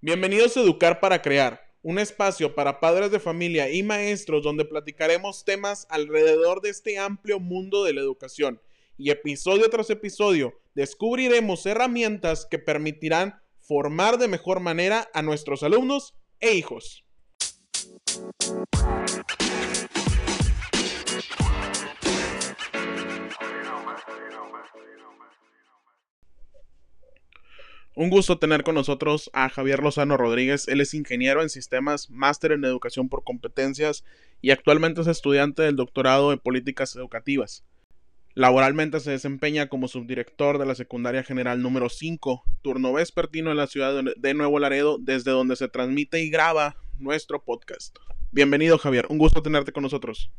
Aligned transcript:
Bienvenidos 0.00 0.56
a 0.56 0.60
Educar 0.60 1.00
para 1.00 1.22
Crear, 1.22 1.60
un 1.82 1.98
espacio 1.98 2.54
para 2.54 2.80
padres 2.80 3.10
de 3.10 3.18
familia 3.18 3.70
y 3.70 3.82
maestros 3.82 4.42
donde 4.42 4.64
platicaremos 4.64 5.44
temas 5.44 5.86
alrededor 5.90 6.60
de 6.60 6.70
este 6.70 6.98
amplio 6.98 7.40
mundo 7.40 7.82
de 7.82 7.94
la 7.94 8.02
educación. 8.02 8.60
Y 8.98 9.10
episodio 9.10 9.68
tras 9.70 9.90
episodio 9.90 10.60
descubriremos 10.74 11.64
herramientas 11.66 12.46
que 12.48 12.58
permitirán 12.58 13.40
formar 13.58 14.18
de 14.18 14.28
mejor 14.28 14.60
manera 14.60 15.08
a 15.14 15.22
nuestros 15.22 15.62
alumnos 15.62 16.14
e 16.40 16.52
hijos. 16.52 17.04
Un 27.98 28.10
gusto 28.10 28.38
tener 28.38 28.62
con 28.62 28.74
nosotros 28.74 29.30
a 29.32 29.48
Javier 29.48 29.82
Lozano 29.82 30.18
Rodríguez. 30.18 30.68
Él 30.68 30.82
es 30.82 30.92
ingeniero 30.92 31.40
en 31.40 31.48
sistemas, 31.48 32.10
máster 32.10 32.52
en 32.52 32.62
educación 32.66 33.08
por 33.08 33.24
competencias 33.24 34.04
y 34.42 34.50
actualmente 34.50 35.00
es 35.00 35.06
estudiante 35.06 35.62
del 35.62 35.76
doctorado 35.76 36.30
en 36.30 36.38
políticas 36.38 36.94
educativas. 36.94 37.64
Laboralmente 38.34 39.00
se 39.00 39.12
desempeña 39.12 39.70
como 39.70 39.88
subdirector 39.88 40.58
de 40.58 40.66
la 40.66 40.74
Secundaria 40.74 41.22
General 41.22 41.62
número 41.62 41.88
5, 41.88 42.44
turno 42.60 42.92
vespertino 42.92 43.50
en 43.50 43.56
la 43.56 43.66
ciudad 43.66 44.04
de 44.14 44.34
Nuevo 44.34 44.58
Laredo, 44.58 44.98
desde 45.00 45.30
donde 45.30 45.56
se 45.56 45.68
transmite 45.68 46.20
y 46.20 46.28
graba 46.28 46.76
nuestro 46.98 47.42
podcast. 47.42 47.96
Bienvenido 48.30 48.76
Javier, 48.76 49.06
un 49.08 49.16
gusto 49.16 49.40
tenerte 49.40 49.72
con 49.72 49.84
nosotros. 49.84 50.30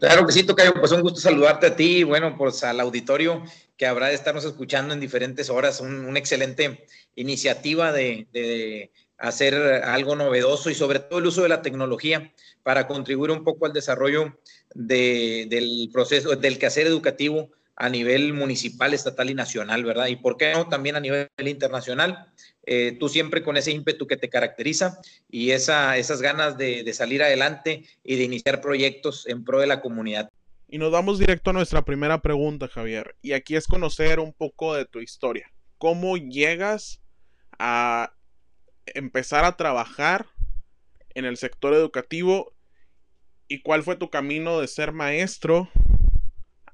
Claro 0.00 0.26
que 0.26 0.32
sí, 0.32 0.42
Tocayo, 0.44 0.72
pues 0.74 0.90
un 0.90 1.02
gusto 1.02 1.20
saludarte 1.20 1.66
a 1.66 1.76
ti 1.76 1.98
y 1.98 2.02
bueno, 2.02 2.34
pues 2.36 2.64
al 2.64 2.80
auditorio 2.80 3.44
que 3.82 3.88
habrá 3.88 4.06
de 4.06 4.14
estarnos 4.14 4.44
escuchando 4.44 4.94
en 4.94 5.00
diferentes 5.00 5.50
horas, 5.50 5.80
una 5.80 6.16
excelente 6.16 6.86
iniciativa 7.16 7.90
de, 7.90 8.92
hacer 9.18 9.56
algo 9.56 10.14
novedoso 10.14 10.70
y 10.70 10.76
sobre 10.76 11.00
todo 11.00 11.18
el 11.18 11.26
uso 11.26 11.42
de 11.42 11.48
la 11.48 11.62
tecnología 11.62 12.32
para 12.62 12.86
contribuir 12.86 13.32
un 13.32 13.42
poco 13.42 13.66
al 13.66 13.72
desarrollo 13.72 14.38
del 14.72 15.90
proceso, 15.92 16.36
del 16.36 16.60
quehacer 16.60 16.86
educativo 16.86 17.50
a 17.74 17.88
nivel 17.88 18.34
municipal, 18.34 18.94
estatal 18.94 19.30
y 19.30 19.34
nacional, 19.34 19.84
¿verdad? 19.84 20.06
Y 20.06 20.14
por 20.14 20.36
qué 20.36 20.52
no 20.52 20.68
también 20.68 20.94
a 20.94 21.00
nivel 21.00 21.28
internacional. 21.44 22.28
Eh, 22.64 22.96
tú 23.00 23.08
siempre 23.08 23.42
con 23.42 23.56
ese 23.56 23.72
ímpetu 23.72 24.06
que 24.06 24.16
te 24.16 24.28
caracteriza 24.28 25.00
y 25.28 25.50
esa, 25.50 25.96
esas 25.96 26.22
ganas 26.22 26.56
de 26.56 26.94
salir 26.94 27.20
adelante 27.24 27.82
y 28.04 28.14
de 28.14 28.22
iniciar 28.22 28.60
proyectos 28.60 29.26
en 29.26 29.42
pro 29.42 29.58
de 29.58 29.66
la 29.66 29.80
comunidad. 29.80 30.30
Y 30.72 30.78
nos 30.78 30.90
vamos 30.90 31.18
directo 31.18 31.50
a 31.50 31.52
nuestra 31.52 31.84
primera 31.84 32.22
pregunta, 32.22 32.66
Javier. 32.66 33.14
Y 33.20 33.32
aquí 33.32 33.56
es 33.56 33.66
conocer 33.66 34.18
un 34.18 34.32
poco 34.32 34.74
de 34.74 34.86
tu 34.86 35.00
historia. 35.00 35.52
¿Cómo 35.76 36.16
llegas 36.16 37.02
a 37.58 38.14
empezar 38.86 39.44
a 39.44 39.58
trabajar 39.58 40.24
en 41.14 41.26
el 41.26 41.36
sector 41.36 41.74
educativo 41.74 42.54
y 43.48 43.60
cuál 43.60 43.82
fue 43.82 43.96
tu 43.96 44.08
camino 44.08 44.60
de 44.60 44.66
ser 44.66 44.92
maestro 44.92 45.68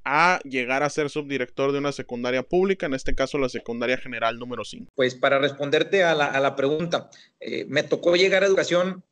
a 0.04 0.38
llegar 0.44 0.84
a 0.84 0.90
ser 0.90 1.10
subdirector 1.10 1.72
de 1.72 1.78
una 1.78 1.90
secundaria 1.90 2.44
pública, 2.44 2.86
en 2.86 2.94
este 2.94 3.16
caso 3.16 3.36
la 3.36 3.48
secundaria 3.48 3.98
general 3.98 4.38
número 4.38 4.64
5? 4.64 4.92
Pues 4.94 5.16
para 5.16 5.40
responderte 5.40 6.04
a 6.04 6.14
la, 6.14 6.54
pregunta, 6.54 7.10
eh, 7.40 7.64
me 7.64 7.82
tocó 7.82 8.14
llegar 8.14 8.44
a 8.44 8.46
educación, 8.46 9.02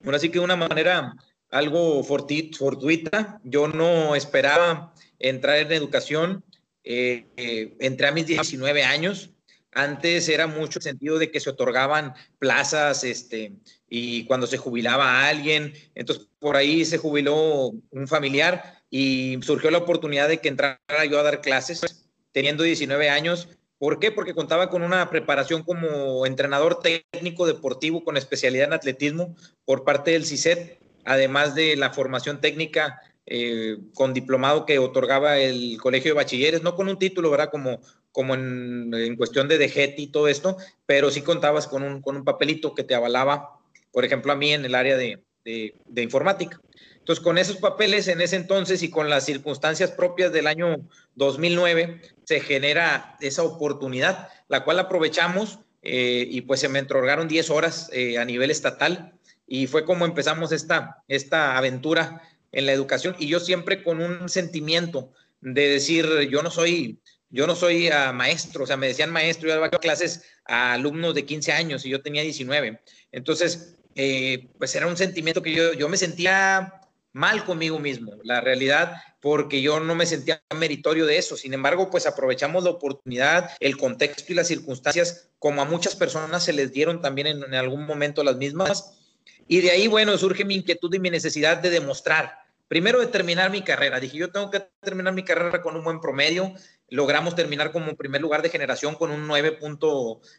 bueno, 0.00 0.18
así 0.18 0.28
que 0.28 0.40
de 0.40 0.44
una 0.44 0.56
manera 0.56 1.14
algo 1.54 2.02
fortuita, 2.02 3.40
yo 3.44 3.68
no 3.68 4.16
esperaba 4.16 4.92
entrar 5.20 5.58
en 5.58 5.70
educación, 5.70 6.44
eh, 6.82 7.26
eh, 7.36 7.76
entré 7.78 8.08
a 8.08 8.12
mis 8.12 8.26
19 8.26 8.82
años, 8.82 9.30
antes 9.70 10.28
era 10.28 10.48
mucho 10.48 10.80
el 10.80 10.82
sentido 10.82 11.16
de 11.16 11.30
que 11.30 11.38
se 11.38 11.50
otorgaban 11.50 12.12
plazas, 12.40 13.04
este, 13.04 13.52
y 13.88 14.24
cuando 14.24 14.48
se 14.48 14.58
jubilaba 14.58 15.28
alguien, 15.28 15.74
entonces 15.94 16.26
por 16.40 16.56
ahí 16.56 16.84
se 16.84 16.98
jubiló 16.98 17.72
un 17.90 18.08
familiar 18.08 18.82
y 18.90 19.38
surgió 19.42 19.70
la 19.70 19.78
oportunidad 19.78 20.28
de 20.28 20.38
que 20.38 20.48
entrara 20.48 21.04
yo 21.08 21.20
a 21.20 21.22
dar 21.22 21.40
clases 21.40 22.08
teniendo 22.32 22.64
19 22.64 23.10
años. 23.10 23.48
¿Por 23.78 24.00
qué? 24.00 24.10
Porque 24.10 24.34
contaba 24.34 24.70
con 24.70 24.82
una 24.82 25.08
preparación 25.08 25.62
como 25.62 26.26
entrenador 26.26 26.80
técnico 26.80 27.46
deportivo 27.46 28.02
con 28.02 28.16
especialidad 28.16 28.66
en 28.66 28.72
atletismo 28.72 29.36
por 29.64 29.84
parte 29.84 30.10
del 30.10 30.26
CICET, 30.26 30.83
además 31.04 31.54
de 31.54 31.76
la 31.76 31.90
formación 31.90 32.40
técnica 32.40 33.00
eh, 33.26 33.78
con 33.94 34.12
diplomado 34.12 34.66
que 34.66 34.78
otorgaba 34.78 35.38
el 35.38 35.78
Colegio 35.80 36.10
de 36.10 36.16
Bachilleres, 36.16 36.62
no 36.62 36.74
con 36.74 36.88
un 36.88 36.98
título, 36.98 37.30
¿verdad? 37.30 37.50
Como, 37.50 37.80
como 38.12 38.34
en, 38.34 39.16
cuestión 39.16 39.48
de 39.48 39.58
DGET 39.58 39.98
y 39.98 40.08
todo 40.08 40.28
esto, 40.28 40.56
pero 40.86 41.10
sí 41.10 41.22
contabas 41.22 41.66
con 41.66 41.82
un, 41.82 42.02
con 42.02 42.16
un 42.16 42.24
papelito 42.24 42.74
que 42.74 42.84
te 42.84 42.94
avalaba, 42.94 43.58
por 43.92 44.04
ejemplo, 44.04 44.32
a 44.32 44.36
mí 44.36 44.52
en 44.52 44.64
el 44.64 44.74
área 44.74 44.96
de, 44.96 45.22
de 45.44 46.02
informática. 46.02 46.60
Entonces, 46.98 47.22
con 47.22 47.36
esos 47.36 47.58
papeles 47.58 48.08
en 48.08 48.22
ese 48.22 48.36
entonces 48.36 48.82
y 48.82 48.90
con 48.90 49.10
las 49.10 49.26
circunstancias 49.26 49.90
propias 49.90 50.32
del 50.32 50.46
año 50.46 50.76
2009, 51.16 52.00
se 52.24 52.40
genera 52.40 53.16
esa 53.20 53.42
oportunidad, 53.42 54.28
la 54.48 54.64
cual 54.64 54.78
aprovechamos 54.78 55.58
eh, 55.82 56.26
y 56.30 56.40
pues 56.40 56.60
se 56.60 56.70
me 56.70 56.80
otorgaron 56.80 57.28
10 57.28 57.50
horas 57.50 57.90
eh, 57.92 58.16
a 58.16 58.24
nivel 58.24 58.50
estatal 58.50 59.13
y 59.46 59.66
fue 59.66 59.84
como 59.84 60.04
empezamos 60.04 60.52
esta, 60.52 61.02
esta 61.08 61.56
aventura 61.56 62.22
en 62.52 62.66
la 62.66 62.72
educación 62.72 63.16
y 63.18 63.26
yo 63.26 63.40
siempre 63.40 63.82
con 63.82 64.00
un 64.00 64.28
sentimiento 64.28 65.12
de 65.40 65.68
decir, 65.68 66.06
yo 66.30 66.42
no 66.42 66.50
soy, 66.50 67.00
yo 67.30 67.46
no 67.46 67.54
soy 67.54 67.88
uh, 67.88 68.12
maestro, 68.14 68.64
o 68.64 68.66
sea, 68.66 68.76
me 68.76 68.88
decían 68.88 69.10
maestro, 69.10 69.48
yo 69.48 69.54
daba 69.54 69.70
clases 69.70 70.22
a 70.46 70.72
alumnos 70.72 71.14
de 71.14 71.24
15 71.24 71.52
años 71.52 71.84
y 71.84 71.90
yo 71.90 72.00
tenía 72.00 72.22
19. 72.22 72.80
Entonces, 73.12 73.76
eh, 73.94 74.48
pues 74.58 74.74
era 74.74 74.86
un 74.86 74.96
sentimiento 74.96 75.42
que 75.42 75.54
yo, 75.54 75.72
yo 75.74 75.88
me 75.88 75.96
sentía 75.96 76.80
mal 77.14 77.44
conmigo 77.44 77.78
mismo, 77.78 78.12
la 78.24 78.40
realidad, 78.40 78.96
porque 79.20 79.62
yo 79.62 79.80
no 79.80 79.94
me 79.94 80.04
sentía 80.04 80.42
meritorio 80.54 81.06
de 81.06 81.16
eso. 81.16 81.36
Sin 81.36 81.54
embargo, 81.54 81.88
pues 81.88 82.06
aprovechamos 82.06 82.64
la 82.64 82.70
oportunidad, 82.70 83.50
el 83.60 83.76
contexto 83.76 84.32
y 84.32 84.36
las 84.36 84.48
circunstancias, 84.48 85.30
como 85.38 85.62
a 85.62 85.64
muchas 85.64 85.94
personas 85.94 86.44
se 86.44 86.52
les 86.52 86.72
dieron 86.72 87.00
también 87.00 87.28
en, 87.28 87.54
algún 87.54 87.86
momento 87.86 88.22
las 88.24 88.36
mismas. 88.36 88.98
Y 89.46 89.60
de 89.60 89.70
ahí, 89.70 89.86
bueno, 89.88 90.16
surge 90.16 90.44
mi 90.44 90.54
inquietud 90.56 90.92
y 90.94 90.98
mi 90.98 91.10
necesidad 91.10 91.58
de 91.58 91.70
demostrar. 91.70 92.38
Primero 92.68 93.00
de 93.00 93.06
terminar 93.06 93.50
mi 93.50 93.62
carrera. 93.62 94.00
Dije, 94.00 94.16
yo 94.16 94.30
tengo 94.30 94.50
que 94.50 94.60
terminar 94.80 95.12
mi 95.12 95.22
carrera 95.22 95.60
con 95.60 95.76
un 95.76 95.84
buen 95.84 96.00
promedio. 96.00 96.54
Logramos 96.88 97.34
terminar 97.34 97.72
como 97.72 97.94
primer 97.94 98.22
lugar 98.22 98.42
de 98.42 98.48
generación 98.48 98.94
con 98.94 99.10
un 99.10 99.26
9. 99.26 99.58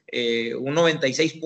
Eh, 0.07 0.55
un 0.55 0.73
96. 0.73 1.39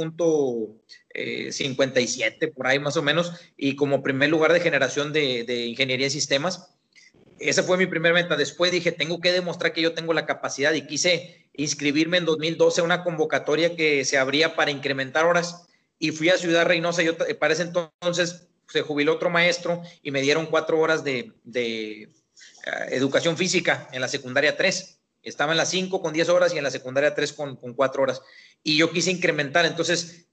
57, 1.51 2.45
eh, 2.45 2.47
por 2.49 2.67
ahí 2.67 2.79
más 2.79 2.95
o 2.95 3.01
menos, 3.01 3.33
y 3.57 3.75
como 3.75 4.03
primer 4.03 4.29
lugar 4.29 4.53
de 4.53 4.59
generación 4.61 5.11
de, 5.11 5.65
ingeniería 5.65 6.05
de 6.05 6.11
sistemas. 6.11 6.75
Esa 7.39 7.63
fue 7.63 7.77
mi 7.77 7.87
primera 7.87 8.13
meta. 8.13 8.35
Después 8.35 8.71
dije, 8.71 8.91
tengo 8.91 9.19
que 9.19 9.31
demostrar 9.31 9.73
que 9.73 9.81
yo 9.81 9.93
tengo 9.93 10.13
la 10.13 10.25
capacidad 10.25 10.73
y 10.73 10.85
quise 10.87 11.49
inscribirme 11.53 12.17
en 12.17 12.25
2012 12.25 12.81
a 12.81 12.83
una 12.83 13.03
convocatoria 13.03 13.75
que 13.75 14.05
se 14.05 14.17
abría 14.17 14.55
para 14.55 14.71
incrementar 14.71 15.25
horas 15.25 15.68
y 15.99 16.11
fui 16.11 16.29
a 16.29 16.37
Ciudad 16.37 16.65
Reynosa. 16.65 17.03
Yo, 17.03 17.15
para 17.37 17.53
ese 17.53 17.63
entonces 17.63 18.47
se 18.67 18.81
jubiló 18.81 19.13
otro 19.13 19.29
maestro 19.29 19.83
y 20.01 20.11
me 20.11 20.21
dieron 20.21 20.47
cuatro 20.47 20.79
horas 20.79 21.03
de, 21.03 21.33
eh, 21.53 22.07
educación 22.89 23.37
física 23.37 23.87
en 23.91 24.01
la 24.01 24.07
secundaria 24.07 24.57
3. 24.57 24.99
Estaba 25.21 25.51
en 25.51 25.57
la 25.57 25.65
5 25.65 26.01
con 26.01 26.13
10 26.13 26.29
horas 26.29 26.53
y 26.53 26.57
en 26.57 26.63
la 26.63 26.71
secundaria 26.71 27.13
3 27.13 27.33
con, 27.33 27.55
con 27.57 27.73
4 27.73 28.01
horas. 28.01 28.21
Y 28.63 28.77
yo 28.77 28.89
quise 28.89 29.11
incrementar. 29.11 29.65
Entonces 29.65 30.27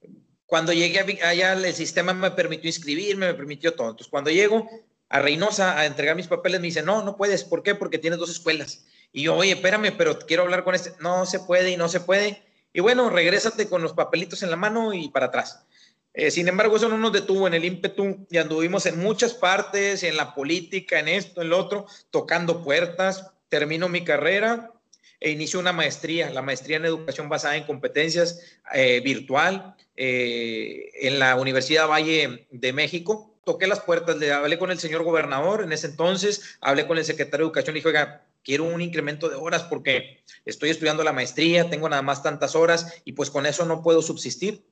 cuando 0.46 0.72
llegué 0.72 1.00
allá, 1.24 1.52
el 1.52 1.74
sistema 1.74 2.14
me 2.14 2.30
permitió 2.30 2.68
inscribirme, 2.68 3.26
me 3.26 3.34
permitió 3.34 3.74
todo. 3.74 3.90
Entonces, 3.90 4.10
cuando 4.10 4.30
llego 4.30 4.68
a 5.08 5.20
Reynosa 5.20 5.78
a 5.78 5.86
entregar 5.86 6.16
mis 6.16 6.28
papeles, 6.28 6.60
me 6.60 6.68
dice, 6.68 6.82
no, 6.82 7.02
no 7.02 7.16
puedes. 7.16 7.44
¿Por 7.44 7.62
qué? 7.64 7.74
Porque 7.74 7.98
tienes 7.98 8.18
dos 8.20 8.30
escuelas. 8.30 8.86
Y 9.12 9.22
yo, 9.22 9.34
oye, 9.34 9.52
espérame, 9.52 9.96
pero 9.98 10.18
quiero 10.20 10.44
hablar 10.44 10.62
con 10.62 10.76
este. 10.76 10.92
No 11.00 11.26
se 11.26 11.40
puede 11.40 11.70
y 11.72 11.76
no 11.76 11.88
se 11.88 12.00
puede. 12.00 12.42
Y 12.76 12.80
bueno, 12.80 13.08
regrésate 13.08 13.70
con 13.70 13.80
los 13.80 13.94
papelitos 13.94 14.42
en 14.42 14.50
la 14.50 14.56
mano 14.56 14.92
y 14.92 15.08
para 15.08 15.26
atrás. 15.26 15.64
Eh, 16.12 16.30
sin 16.30 16.46
embargo, 16.46 16.76
eso 16.76 16.90
no 16.90 16.98
nos 16.98 17.10
detuvo 17.10 17.46
en 17.46 17.54
el 17.54 17.64
ímpetu 17.64 18.26
y 18.28 18.36
anduvimos 18.36 18.84
en 18.84 18.98
muchas 18.98 19.32
partes, 19.32 20.02
en 20.02 20.14
la 20.14 20.34
política, 20.34 21.00
en 21.00 21.08
esto, 21.08 21.40
en 21.40 21.48
lo 21.48 21.58
otro, 21.58 21.86
tocando 22.10 22.62
puertas. 22.62 23.30
Termino 23.48 23.88
mi 23.88 24.04
carrera 24.04 24.72
e 25.20 25.30
inicio 25.30 25.58
una 25.58 25.72
maestría, 25.72 26.28
la 26.28 26.42
maestría 26.42 26.76
en 26.76 26.84
educación 26.84 27.30
basada 27.30 27.56
en 27.56 27.64
competencias 27.64 28.42
eh, 28.74 29.00
virtual 29.00 29.74
eh, 29.96 30.90
en 31.00 31.18
la 31.18 31.36
Universidad 31.36 31.88
Valle 31.88 32.46
de 32.50 32.72
México. 32.74 33.38
Toqué 33.42 33.66
las 33.68 33.80
puertas, 33.80 34.18
le 34.18 34.32
hablé 34.32 34.58
con 34.58 34.70
el 34.70 34.78
señor 34.78 35.02
gobernador 35.02 35.62
en 35.62 35.72
ese 35.72 35.86
entonces, 35.86 36.58
hablé 36.60 36.86
con 36.86 36.98
el 36.98 37.06
secretario 37.06 37.46
de 37.46 37.48
Educación 37.48 37.74
y 37.74 37.78
dije, 37.78 37.88
oiga, 37.88 38.25
quiero 38.46 38.62
un 38.62 38.80
incremento 38.80 39.28
de 39.28 39.34
horas 39.34 39.64
porque 39.64 40.22
estoy 40.44 40.70
estudiando 40.70 41.02
la 41.02 41.12
maestría, 41.12 41.68
tengo 41.68 41.88
nada 41.88 42.02
más 42.02 42.22
tantas 42.22 42.54
horas 42.54 43.02
y 43.04 43.12
pues 43.12 43.28
con 43.28 43.44
eso 43.44 43.66
no 43.66 43.82
puedo 43.82 44.02
subsistir. 44.02 44.64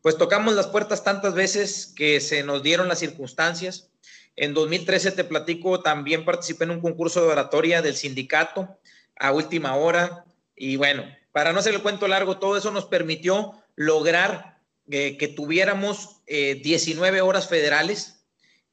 Pues 0.00 0.16
tocamos 0.16 0.54
las 0.54 0.68
puertas 0.68 1.02
tantas 1.02 1.34
veces 1.34 1.92
que 1.96 2.20
se 2.20 2.44
nos 2.44 2.62
dieron 2.62 2.86
las 2.86 3.00
circunstancias 3.00 3.90
En 4.36 4.54
2013 4.54 5.10
te 5.12 5.24
platico, 5.24 5.80
también 5.80 6.24
participé 6.24 6.64
en 6.64 6.70
un 6.70 6.80
concurso 6.80 7.22
de 7.22 7.32
oratoria 7.32 7.82
del 7.82 7.96
sindicato 7.96 8.78
a 9.18 9.32
última 9.32 9.74
hora. 9.74 10.24
Y 10.54 10.76
bueno, 10.76 11.04
para 11.32 11.52
no 11.52 11.58
hacer 11.58 11.74
el 11.74 11.82
cuento 11.82 12.06
largo, 12.06 12.38
todo 12.38 12.56
eso 12.56 12.70
nos 12.70 12.84
permitió 12.84 13.54
lograr 13.74 14.60
eh, 14.88 15.16
que 15.16 15.26
tuviéramos 15.26 16.20
19 16.26 17.22
horas 17.22 17.48
federales 17.48 18.24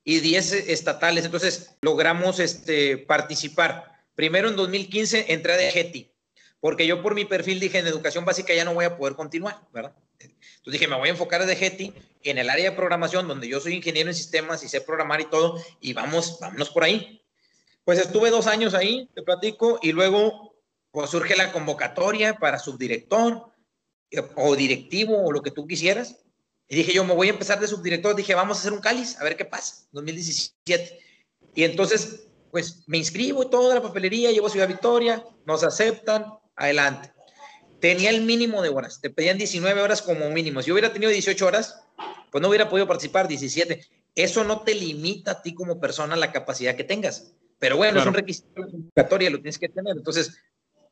y 0.04 0.20
10 0.20 0.54
estatales. 0.70 1.26
Entonces 1.26 1.76
logramos 1.82 2.40
este, 2.40 2.98
participar. 2.98 3.93
Primero 4.16 4.50
en 4.50 4.56
2015 4.56 5.34
entré 5.34 5.54
a 5.54 5.58
DGETI, 5.58 6.12
porque 6.60 6.86
yo 6.86 7.02
por 7.02 7.16
mi 7.16 7.26
perfil 7.26 7.60
dije 7.60 7.80
en 7.80 7.88
educación 7.88 8.26
básica 8.26 8.54
ya 8.54 8.66
no 8.66 8.74
voy 8.74 8.86
a 8.86 8.98
poder 8.98 9.16
continuar, 9.16 9.60
¿verdad? 9.74 9.96
Entonces 10.20 10.80
dije, 10.80 10.88
me 10.88 10.98
voy 10.98 11.10
a 11.10 11.12
enfocar 11.12 11.42
a 11.42 11.46
DGETI 11.46 11.94
en 12.24 12.38
el 12.38 12.50
área 12.50 12.70
de 12.70 12.76
programación, 12.76 13.28
donde 13.28 13.48
yo 13.48 13.60
soy 13.60 13.74
ingeniero 13.74 14.10
en 14.10 14.16
sistemas 14.16 14.64
y 14.64 14.70
sé 14.70 14.82
programar 14.82 15.22
y 15.22 15.26
todo, 15.26 15.62
y 15.82 15.94
vamos, 15.94 16.38
vámonos 16.40 16.70
por 16.70 16.84
ahí. 16.84 17.22
Pues 17.84 18.00
estuve 18.00 18.30
dos 18.30 18.48
años 18.48 18.74
ahí, 18.74 19.10
te 19.14 19.24
platico, 19.24 19.80
y 19.82 19.92
luego 19.92 20.56
pues, 20.92 21.10
surge 21.10 21.36
la 21.36 21.52
convocatoria 21.52 22.36
para 22.36 22.60
subdirector 22.60 23.52
eh, 24.12 24.22
o 24.36 24.56
directivo 24.56 25.22
o 25.22 25.32
lo 25.32 25.42
que 25.42 25.52
tú 25.52 25.68
quisieras. 25.68 26.24
Y 26.70 26.78
dije 26.78 26.94
yo, 26.94 27.04
me 27.04 27.14
voy 27.14 27.28
a 27.28 27.32
empezar 27.32 27.60
de 27.60 27.68
subdirector. 27.68 28.16
Dije, 28.16 28.36
vamos 28.36 28.58
a 28.58 28.60
hacer 28.62 28.74
un 28.74 28.80
cáliz, 28.80 29.20
a 29.20 29.24
ver 29.24 29.36
qué 29.36 29.44
pasa, 29.44 29.86
2017. 29.92 31.00
Y 31.56 31.64
entonces, 31.66 32.28
pues 32.54 32.84
me 32.86 33.00
inscribo 33.00 33.42
y 33.42 33.50
toda 33.50 33.74
la 33.74 33.82
papelería, 33.82 34.32
llevo 34.32 34.46
a 34.46 34.50
Ciudad 34.52 34.68
Victoria, 34.68 35.26
nos 35.44 35.64
aceptan, 35.64 36.28
adelante. 36.56 37.12
Tenía 37.80 38.12
el 38.12 38.22
mínimo 38.22 38.62
de 38.62 38.70
horas, 38.70 39.02
te 39.02 39.10
pedían 39.10 39.40
19 39.40 39.82
horas 39.82 40.04
como 40.04 40.30
mínimo. 40.30 40.62
Si 40.62 40.68
yo 40.68 40.76
hubiera 40.76 40.94
tenido 40.94 41.12
18 41.12 41.48
horas, 41.48 41.82
pues 42.32 42.44
no 42.44 42.50
hubiera 42.50 42.70
podido 42.70 42.88
participar, 42.88 43.28
17. 43.28 43.84
Eso 44.14 44.44
no 44.44 44.62
te 44.62 44.76
limita 44.76 45.32
a 45.32 45.42
ti 45.42 45.56
como 45.56 45.80
persona 45.80 46.16
la 46.16 46.32
capacidad 46.32 46.76
que 46.76 46.84
tengas. 46.84 47.34
Pero 47.58 47.76
bueno, 47.76 48.00
es 48.00 48.06
un 48.06 48.14
requisito 48.14 48.62
de 48.62 48.70
convocatoria, 48.70 49.32
lo 49.32 49.38
tienes 49.38 49.58
que 49.58 49.70
tener. 49.70 49.98
Entonces, 49.98 50.38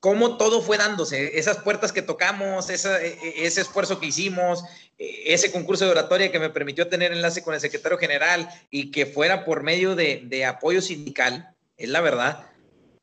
cómo 0.01 0.35
todo 0.37 0.63
fue 0.63 0.77
dándose, 0.77 1.37
esas 1.37 1.57
puertas 1.57 1.91
que 1.91 2.01
tocamos, 2.01 2.69
e, 2.69 2.73
e, 2.73 3.45
ese 3.45 3.61
esfuerzo 3.61 3.99
que 3.99 4.07
hicimos, 4.07 4.63
e, 4.97 5.31
ese 5.33 5.51
concurso 5.51 5.85
de 5.85 5.91
oratoria 5.91 6.31
que 6.31 6.39
me 6.39 6.49
permitió 6.49 6.87
tener 6.87 7.13
enlace 7.13 7.43
con 7.43 7.53
el 7.53 7.61
secretario 7.61 7.99
general 7.99 8.49
y 8.71 8.89
que 8.89 9.05
fuera 9.05 9.45
por 9.45 9.61
medio 9.61 9.95
de, 9.95 10.45
apoyo 10.45 10.81
sindical, 10.81 11.55
es 11.77 11.87
la 11.87 12.01
verdad, 12.01 12.47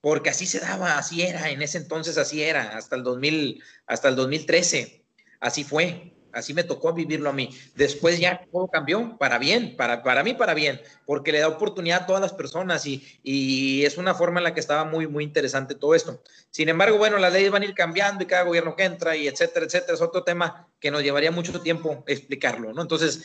porque 0.00 0.31
así 0.31 0.45
se 0.45 0.59
daba, 0.59 0.99
así 0.99 1.23
era, 1.23 1.50
en 1.50 1.62
ese 1.62 1.79
entonces 1.79 2.19
así 2.19 2.43
era, 2.43 2.77
hasta 2.77 2.97
el 2.97 3.05
2000, 3.05 3.62
hasta 3.87 4.09
el 4.09 4.17
2013, 4.17 5.05
así 5.39 5.62
fue. 5.62 6.12
Así 6.33 6.53
me 6.53 6.63
tocó 6.63 6.93
vivirlo 6.93 7.31
a 7.31 7.33
mí. 7.33 7.51
Después 7.75 8.19
ya 8.19 8.45
todo 8.53 8.69
cambió 8.69 9.17
para 9.19 9.39
bien, 9.39 9.77
para, 9.77 10.03
para 10.03 10.23
mí 10.23 10.35
para 10.35 10.55
bien, 10.55 10.81
porque 11.07 11.33
le 11.33 11.41
da 11.41 11.49
oportunidad 11.49 12.03
a 12.03 12.07
todas 12.07 12.21
las 12.21 12.33
personas 12.33 12.87
y, 12.87 13.03
y, 13.23 13.85
es 13.85 13.97
una 13.97 14.15
forma 14.15 14.41
en 14.41 14.45
la 14.45 14.55
que 14.55 14.61
estaba 14.61 14.85
muy, 14.85 15.07
muy 15.07 15.25
interesante 15.25 15.75
todo 15.75 15.95
esto. 15.95 16.23
Sin 16.51 16.69
embargo, 16.69 16.99
bueno, 16.99 17.19
las 17.19 17.33
leyes 17.33 17.51
van 17.51 17.63
a 17.63 17.65
ir 17.65 17.75
cambiando 17.75 18.23
y 18.23 18.27
cada 18.27 18.43
gobierno 18.43 18.77
que 18.77 18.85
entra 18.85 19.17
y 19.17 19.27
etcétera, 19.27 19.67
etcétera, 19.67 19.95
es 19.95 20.03
otro 20.03 20.23
tema 20.23 20.69
que 20.81 20.91
nos 20.91 21.03
llevaría 21.03 21.31
mucho 21.31 21.61
tiempo 21.61 22.05
explicarlo, 22.07 22.73
¿no? 22.73 22.83
Entonces, 22.83 23.25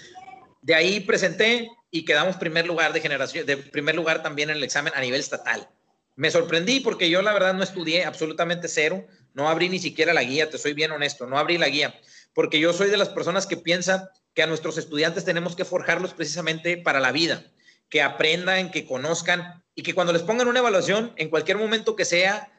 de 0.61 0.75
ahí 0.75 1.01
presenté 1.01 1.69
y 1.91 2.05
quedamos 2.05 2.37
primer 2.37 2.65
lugar 2.65 2.93
de 2.93 3.01
generación, 3.01 3.45
de 3.45 3.57
primer 3.57 3.95
lugar 3.95 4.23
también 4.23 4.49
en 4.49 4.57
el 4.57 4.63
examen 4.63 4.93
a 4.95 5.01
nivel 5.01 5.19
estatal. 5.19 5.69
Me 6.15 6.31
sorprendí 6.31 6.79
porque 6.79 7.09
yo 7.09 7.21
la 7.21 7.33
verdad 7.33 7.53
no 7.53 7.63
estudié 7.63 8.05
absolutamente 8.05 8.67
cero, 8.67 9.05
no 9.33 9.49
abrí 9.49 9.67
ni 9.67 9.79
siquiera 9.79 10.13
la 10.13 10.23
guía, 10.23 10.49
te 10.49 10.57
soy 10.57 10.73
bien 10.73 10.91
honesto, 10.91 11.25
no 11.25 11.37
abrí 11.37 11.57
la 11.57 11.67
guía 11.69 11.99
porque 12.33 12.59
yo 12.59 12.73
soy 12.73 12.89
de 12.89 12.97
las 12.97 13.09
personas 13.09 13.47
que 13.47 13.57
piensan 13.57 14.07
que 14.33 14.43
a 14.43 14.47
nuestros 14.47 14.77
estudiantes 14.77 15.25
tenemos 15.25 15.55
que 15.55 15.65
forjarlos 15.65 16.13
precisamente 16.13 16.77
para 16.77 16.99
la 16.99 17.11
vida, 17.11 17.43
que 17.89 18.01
aprendan, 18.01 18.71
que 18.71 18.85
conozcan 18.85 19.63
y 19.75 19.83
que 19.83 19.93
cuando 19.93 20.13
les 20.13 20.23
pongan 20.23 20.47
una 20.47 20.59
evaluación, 20.59 21.13
en 21.15 21.29
cualquier 21.29 21.57
momento 21.57 21.95
que 21.95 22.05
sea, 22.05 22.51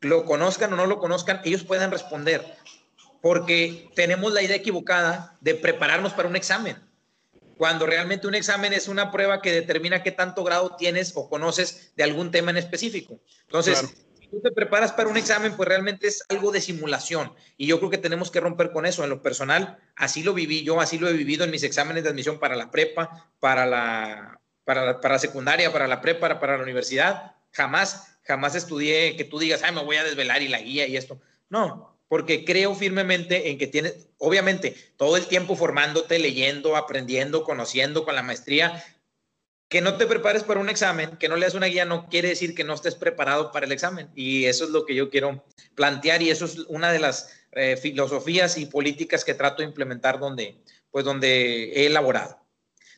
lo 0.00 0.24
conozcan 0.24 0.72
o 0.72 0.76
no 0.76 0.86
lo 0.86 0.98
conozcan, 0.98 1.40
ellos 1.44 1.64
puedan 1.64 1.90
responder, 1.90 2.44
porque 3.20 3.90
tenemos 3.94 4.32
la 4.32 4.42
idea 4.42 4.56
equivocada 4.56 5.36
de 5.40 5.54
prepararnos 5.54 6.12
para 6.12 6.28
un 6.28 6.36
examen, 6.36 6.76
cuando 7.56 7.86
realmente 7.86 8.26
un 8.26 8.34
examen 8.34 8.72
es 8.72 8.88
una 8.88 9.12
prueba 9.12 9.40
que 9.40 9.52
determina 9.52 10.02
qué 10.02 10.10
tanto 10.10 10.42
grado 10.42 10.74
tienes 10.76 11.12
o 11.14 11.28
conoces 11.28 11.92
de 11.96 12.02
algún 12.02 12.30
tema 12.30 12.50
en 12.50 12.56
específico. 12.56 13.20
Entonces, 13.42 13.94
tú 14.32 14.40
te 14.40 14.50
preparas 14.50 14.92
para 14.92 15.10
un 15.10 15.18
examen, 15.18 15.54
pues 15.54 15.68
realmente 15.68 16.08
es 16.08 16.24
algo 16.30 16.50
de 16.50 16.62
simulación. 16.62 17.34
Y 17.58 17.66
yo 17.66 17.78
creo 17.78 17.90
que 17.90 17.98
tenemos 17.98 18.30
que 18.30 18.40
romper 18.40 18.72
con 18.72 18.86
eso. 18.86 19.04
En 19.04 19.10
lo 19.10 19.20
personal, 19.20 19.78
así 19.94 20.22
lo 20.22 20.32
viví 20.32 20.64
yo, 20.64 20.80
así 20.80 20.98
lo 20.98 21.08
he 21.08 21.12
vivido 21.12 21.44
en 21.44 21.50
mis 21.50 21.62
exámenes 21.62 22.02
de 22.02 22.10
admisión 22.10 22.40
para 22.40 22.56
la 22.56 22.70
prepa, 22.70 23.30
para 23.38 23.66
la, 23.66 24.40
para 24.64 24.86
la, 24.86 25.00
para 25.00 25.18
secundaria, 25.18 25.70
para 25.70 25.86
la 25.86 26.00
prepa, 26.00 26.40
para 26.40 26.56
la 26.56 26.62
universidad. 26.62 27.36
Jamás, 27.50 28.16
jamás 28.22 28.54
estudié 28.54 29.16
que 29.16 29.24
tú 29.24 29.38
digas, 29.38 29.62
ay, 29.62 29.74
me 29.74 29.84
voy 29.84 29.96
a 29.96 30.04
desvelar 30.04 30.40
y 30.40 30.48
la 30.48 30.60
guía 30.60 30.86
y 30.86 30.96
esto. 30.96 31.20
No, 31.50 31.98
porque 32.08 32.46
creo 32.46 32.74
firmemente 32.74 33.50
en 33.50 33.58
que 33.58 33.66
tienes, 33.66 34.08
obviamente, 34.16 34.74
todo 34.96 35.18
el 35.18 35.26
tiempo 35.26 35.56
formándote, 35.56 36.18
leyendo, 36.18 36.76
aprendiendo, 36.76 37.44
conociendo 37.44 38.04
con 38.04 38.14
la 38.14 38.22
maestría, 38.22 38.82
que 39.72 39.80
no 39.80 39.96
te 39.96 40.06
prepares 40.06 40.42
para 40.42 40.60
un 40.60 40.68
examen, 40.68 41.16
que 41.16 41.30
no 41.30 41.36
leas 41.36 41.54
una 41.54 41.64
guía, 41.64 41.86
no 41.86 42.06
quiere 42.10 42.28
decir 42.28 42.54
que 42.54 42.62
no 42.62 42.74
estés 42.74 42.94
preparado 42.94 43.50
para 43.52 43.64
el 43.64 43.72
examen. 43.72 44.10
Y 44.14 44.44
eso 44.44 44.64
es 44.64 44.70
lo 44.70 44.84
que 44.84 44.94
yo 44.94 45.08
quiero 45.08 45.46
plantear 45.74 46.20
y 46.20 46.28
eso 46.28 46.44
es 46.44 46.58
una 46.68 46.92
de 46.92 46.98
las 46.98 47.32
eh, 47.52 47.78
filosofías 47.78 48.58
y 48.58 48.66
políticas 48.66 49.24
que 49.24 49.32
trato 49.32 49.62
de 49.62 49.68
implementar 49.68 50.20
donde, 50.20 50.60
pues 50.90 51.06
donde 51.06 51.72
he 51.72 51.86
elaborado. 51.86 52.38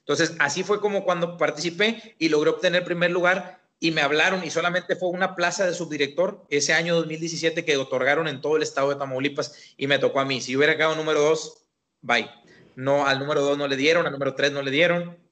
Entonces, 0.00 0.32
así 0.40 0.64
fue 0.64 0.80
como 0.80 1.04
cuando 1.04 1.36
participé 1.36 2.16
y 2.18 2.28
logré 2.28 2.50
obtener 2.50 2.82
primer 2.82 3.12
lugar 3.12 3.62
y 3.78 3.92
me 3.92 4.00
hablaron 4.00 4.42
y 4.42 4.50
solamente 4.50 4.96
fue 4.96 5.10
una 5.10 5.36
plaza 5.36 5.66
de 5.66 5.74
subdirector 5.74 6.44
ese 6.50 6.72
año 6.72 6.96
2017 6.96 7.64
que 7.64 7.76
otorgaron 7.76 8.26
en 8.26 8.40
todo 8.40 8.56
el 8.56 8.64
estado 8.64 8.88
de 8.88 8.96
Tamaulipas 8.96 9.74
y 9.76 9.86
me 9.86 10.00
tocó 10.00 10.18
a 10.18 10.24
mí. 10.24 10.40
Si 10.40 10.56
hubiera 10.56 10.76
quedado 10.76 10.96
número 10.96 11.20
dos, 11.20 11.66
bye. 12.00 12.28
No, 12.74 13.06
al 13.06 13.20
número 13.20 13.42
dos 13.42 13.56
no 13.56 13.68
le 13.68 13.76
dieron, 13.76 14.06
al 14.06 14.12
número 14.12 14.34
tres 14.34 14.50
no 14.50 14.60
le 14.60 14.72
dieron, 14.72 15.23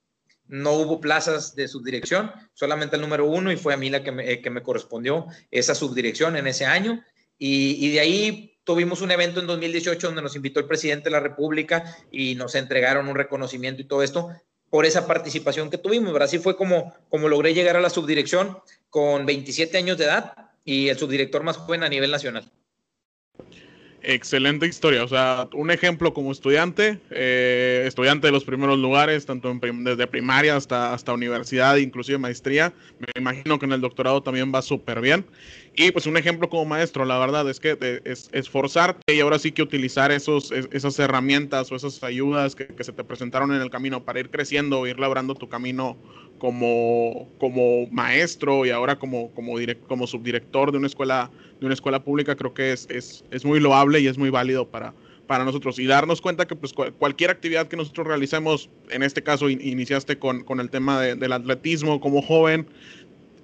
no 0.53 0.75
hubo 0.75 1.01
plazas 1.01 1.57
de 1.57 1.67
subdirección, 1.67 2.31
solamente 2.53 2.97
el 2.97 3.03
número 3.03 3.25
uno 3.25 3.51
y 3.51 3.57
fue 3.57 3.73
a 3.73 3.79
mí 3.79 3.89
la 3.89 4.05
que 4.05 4.13
me, 4.13 4.31
eh, 4.31 4.43
correspondió 4.63 5.27
esa 5.51 5.75
subdirección 5.75 6.37
en 6.37 6.47
ese 6.47 6.67
año. 6.67 7.03
Y, 7.39 7.91
de 7.91 8.01
ahí 8.01 8.59
tuvimos 8.63 9.01
un 9.01 9.11
evento 9.11 9.41
en 9.41 9.47
2018 9.47 10.09
donde 10.09 10.21
nos 10.21 10.37
invitó 10.37 10.61
el 10.61 10.67
presidente 10.67 11.05
de 11.05 11.13
la 11.13 11.21
República 11.21 11.97
y 12.11 12.35
nos 12.35 12.55
entregaron 12.55 13.09
un 13.09 13.17
reconocimiento 13.17 13.81
y 13.81 13.87
todo 13.87 14.03
esto 14.03 14.29
por 14.69 14.85
esa 14.85 15.07
participación 15.07 15.71
que 15.71 15.79
tuvimos. 15.79 16.15
Así 16.21 16.39
fue 16.39 16.55
como, 16.55 16.95
como 17.09 17.31
logré 17.31 17.55
llegar 17.55 17.79
a 17.79 17.81
la 17.81 17.89
subdirección 17.89 18.59
con 18.91 19.25
27 19.25 19.79
años 19.79 19.97
de 19.97 20.05
edad 20.05 20.35
y 20.67 20.89
el 20.89 20.99
subdirector 20.99 21.43
más 21.45 21.57
joven 21.57 21.83
a 21.83 21.89
nivel 21.89 22.11
nacional. 22.11 22.53
Excelente 24.05 24.67
historia, 24.67 25.05
o 25.05 25.09
sea, 25.09 25.49
un 25.55 25.71
ejemplo 25.71 26.13
como 26.13 26.33
estudiante, 26.33 26.99
eh, 27.11 27.85
estudiante 27.87 28.27
de 28.27 28.33
los 28.33 28.45
primeros 28.45 28.77
lugares, 28.77 29.27
tanto 29.27 29.57
desde 29.61 30.09
primaria 30.09 30.57
hasta, 30.57 30.93
hasta 30.93 31.13
universidad, 31.13 31.77
inclusive 31.77 32.19
maestría. 32.19 32.75
Me 32.99 33.21
imagino 33.21 33.61
que 33.61 33.67
en 33.67 33.73
el 33.73 33.81
doctorado 33.81 34.21
también 34.21 34.53
va 34.53 34.61
súper 34.61 35.01
bien. 35.01 35.25
Y 35.77 35.93
pues 35.93 36.07
un 36.07 36.17
ejemplo 36.17 36.49
como 36.49 36.65
maestro, 36.65 37.05
la 37.05 37.17
verdad 37.17 37.49
es 37.49 37.61
que 37.61 37.79
es 38.05 38.29
esforzarte 38.33 39.15
y 39.15 39.21
ahora 39.21 39.39
sí 39.39 39.53
que 39.53 39.63
utilizar 39.63 40.11
esos, 40.11 40.51
esas 40.51 40.99
herramientas 40.99 41.71
o 41.71 41.77
esas 41.77 42.03
ayudas 42.03 42.57
que, 42.57 42.67
que 42.67 42.83
se 42.83 42.93
te 42.93 43.05
presentaron 43.05 43.55
en 43.55 43.63
el 43.63 43.71
camino 43.71 44.05
para 44.05 44.19
ir 44.19 44.31
creciendo, 44.31 44.85
ir 44.89 44.99
labrando 44.99 45.37
tu 45.37 45.49
camino 45.49 45.97
como, 46.43 47.29
como 47.39 47.87
maestro 47.93 48.67
y 48.67 48.71
ahora 48.71 48.99
como, 48.99 49.31
como, 49.31 49.55
como 49.87 50.09
subdirector 50.09 50.73
de 50.73 50.79
una 50.79 50.89
escuela 50.89 51.31
de 51.61 51.67
una 51.67 51.73
escuela 51.73 52.03
pública 52.03 52.35
creo 52.35 52.53
que 52.53 52.73
es, 52.73 52.89
es, 52.91 53.25
es 53.31 53.45
muy 53.45 53.61
loable 53.61 54.01
y 54.01 54.09
es 54.09 54.19
muy 54.19 54.29
válido 54.29 54.69
para, 54.69 54.93
para 55.29 55.45
nosotros 55.45 55.79
y 55.79 55.87
darnos 55.87 56.21
cuenta 56.21 56.49
que 56.49 56.57
pues 56.57 56.73
cualquier 56.73 57.31
actividad 57.31 57.69
que 57.69 57.77
nosotros 57.77 58.09
realicemos, 58.09 58.71
en 58.91 59.05
este 59.05 59.23
caso 59.23 59.49
iniciaste 59.49 60.19
con, 60.19 60.43
con, 60.43 60.59
el 60.59 60.69
tema 60.69 61.01
del 61.01 61.33
atletismo 61.33 62.01
como 62.01 62.21
joven, 62.21 62.67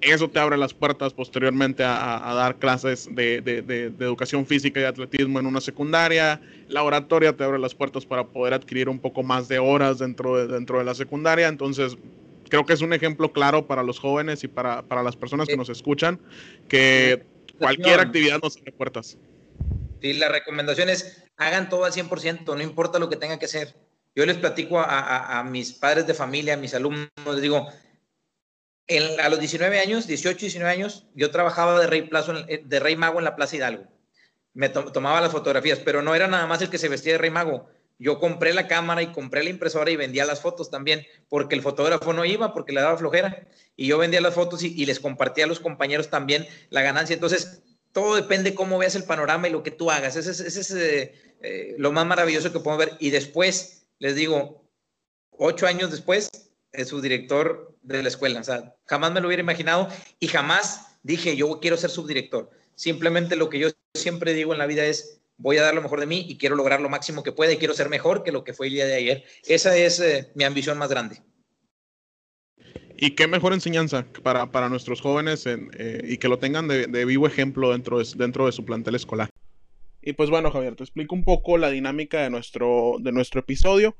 eso 0.00 0.28
te 0.28 0.40
abre 0.40 0.56
las 0.56 0.74
puertas 0.74 1.14
posteriormente 1.14 1.84
a, 1.84 2.28
a 2.28 2.34
dar 2.34 2.56
clases 2.56 3.08
de, 3.12 3.40
de, 3.40 3.62
de, 3.62 3.84
educación 4.00 4.44
física 4.44 4.80
y 4.80 4.84
atletismo 4.84 5.38
en 5.38 5.46
una 5.46 5.60
secundaria. 5.60 6.40
La 6.68 6.82
oratoria 6.82 7.36
te 7.36 7.44
abre 7.44 7.58
las 7.58 7.74
puertas 7.74 8.06
para 8.06 8.26
poder 8.26 8.54
adquirir 8.54 8.88
un 8.88 8.98
poco 8.98 9.22
más 9.22 9.48
de 9.48 9.58
horas 9.58 9.98
dentro 9.98 10.36
de, 10.36 10.46
dentro 10.46 10.78
de 10.78 10.84
la 10.84 10.94
secundaria. 10.94 11.48
Entonces, 11.48 11.96
creo 12.48 12.66
que 12.66 12.72
es 12.72 12.80
un 12.80 12.92
ejemplo 12.92 13.32
claro 13.32 13.66
para 13.66 13.82
los 13.82 13.98
jóvenes 13.98 14.44
y 14.44 14.48
para, 14.48 14.82
para 14.82 15.02
las 15.02 15.16
personas 15.16 15.48
que 15.48 15.56
nos 15.56 15.68
escuchan 15.68 16.20
que 16.68 17.26
cualquier 17.58 18.00
actividad 18.00 18.40
nos 18.42 18.56
abre 18.56 18.72
puertas. 18.72 19.18
Sí, 20.00 20.12
la 20.14 20.28
recomendación 20.28 20.88
es 20.88 21.24
hagan 21.36 21.68
todo 21.68 21.84
al 21.84 21.92
100%, 21.92 22.44
no 22.44 22.62
importa 22.62 22.98
lo 22.98 23.08
que 23.08 23.16
tenga 23.16 23.38
que 23.38 23.46
hacer. 23.46 23.74
Yo 24.14 24.26
les 24.26 24.36
platico 24.36 24.80
a, 24.80 25.38
a, 25.38 25.44
mis 25.44 25.72
padres 25.72 26.06
de 26.06 26.14
familia, 26.14 26.54
a 26.54 26.56
mis 26.56 26.74
alumnos, 26.74 27.08
les 27.26 27.40
digo, 27.40 27.68
a 29.22 29.28
los 29.28 29.38
19 29.38 29.78
años, 29.78 30.06
18, 30.06 30.38
19 30.40 30.72
años, 30.72 31.06
yo 31.14 31.30
trabajaba 31.30 31.78
de 31.78 31.86
rey, 31.86 32.02
plazo, 32.02 32.32
de 32.32 32.80
rey 32.80 32.96
mago 32.96 33.18
en 33.18 33.24
la 33.24 33.36
Plaza 33.36 33.56
Hidalgo. 33.56 33.84
Me 34.54 34.70
tomaba 34.70 35.20
las 35.20 35.30
fotografías, 35.30 35.78
pero 35.78 36.02
no 36.02 36.14
era 36.14 36.26
nada 36.26 36.46
más 36.46 36.60
el 36.62 36.70
que 36.70 36.78
se 36.78 36.88
vestía 36.88 37.12
de 37.12 37.18
rey 37.18 37.30
mago. 37.30 37.68
Yo 37.98 38.20
compré 38.20 38.54
la 38.54 38.68
cámara 38.68 39.02
y 39.02 39.12
compré 39.12 39.42
la 39.42 39.50
impresora 39.50 39.90
y 39.90 39.96
vendía 39.96 40.24
las 40.24 40.40
fotos 40.40 40.70
también, 40.70 41.04
porque 41.28 41.56
el 41.56 41.62
fotógrafo 41.62 42.12
no 42.12 42.24
iba, 42.24 42.54
porque 42.54 42.72
le 42.72 42.80
daba 42.80 42.96
flojera. 42.96 43.46
Y 43.76 43.88
yo 43.88 43.98
vendía 43.98 44.20
las 44.20 44.34
fotos 44.34 44.62
y, 44.62 44.86
les 44.86 45.00
compartía 45.00 45.44
a 45.44 45.48
los 45.48 45.60
compañeros 45.60 46.08
también 46.08 46.46
la 46.70 46.82
ganancia. 46.82 47.14
Entonces, 47.14 47.62
todo 47.92 48.14
depende 48.14 48.54
cómo 48.54 48.78
veas 48.78 48.94
el 48.94 49.04
panorama 49.04 49.48
y 49.48 49.52
lo 49.52 49.64
que 49.64 49.72
tú 49.72 49.90
hagas. 49.90 50.14
Ese 50.14 50.30
es, 50.30 50.70
eh, 50.70 51.12
eh, 51.42 51.74
lo 51.78 51.90
más 51.90 52.06
maravilloso 52.06 52.52
que 52.52 52.60
podemos 52.60 52.86
ver. 52.86 52.96
Y 53.00 53.10
después, 53.10 53.86
les 53.98 54.14
digo, 54.14 54.64
ocho 55.30 55.66
años 55.66 55.90
después, 55.90 56.30
es 56.72 56.88
subdirector 56.88 57.76
de 57.82 58.02
la 58.02 58.08
escuela. 58.08 58.40
O 58.40 58.44
sea, 58.44 58.76
jamás 58.84 59.12
me 59.12 59.20
lo 59.20 59.26
hubiera 59.26 59.42
imaginado 59.42 59.88
y 60.20 60.28
jamás 60.28 60.98
dije, 61.02 61.36
yo 61.36 61.58
quiero 61.60 61.76
ser 61.76 61.90
subdirector. 61.90 62.50
Simplemente 62.76 63.34
lo 63.34 63.48
que 63.48 63.58
yo 63.58 63.70
siempre 63.94 64.34
digo 64.34 64.52
en 64.52 64.58
la 64.58 64.66
vida 64.66 64.84
es, 64.84 65.17
voy 65.38 65.56
a 65.56 65.62
dar 65.62 65.74
lo 65.74 65.82
mejor 65.82 66.00
de 66.00 66.06
mí 66.06 66.26
y 66.28 66.36
quiero 66.36 66.56
lograr 66.56 66.80
lo 66.80 66.88
máximo 66.88 67.22
que 67.22 67.32
pueda 67.32 67.52
y 67.52 67.56
quiero 67.56 67.74
ser 67.74 67.88
mejor 67.88 68.22
que 68.22 68.32
lo 68.32 68.44
que 68.44 68.52
fue 68.52 68.66
el 68.66 68.74
día 68.74 68.86
de 68.86 68.94
ayer. 68.94 69.24
Esa 69.46 69.76
es 69.76 70.00
eh, 70.00 70.30
mi 70.34 70.44
ambición 70.44 70.76
más 70.76 70.90
grande. 70.90 71.22
Y 73.00 73.12
qué 73.12 73.28
mejor 73.28 73.52
enseñanza 73.52 74.04
para, 74.24 74.50
para 74.50 74.68
nuestros 74.68 75.00
jóvenes 75.00 75.46
eh, 75.46 76.02
y 76.04 76.18
que 76.18 76.28
lo 76.28 76.40
tengan 76.40 76.66
de, 76.66 77.04
vivo 77.04 77.28
ejemplo 77.28 77.70
dentro 77.70 78.00
de, 78.00 78.06
dentro 78.16 78.46
de 78.46 78.52
su 78.52 78.64
plantel 78.64 78.96
escolar. 78.96 79.30
Y 80.02 80.14
pues 80.14 80.30
bueno, 80.30 80.50
Javier, 80.50 80.74
te 80.74 80.82
explico 80.82 81.14
un 81.14 81.22
poco 81.22 81.58
la 81.58 81.70
dinámica 81.70 82.22
de 82.22 82.30
nuestro, 82.30 82.96
de 82.98 83.12
nuestro 83.12 83.40
episodio. 83.40 83.96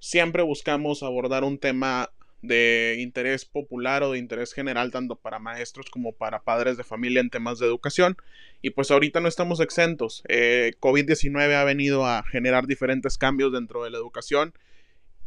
Siempre 0.00 0.42
buscamos 0.42 1.04
abordar 1.04 1.44
un 1.44 1.58
tema 1.58 2.10
de 2.42 2.96
interés 3.00 3.44
popular 3.44 4.02
o 4.02 4.12
de 4.12 4.18
interés 4.18 4.52
general 4.52 4.90
tanto 4.90 5.16
para 5.16 5.38
maestros 5.38 5.86
como 5.90 6.12
para 6.12 6.42
padres 6.42 6.76
de 6.76 6.84
familia 6.84 7.20
en 7.20 7.30
temas 7.30 7.58
de 7.58 7.66
educación. 7.66 8.16
Y 8.62 8.70
pues 8.70 8.90
ahorita 8.90 9.20
no 9.20 9.28
estamos 9.28 9.60
exentos. 9.60 10.22
Eh, 10.28 10.72
COVID-19 10.80 11.54
ha 11.54 11.64
venido 11.64 12.06
a 12.06 12.22
generar 12.24 12.66
diferentes 12.66 13.18
cambios 13.18 13.52
dentro 13.52 13.84
de 13.84 13.90
la 13.90 13.98
educación 13.98 14.54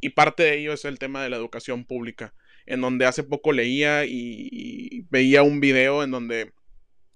y 0.04 0.10
parte 0.10 0.44
de 0.44 0.58
ello 0.58 0.74
es 0.74 0.84
el 0.84 1.00
tema 1.00 1.24
de 1.24 1.30
la 1.30 1.38
educación 1.38 1.86
pública, 1.86 2.34
en 2.66 2.82
donde 2.82 3.06
hace 3.06 3.24
poco 3.24 3.54
leía 3.54 4.04
y, 4.06 5.06
veía 5.10 5.44
un 5.44 5.62
video 5.62 6.04
en 6.04 6.12
donde 6.12 6.52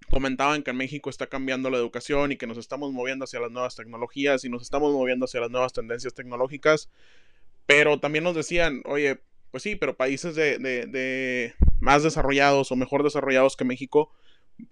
comentaban 0.09 0.63
que 0.63 0.71
en 0.71 0.77
México 0.77 1.09
está 1.09 1.27
cambiando 1.27 1.69
la 1.69 1.75
educación 1.75 2.31
y 2.31 2.37
que 2.37 2.47
nos 2.47 2.57
estamos 2.57 2.93
moviendo 2.93 3.25
hacia 3.25 3.41
las 3.41 3.51
nuevas 3.51 3.75
tecnologías 3.75 4.45
y 4.45 4.49
nos 4.49 4.61
estamos 4.61 4.93
moviendo 4.93 5.25
hacia 5.25 5.41
las 5.41 5.51
nuevas 5.51 5.73
tendencias 5.73 6.13
tecnológicas. 6.13 6.89
Pero 7.65 7.99
también 7.99 8.23
nos 8.23 8.35
decían, 8.35 8.81
oye, 8.85 9.19
pues 9.51 9.63
sí, 9.63 9.75
pero 9.75 9.95
países 9.95 10.35
de, 10.35 11.53
más 11.79 12.03
desarrollados 12.03 12.71
o 12.71 12.75
mejor 12.75 13.03
desarrollados 13.03 13.55
que 13.55 13.65
México 13.65 14.11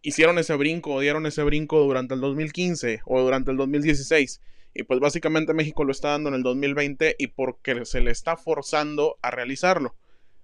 hicieron 0.01 0.37
ese 0.37 0.55
brinco, 0.55 0.99
dieron 0.99 1.25
ese 1.25 1.43
brinco 1.43 1.79
durante 1.81 2.13
el 2.15 2.21
2015 2.21 3.01
o 3.05 3.21
durante 3.21 3.51
el 3.51 3.57
2016. 3.57 4.41
Y 4.73 4.83
pues 4.83 4.99
básicamente 4.99 5.53
México 5.53 5.85
lo 5.85 5.91
está 5.91 6.09
dando 6.09 6.29
en 6.29 6.35
el 6.35 6.43
2020 6.43 7.15
y 7.17 7.27
porque 7.27 7.85
se 7.85 8.01
le 8.01 8.11
está 8.11 8.35
forzando 8.35 9.17
a 9.21 9.31
realizarlo. 9.31 9.95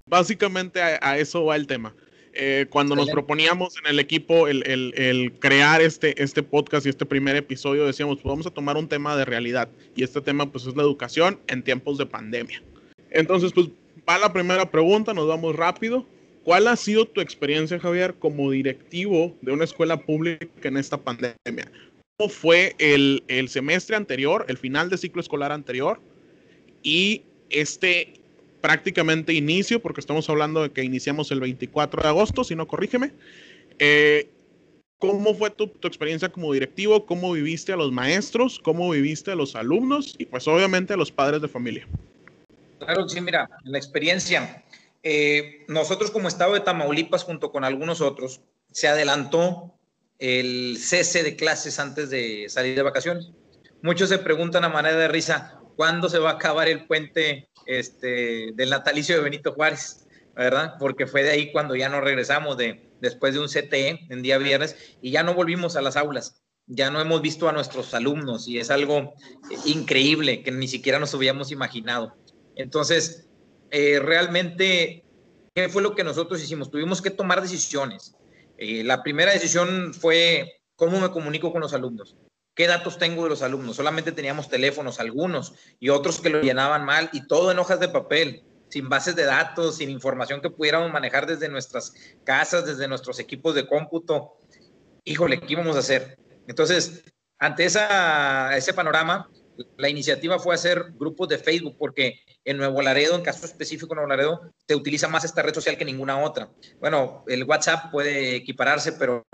Básicamente 0.06 0.82
a, 0.82 1.18
eso 1.18 1.44
va 1.46 1.56
el 1.56 1.68
tema. 1.68 1.96
Eh, 2.34 2.68
cuando 2.70 2.96
nos 2.96 3.10
proponíamos 3.10 3.78
en 3.78 3.88
el 3.88 4.00
equipo 4.00 4.48
el, 4.48 5.34
crear 5.40 5.82
este, 5.82 6.22
este 6.24 6.44
podcast 6.44 6.86
y 6.86 6.90
este 6.90 7.06
primer 7.06 7.36
episodio, 7.36 7.86
decíamos, 7.86 8.22
pues 8.22 8.32
vamos 8.32 8.48
a 8.48 8.52
tomar 8.52 8.78
un 8.78 8.88
tema 8.88 9.18
de 9.18 9.26
realidad. 9.26 9.70
Y 9.96 10.04
este 10.04 10.22
tema 10.22 10.50
pues 10.50 10.66
es 10.66 10.78
la 10.78 10.84
educación 10.84 11.42
en 11.48 11.62
tiempos 11.62 11.98
de 11.98 12.06
pandemia. 12.06 12.64
Entonces, 13.10 13.52
pues 13.52 13.68
va 14.08 14.18
la 14.18 14.34
primera 14.34 14.70
pregunta, 14.70 15.14
nos 15.14 15.28
vamos 15.28 15.56
rápido. 15.56 16.06
¿Cuál 16.44 16.68
ha 16.68 16.76
sido 16.76 17.06
tu 17.06 17.22
experiencia, 17.22 17.80
Javier, 17.80 18.16
como 18.16 18.50
directivo 18.52 19.36
de 19.42 19.52
una 19.52 19.64
escuela 19.64 19.98
pública 19.98 20.48
en 20.64 20.78
esta 20.78 20.98
pandemia? 20.98 21.72
¿Cómo 22.18 22.30
fue 22.30 22.76
el, 22.80 23.24
semestre 23.48 23.96
anterior, 23.96 24.46
el 24.48 24.58
final 24.58 24.90
de 24.90 24.98
ciclo 24.98 25.22
escolar 25.22 25.52
anterior 25.52 26.00
y 26.82 27.24
este 27.50 28.14
prácticamente 28.60 29.34
inicio, 29.34 29.82
porque 29.82 30.02
estamos 30.02 30.30
hablando 30.30 30.62
de 30.62 30.72
que 30.72 30.84
iniciamos 30.84 31.32
el 31.32 31.40
24 31.40 32.04
de 32.04 32.10
agosto, 32.10 32.44
si 32.44 32.56
no 32.56 32.68
corrígeme. 32.68 33.12
Eh, 33.80 34.30
¿Cómo 35.00 35.34
fue 35.34 35.50
tu, 35.50 35.66
tu, 35.66 35.88
experiencia 35.88 36.30
como 36.30 36.54
directivo? 36.54 37.08
¿Cómo 37.08 37.34
viviste 37.34 37.74
a 37.74 37.76
los 37.76 37.92
maestros? 37.92 38.60
¿Cómo 38.60 38.92
viviste 38.92 39.32
a 39.32 39.36
los 39.36 39.56
alumnos? 39.56 40.14
Y 40.20 40.26
pues 40.26 40.48
obviamente 40.48 40.94
a 40.94 40.98
los 40.98 41.12
padres 41.12 41.42
de 41.42 41.48
familia. 41.48 41.88
Claro, 42.86 43.08
sí, 43.08 43.22
mira, 43.22 43.48
la 43.64 43.78
experiencia. 43.78 44.64
Eh, 45.04 45.66
nosotros 45.68 46.10
como 46.10 46.28
Estado 46.28 46.54
de 46.54 46.62
Tamaulipas, 46.62 47.24
junto 47.24 47.52
con 47.52 47.64
algunos 47.64 48.02
otros, 48.02 48.42
se 48.72 48.88
adelantó 48.88 49.76
el 50.18 50.78
cese 50.80 51.22
de 51.22 51.36
clases 51.36 51.80
antes 51.80 52.10
de 52.10 52.48
salir 52.50 52.76
de 52.76 52.82
vacaciones. 52.82 53.32
Muchos 53.84 54.10
se 54.10 54.18
preguntan 54.18 54.64
a 54.64 54.70
manera 54.70 54.98
de 54.98 55.08
risa, 55.08 55.60
¿cuándo 55.76 56.10
se 56.10 56.18
va 56.18 56.32
a 56.32 56.34
acabar 56.34 56.68
el 56.68 56.88
puente 56.88 57.50
este, 57.68 58.52
del 58.54 58.72
natalicio 58.72 59.16
de 59.16 59.24
Benito 59.24 59.54
Juárez? 59.54 60.08
¿Verdad? 60.36 60.76
Porque 60.80 61.06
fue 61.06 61.22
de 61.22 61.32
ahí 61.32 61.52
cuando 61.52 61.76
ya 61.76 61.88
no 61.88 62.02
regresamos, 62.02 62.58
de, 62.58 62.90
después 63.00 63.36
de 63.36 63.42
un 63.42 63.48
CTE 63.48 64.08
en 64.10 64.22
día 64.24 64.40
viernes, 64.40 64.76
y 65.02 65.12
ya 65.12 65.22
no 65.22 65.36
volvimos 65.36 65.76
a 65.76 65.82
las 65.82 65.98
aulas 65.98 66.42
ya 66.68 66.90
no 66.90 67.02
hemos 67.02 67.22
visto 67.22 67.50
a 67.50 67.52
nuestros 67.52 67.94
alumnos 67.94 68.48
y 68.48 68.58
es 68.58 68.72
algo 68.72 69.14
increíble 69.66 70.42
que 70.42 70.52
ni 70.52 70.68
siquiera 70.68 71.00
nos 71.00 71.14
hubiéramos 71.14 71.52
imaginado. 71.52 72.16
Entonces, 72.56 73.28
eh, 73.70 74.00
realmente, 74.00 75.04
¿qué 75.54 75.70
fue 75.70 75.82
lo 75.82 75.96
que 75.96 76.04
nosotros 76.04 76.42
hicimos? 76.44 76.70
Tuvimos 76.70 77.02
que 77.02 77.10
tomar 77.10 77.42
decisiones. 77.42 78.16
Eh, 78.58 78.84
la 78.84 79.02
primera 79.04 79.32
decisión 79.32 79.94
fue 79.94 80.62
cómo 80.76 81.00
me 81.00 81.12
comunico 81.12 81.52
con 81.52 81.62
los 81.62 81.74
alumnos. 81.74 82.16
¿Qué 82.54 82.68
datos 82.68 82.98
tengo 82.98 83.24
de 83.24 83.30
los 83.30 83.42
alumnos? 83.42 83.78
Solamente 83.78 84.12
teníamos 84.12 84.50
teléfonos, 84.50 85.00
algunos, 85.00 85.54
y 85.80 85.90
otros 85.90 86.20
que 86.20 86.30
lo 86.30 86.42
llenaban 86.42 86.86
mal, 86.86 87.10
y 87.14 87.26
todo 87.28 87.52
en 87.52 87.60
hojas 87.60 87.80
de 87.80 87.88
papel, 87.88 88.44
sin 88.68 88.90
bases 88.90 89.16
de 89.16 89.24
datos, 89.24 89.78
sin 89.78 89.90
información 89.90 90.42
que 90.42 90.50
pudiéramos 90.50 90.92
manejar 90.92 91.26
desde 91.28 91.50
nuestras 91.50 91.94
casas, 92.26 92.66
desde 92.66 92.88
nuestros 92.88 93.20
equipos 93.20 93.56
de 93.56 93.68
cómputo. 93.68 94.38
Híjole, 95.06 95.40
¿qué 95.40 95.54
íbamos 95.54 95.76
a 95.76 95.80
hacer? 95.80 96.18
Entonces, 96.48 97.04
ante 97.40 97.66
ese 97.66 98.74
panorama, 98.76 99.30
la 99.78 99.90
iniciativa 99.90 100.40
fue 100.40 100.56
hacer 100.56 100.94
grupos 100.94 101.28
de 101.28 101.38
Facebook 101.38 101.76
porque 101.78 102.22
en 102.44 102.58
Nuevo 102.58 102.82
Laredo, 102.82 103.16
en 103.16 103.22
caso 103.22 103.46
específico 103.46 103.94
Nuevo 103.94 104.10
Laredo, 104.10 104.54
se 104.68 104.76
utiliza 104.76 105.08
más 105.08 105.24
esta 105.24 105.42
red 105.42 105.54
social 105.54 105.78
que 105.78 105.86
ninguna 105.86 106.20
otra. 106.20 106.50
Bueno, 106.80 107.24
el 107.28 107.44
WhatsApp 107.44 107.92
puede 107.92 108.36
equipararse, 108.36 108.94
pero 108.94 109.26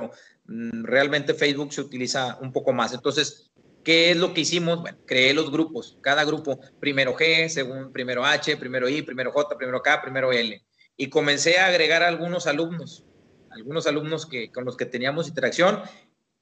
mm, 0.45 0.83
realmente 0.83 1.33
Facebook 1.33 1.73
se 1.73 1.81
utiliza 1.81 2.37
un 2.41 2.51
poco 2.51 2.73
más. 2.73 2.93
Entonces, 2.93 3.51
¿qué 3.83 4.11
es 4.11 4.17
lo 4.17 4.33
que 4.33 4.41
hicimos? 4.41 4.83
Creé 5.05 5.33
los 5.33 5.51
grupos, 5.51 5.97
cada 6.01 6.25
grupo, 6.25 6.59
primero 6.79 7.15
G, 7.15 7.47
según 7.49 7.91
primero 7.91 8.25
H, 8.25 8.57
primero 8.57 8.89
I, 8.89 9.01
primero 9.01 9.31
J, 9.31 9.57
primero 9.57 9.81
K, 9.81 10.01
primero 10.01 10.31
L. 10.31 10.61
Y 10.97 11.09
comencé 11.09 11.59
a 11.59 11.67
agregar 11.67 12.03
algunos 12.03 12.47
alumnos, 12.47 13.05
algunos 13.51 13.87
alumnos 13.87 14.25
que, 14.25 14.51
con 14.51 14.65
los 14.65 14.75
que 14.75 14.85
teníamos 14.85 15.27
interacción 15.27 15.81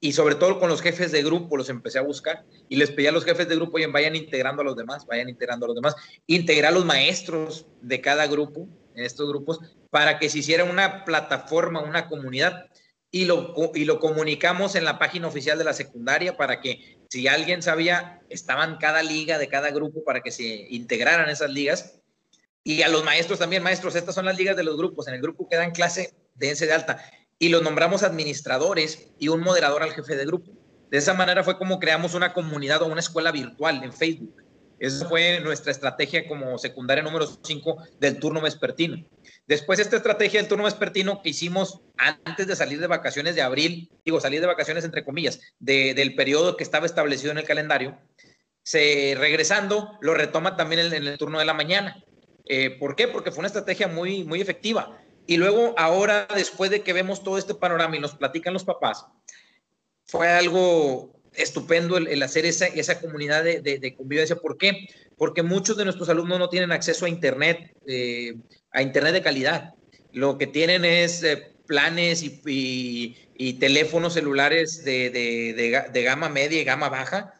y 0.06 0.12
sobre 0.12 0.36
todo 0.36 0.60
con 0.60 0.68
los 0.68 0.82
jefes 0.82 1.10
de 1.10 1.24
grupo 1.24 1.56
los 1.56 1.68
empecé 1.68 1.98
a 1.98 2.02
buscar 2.02 2.44
y 2.68 2.76
les 2.76 2.92
pedí 2.92 3.08
a 3.08 3.12
los 3.12 3.24
jefes 3.24 3.48
de 3.48 3.56
grupo, 3.56 3.74
oye, 3.74 3.88
vayan 3.88 4.14
integrando 4.14 4.62
a 4.62 4.64
los 4.64 4.76
demás, 4.76 5.04
vayan 5.04 5.28
integrando 5.28 5.66
a 5.66 5.68
los 5.68 5.74
demás, 5.74 5.96
integrar 6.28 6.70
a 6.70 6.74
los 6.76 6.84
maestros 6.84 7.66
de 7.82 8.00
cada 8.00 8.28
grupo, 8.28 8.68
en 8.94 9.04
estos 9.04 9.28
grupos, 9.28 9.58
para 9.90 10.20
que 10.20 10.30
se 10.30 10.38
hiciera 10.38 10.62
una 10.62 11.04
plataforma, 11.04 11.82
una 11.82 12.08
comunidad 12.08 12.66
y 13.10 13.24
lo, 13.24 13.52
y 13.74 13.84
lo 13.84 13.98
comunicamos 13.98 14.76
en 14.76 14.84
la 14.84 15.00
página 15.00 15.26
oficial 15.26 15.58
de 15.58 15.64
la 15.64 15.72
secundaria 15.72 16.36
para 16.36 16.60
que 16.60 17.00
si 17.10 17.26
alguien 17.26 17.60
sabía, 17.60 18.20
estaban 18.28 18.76
cada 18.76 19.02
liga 19.02 19.38
de 19.38 19.48
cada 19.48 19.72
grupo 19.72 20.04
para 20.04 20.20
que 20.20 20.30
se 20.30 20.68
integraran 20.70 21.28
esas 21.28 21.50
ligas. 21.50 21.98
Y 22.62 22.82
a 22.82 22.88
los 22.88 23.04
maestros 23.04 23.40
también, 23.40 23.64
maestros, 23.64 23.96
estas 23.96 24.14
son 24.14 24.26
las 24.26 24.36
ligas 24.36 24.56
de 24.56 24.62
los 24.62 24.76
grupos. 24.76 25.08
En 25.08 25.14
el 25.14 25.20
grupo 25.20 25.48
que 25.48 25.56
dan 25.56 25.72
clase, 25.72 26.14
dense 26.34 26.66
de 26.66 26.74
alta 26.74 27.00
y 27.38 27.48
los 27.48 27.62
nombramos 27.62 28.02
administradores 28.02 29.08
y 29.18 29.28
un 29.28 29.40
moderador 29.40 29.82
al 29.82 29.92
jefe 29.92 30.16
de 30.16 30.26
grupo. 30.26 30.52
De 30.90 30.98
esa 30.98 31.14
manera 31.14 31.42
fue 31.44 31.58
como 31.58 31.78
creamos 31.78 32.14
una 32.14 32.32
comunidad 32.32 32.82
o 32.82 32.86
una 32.86 33.00
escuela 33.00 33.32
virtual 33.32 33.82
en 33.82 33.92
Facebook. 33.92 34.42
Esa 34.78 35.08
fue 35.08 35.40
nuestra 35.40 35.72
estrategia 35.72 36.28
como 36.28 36.58
secundaria 36.58 37.02
número 37.02 37.26
5 37.26 37.78
del 37.98 38.18
turno 38.18 38.42
vespertino. 38.42 39.06
Después 39.46 39.78
esta 39.78 39.96
estrategia 39.96 40.38
del 40.38 40.48
turno 40.48 40.64
vespertino 40.64 41.22
que 41.22 41.30
hicimos 41.30 41.80
antes 41.96 42.46
de 42.46 42.56
salir 42.56 42.80
de 42.80 42.86
vacaciones 42.86 43.34
de 43.34 43.42
abril, 43.42 43.90
digo, 44.04 44.20
salir 44.20 44.40
de 44.40 44.46
vacaciones 44.46 44.84
entre 44.84 45.02
comillas, 45.02 45.40
del 45.58 46.14
periodo 46.14 46.56
que 46.56 46.64
estaba 46.64 46.84
establecido 46.84 47.32
en 47.32 47.38
el 47.38 47.44
calendario, 47.44 47.98
se 48.62 49.14
regresando, 49.16 49.96
lo 50.00 50.12
retoma 50.12 50.56
también 50.56 50.92
en, 50.92 51.06
el 51.06 51.18
turno 51.18 51.38
de 51.38 51.44
la 51.44 51.54
mañana. 51.54 52.02
Eh, 52.44 52.70
¿Por 52.78 52.96
qué? 52.96 53.08
Porque 53.08 53.30
fue 53.30 53.38
una 53.38 53.48
estrategia 53.48 53.88
muy, 53.88 54.24
muy 54.24 54.40
efectiva. 54.40 55.00
Y 55.26 55.36
luego, 55.36 55.74
ahora, 55.76 56.26
después 56.34 56.70
de 56.70 56.82
que 56.82 56.92
vemos 56.92 57.22
todo 57.22 57.38
este 57.38 57.54
panorama 57.54 57.96
y 57.96 58.00
nos 58.00 58.14
platican 58.14 58.52
los 58.52 58.64
papás, 58.64 59.06
fue 60.04 60.28
algo 60.28 61.16
estupendo 61.34 61.98
el, 61.98 62.22
hacer 62.22 62.46
esa, 62.46 62.66
esa 62.66 63.00
comunidad 63.00 63.44
de, 63.44 63.94
convivencia. 63.96 64.36
¿Por 64.36 64.56
qué? 64.56 64.88
Porque 65.16 65.42
muchos 65.42 65.76
de 65.76 65.84
nuestros 65.84 66.08
alumnos 66.08 66.38
no 66.38 66.48
tienen 66.48 66.72
acceso 66.72 67.06
a 67.06 67.08
Internet, 67.08 67.72
eh, 67.86 68.36
a 68.70 68.82
Internet 68.82 69.12
de 69.14 69.22
calidad. 69.22 69.74
Lo 70.12 70.38
que 70.38 70.46
tienen 70.46 70.84
es 70.84 71.22
eh, 71.22 71.52
planes 71.66 72.22
y, 72.22 73.56
teléfonos 73.60 74.14
celulares 74.14 74.84
de, 74.84 76.04
gama 76.04 76.28
media 76.28 76.60
y 76.60 76.64
gama 76.64 76.88
baja. 76.88 77.34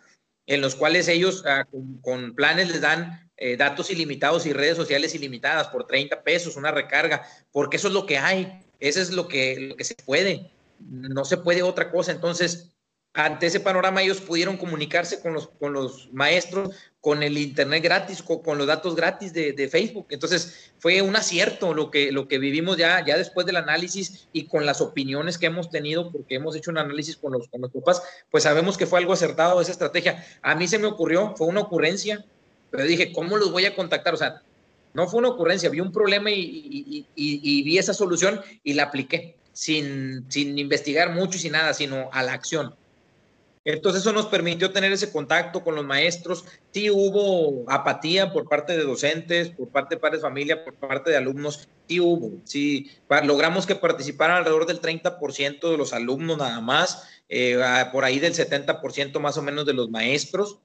en 0.47 0.61
los 0.61 0.77
cuales 0.77 1.09
ellos 1.09 1.45
ah, 1.47 1.67
con, 2.03 2.35
planes 2.35 2.69
les 2.69 2.81
dan 2.81 3.26
eh, 3.37 3.57
datos 3.57 3.91
ilimitados 3.91 4.47
y 4.47 4.53
redes 4.53 4.77
sociales 4.77 5.15
ilimitadas 5.15 5.69
por 5.69 5.87
30 5.87 6.23
pesos, 6.23 6.57
una 6.57 6.71
recarga, 6.71 7.27
porque 7.53 7.77
eso 7.77 7.89
es 7.89 7.95
lo 7.95 8.07
que 8.07 8.19
hay, 8.19 8.61
eso 8.81 9.01
es 9.01 9.11
lo 9.11 9.29
que, 9.29 9.61
lo 9.61 9.77
que 9.77 9.85
se 9.85 9.95
puede, 9.95 10.51
no 10.79 11.25
se 11.25 11.37
puede 11.37 11.63
otra 11.63 11.91
cosa. 11.91 12.13
Entonces, 12.13 12.77
ante 13.17 13.47
ese 13.47 13.61
panorama 13.61 14.03
ellos 14.03 14.21
pudieron 14.21 14.57
comunicarse 14.59 15.21
con 15.21 15.33
los, 15.33 15.49
con 15.49 15.73
los 15.73 16.13
maestros, 16.13 16.71
con 17.01 17.23
el 17.23 17.39
internet 17.39 17.83
gratis, 17.83 18.23
con, 18.23 18.59
los 18.59 18.67
datos 18.67 18.95
gratis 18.95 19.33
de, 19.33 19.69
Facebook. 19.69 20.07
Entonces 20.11 20.73
fue 20.79 21.01
un 21.01 21.17
acierto 21.17 21.73
lo 21.73 21.91
que, 21.91 22.13
lo 22.13 22.29
que 22.29 22.39
vivimos 22.39 22.77
ya, 22.77 23.05
ya 23.05 23.17
después 23.17 23.47
del 23.47 23.57
análisis 23.57 24.29
y 24.33 24.47
con 24.47 24.67
las 24.67 24.81
opiniones 24.81 25.39
que 25.39 25.47
hemos 25.47 25.71
tenido, 25.71 26.13
porque 26.13 26.35
hemos 26.35 26.57
hecho 26.57 26.71
un 26.71 26.79
análisis 26.79 27.17
con 27.17 27.33
los, 27.33 27.49
con 27.49 27.63
los 27.63 27.71
papás, 27.71 28.03
pues 28.31 28.45
sabemos 28.45 28.77
que 28.77 28.87
fue 28.87 28.99
algo 28.99 29.15
acertado 29.15 29.61
esa 29.61 29.73
estrategia. 29.73 30.25
A 30.43 30.55
mí 30.55 30.69
se 30.69 30.79
me 30.79 30.87
ocurrió, 30.87 31.35
fue 31.37 31.47
una 31.47 31.61
ocurrencia, 31.61 32.25
pero 32.71 32.85
dije, 32.85 33.13
¿cómo 33.13 33.37
los 33.37 33.51
voy 33.51 33.65
a 33.65 33.75
contactar? 33.75 34.15
O 34.15 34.17
sea, 34.17 34.43
no 34.95 35.09
fue 35.09 35.19
una 35.19 35.29
ocurrencia, 35.29 35.69
vi 35.69 35.81
un 35.81 35.93
problema 35.93 36.31
y, 36.31 37.07
vi 37.17 37.79
esa 37.79 37.95
solución 37.95 38.41
y 38.65 38.75
la 38.75 38.85
apliqué 38.85 39.37
sin, 39.53 40.25
sin 40.31 40.59
investigar 40.59 41.13
mucho 41.13 41.37
y 41.37 41.41
sin 41.41 41.53
nada, 41.53 41.75
sino 41.75 42.09
a 42.13 42.23
la 42.23 42.33
acción. 42.33 42.75
Entonces 43.67 44.03
eso 44.03 44.13
nos 44.13 44.27
permitió 44.27 44.71
tener 44.71 44.93
ese 44.93 45.11
contacto 45.11 45.65
con 45.65 45.75
los 45.75 45.85
maestros. 45.85 46.45
Sí 46.71 46.89
hubo 46.89 47.69
apatía 47.69 48.33
por 48.33 48.49
parte 48.49 48.77
de 48.77 48.85
docentes, 48.85 49.49
por 49.49 49.69
parte 49.69 49.97
de 49.97 50.01
padres 50.01 50.23
familia, 50.23 50.65
por 50.65 50.75
parte 50.75 51.11
de 51.11 51.17
alumnos. 51.17 51.69
Sí 51.89 51.99
hubo, 51.99 52.31
sí. 52.45 52.93
Logramos 53.25 53.67
que 53.67 53.75
participaran 53.75 54.37
alrededor 54.37 54.67
del 54.67 54.81
30% 54.81 55.69
de 55.69 55.77
los 55.77 55.93
alumnos 55.93 56.39
nada 56.39 56.61
más, 56.61 57.09
eh, 57.29 57.61
por 57.91 58.05
ahí 58.05 58.21
del 58.21 58.35
70% 58.35 59.19
más 59.19 59.37
o 59.37 59.43
menos 59.43 59.67
de 59.67 59.75
los 59.75 59.91
maestros. 59.91 60.61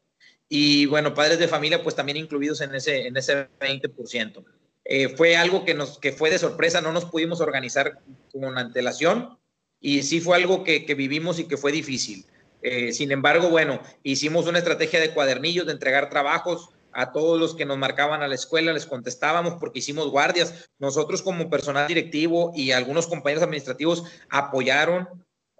Y 0.54 0.86
bueno, 0.86 1.14
padres 1.14 1.40
de 1.40 1.48
familia 1.48 1.82
pues 1.82 1.96
también 1.96 2.18
incluidos 2.18 2.60
en 2.60 2.76
ese, 2.76 3.08
en 3.08 3.16
ese 3.16 3.48
20%. 3.58 4.44
Eh, 4.84 5.08
fue 5.08 5.38
algo 5.38 5.64
que, 5.64 5.74
nos, 5.74 5.98
que 5.98 6.12
fue 6.12 6.30
de 6.30 6.40
sorpresa, 6.40 6.82
no 6.82 6.92
nos 6.92 7.06
pudimos 7.06 7.40
organizar 7.40 8.02
con 8.34 8.58
antelación 8.58 9.38
y 9.80 10.04
sí 10.04 10.20
fue 10.20 10.36
algo 10.36 10.66
que, 10.66 10.84
vivimos 10.94 11.40
y 11.40 11.46
que 11.46 11.56
fue 11.56 11.72
difícil. 11.72 12.26
Eh, 12.62 12.92
sin 12.92 13.14
embargo, 13.14 13.48
bueno, 13.48 13.82
hicimos 14.04 14.46
una 14.46 14.58
estrategia 14.58 15.00
de 15.00 15.14
cuadernillos, 15.14 15.68
de 15.68 15.72
entregar 15.72 16.10
trabajos 16.10 16.72
a 16.92 17.14
todos 17.14 17.40
los 17.40 17.56
que 17.56 17.64
nos 17.64 17.78
marcaban 17.78 18.22
a 18.22 18.28
la 18.28 18.36
escuela, 18.36 18.74
les 18.74 18.86
contestábamos 18.86 19.54
porque 19.58 19.80
hicimos 19.80 20.10
guardias. 20.10 20.70
Nosotros 20.80 21.22
como 21.22 21.50
personal 21.50 21.88
directivo 21.88 22.52
y 22.54 22.72
algunos 22.72 23.08
compañeros 23.08 23.46
administrativos 23.46 24.04
apoyaron, 24.30 25.08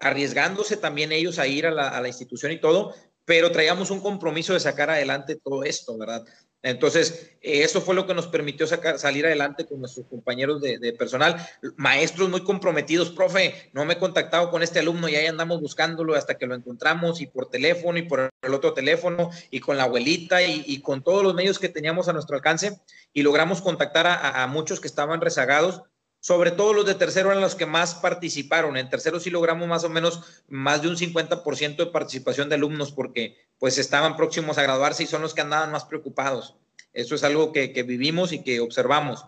arriesgándose 0.00 0.76
también 0.76 1.12
ellos 1.12 1.38
a 1.38 1.46
ir 1.46 1.66
a 1.66 1.70
la 1.72 2.08
institución 2.08 2.52
y 2.52 2.60
todo, 2.60 2.94
pero 3.24 3.52
traíamos 3.52 3.90
un 3.90 4.00
compromiso 4.00 4.52
de 4.52 4.60
sacar 4.60 4.90
adelante 4.90 5.36
todo 5.36 5.64
esto, 5.64 5.96
¿verdad? 5.96 6.24
Entonces, 6.64 7.32
eso 7.40 7.80
fue 7.80 7.96
lo 7.96 8.06
que 8.06 8.14
nos 8.14 8.28
permitió 8.28 8.68
salir 8.68 9.26
adelante 9.26 9.66
con 9.66 9.80
nuestros 9.80 10.06
compañeros 10.06 10.60
de, 10.60 10.92
personal, 10.92 11.44
maestros 11.76 12.28
muy 12.28 12.44
comprometidos, 12.44 13.10
profe, 13.10 13.70
no 13.72 13.84
me 13.84 13.94
he 13.94 13.98
contactado 13.98 14.48
con 14.48 14.62
este 14.62 14.78
alumno 14.78 15.08
y 15.08 15.16
ahí 15.16 15.26
andamos 15.26 15.60
buscándolo 15.60 16.14
hasta 16.14 16.38
que 16.38 16.46
lo 16.46 16.54
encontramos 16.54 17.20
y 17.20 17.26
por 17.26 17.50
teléfono 17.50 17.98
y 17.98 18.02
por 18.02 18.30
el 18.42 18.54
otro 18.54 18.74
teléfono 18.74 19.30
y 19.50 19.58
con 19.58 19.76
la 19.76 19.84
abuelita 19.84 20.40
y, 20.44 20.80
con 20.82 21.02
todos 21.02 21.24
los 21.24 21.34
medios 21.34 21.58
que 21.58 21.68
teníamos 21.68 22.08
a 22.08 22.12
nuestro 22.12 22.36
alcance 22.36 22.80
y 23.12 23.22
logramos 23.22 23.60
contactar 23.60 24.06
a 24.06 24.46
muchos 24.46 24.78
que 24.78 24.86
estaban 24.86 25.20
rezagados 25.20 25.82
sobre 26.22 26.52
todo 26.52 26.72
los 26.72 26.86
de 26.86 26.94
tercero 26.94 27.30
eran 27.30 27.42
los 27.42 27.56
que 27.56 27.66
más 27.66 27.96
participaron. 27.96 28.76
En 28.76 28.88
tercero 28.88 29.18
sí 29.18 29.28
logramos 29.28 29.66
más 29.66 29.82
o 29.82 29.88
menos 29.88 30.44
más 30.46 30.80
de 30.80 30.86
un 30.86 30.96
50% 30.96 31.76
de 31.76 31.86
participación 31.86 32.48
de 32.48 32.54
alumnos 32.54 32.92
porque 32.92 33.36
pues 33.58 33.76
estaban 33.76 34.16
próximos 34.16 34.56
a 34.56 34.62
graduarse 34.62 35.02
y 35.02 35.08
son 35.08 35.20
los 35.20 35.34
que 35.34 35.40
andaban 35.40 35.72
más 35.72 35.84
preocupados. 35.84 36.54
Eso 36.92 37.16
es 37.16 37.24
algo 37.24 37.52
que, 37.52 37.70
vivimos 37.82 38.32
y 38.32 38.44
que 38.44 38.60
observamos. 38.60 39.26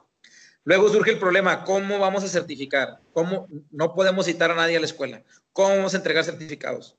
Luego 0.62 0.88
surge 0.88 1.10
el 1.10 1.18
problema, 1.18 1.64
¿cómo 1.64 1.98
vamos 1.98 2.22
a 2.22 2.28
certificar? 2.28 3.00
¿Cómo 3.12 3.48
no 3.72 3.92
podemos 3.92 4.26
citar 4.26 4.52
a 4.52 4.54
nadie 4.54 4.76
a 4.76 4.80
la 4.80 4.86
escuela? 4.86 5.24
¿Cómo 5.52 5.70
vamos 5.70 5.94
a 5.94 5.96
entregar 5.96 6.22
certificados? 6.22 6.96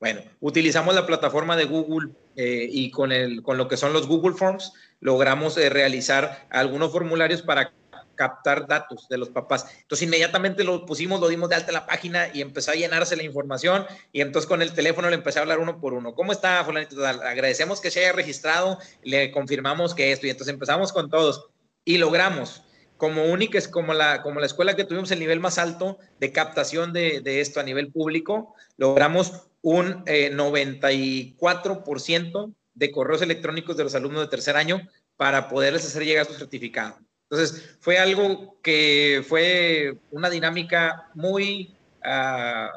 Bueno, 0.00 0.22
utilizamos 0.40 0.96
la 0.96 1.06
plataforma 1.06 1.56
de 1.56 1.66
Google 1.66 2.10
eh, 2.34 2.66
y 2.68 2.90
con, 2.90 3.12
el, 3.12 3.44
con 3.44 3.56
lo 3.56 3.68
que 3.68 3.76
son 3.76 3.92
los 3.92 4.08
Google 4.08 4.34
Forms 4.34 4.72
logramos 4.98 5.56
eh, 5.58 5.70
realizar 5.70 6.48
algunos 6.50 6.90
formularios 6.90 7.42
para 7.42 7.72
captar 8.14 8.66
datos 8.66 9.08
de 9.08 9.18
los 9.18 9.30
papás. 9.30 9.66
Entonces 9.80 10.06
inmediatamente 10.06 10.64
lo 10.64 10.84
pusimos, 10.86 11.20
lo 11.20 11.28
dimos 11.28 11.48
de 11.48 11.56
alta 11.56 11.68
en 11.68 11.74
la 11.74 11.86
página 11.86 12.28
y 12.32 12.40
empezó 12.40 12.70
a 12.70 12.74
llenarse 12.74 13.16
la 13.16 13.22
información 13.22 13.86
y 14.12 14.20
entonces 14.20 14.48
con 14.48 14.62
el 14.62 14.72
teléfono 14.72 15.08
le 15.08 15.16
empecé 15.16 15.38
a 15.38 15.42
hablar 15.42 15.58
uno 15.58 15.80
por 15.80 15.94
uno. 15.94 16.14
¿Cómo 16.14 16.32
está, 16.32 16.64
fulanito? 16.64 17.04
Agradecemos 17.06 17.80
que 17.80 17.90
se 17.90 18.00
haya 18.00 18.12
registrado, 18.12 18.78
le 19.02 19.30
confirmamos 19.30 19.94
que 19.94 20.12
esto 20.12 20.26
y 20.26 20.30
entonces 20.30 20.52
empezamos 20.52 20.92
con 20.92 21.10
todos 21.10 21.48
y 21.84 21.98
logramos 21.98 22.62
como 22.96 23.24
única, 23.24 23.58
como 23.70 23.94
la, 23.94 24.22
como 24.22 24.38
la 24.38 24.46
escuela 24.46 24.76
que 24.76 24.84
tuvimos 24.84 25.10
el 25.10 25.18
nivel 25.18 25.40
más 25.40 25.58
alto 25.58 25.98
de 26.20 26.30
captación 26.30 26.92
de, 26.92 27.20
de 27.20 27.40
esto 27.40 27.58
a 27.58 27.64
nivel 27.64 27.90
público, 27.90 28.54
logramos 28.76 29.48
un 29.60 30.04
94% 30.04 32.48
eh, 32.48 32.52
de 32.74 32.90
correos 32.90 33.22
electrónicos 33.22 33.76
de 33.76 33.84
los 33.84 33.94
alumnos 33.94 34.22
de 34.22 34.28
tercer 34.28 34.56
año 34.56 34.88
para 35.16 35.48
poderles 35.48 35.86
hacer 35.86 36.04
llegar 36.04 36.26
su 36.26 36.34
certificado. 36.34 36.98
Entonces, 37.32 37.76
fue 37.80 37.96
algo 37.96 38.58
que 38.62 39.24
fue 39.26 39.96
una 40.10 40.28
dinámica 40.28 41.08
muy, 41.14 41.74
ah, 42.04 42.70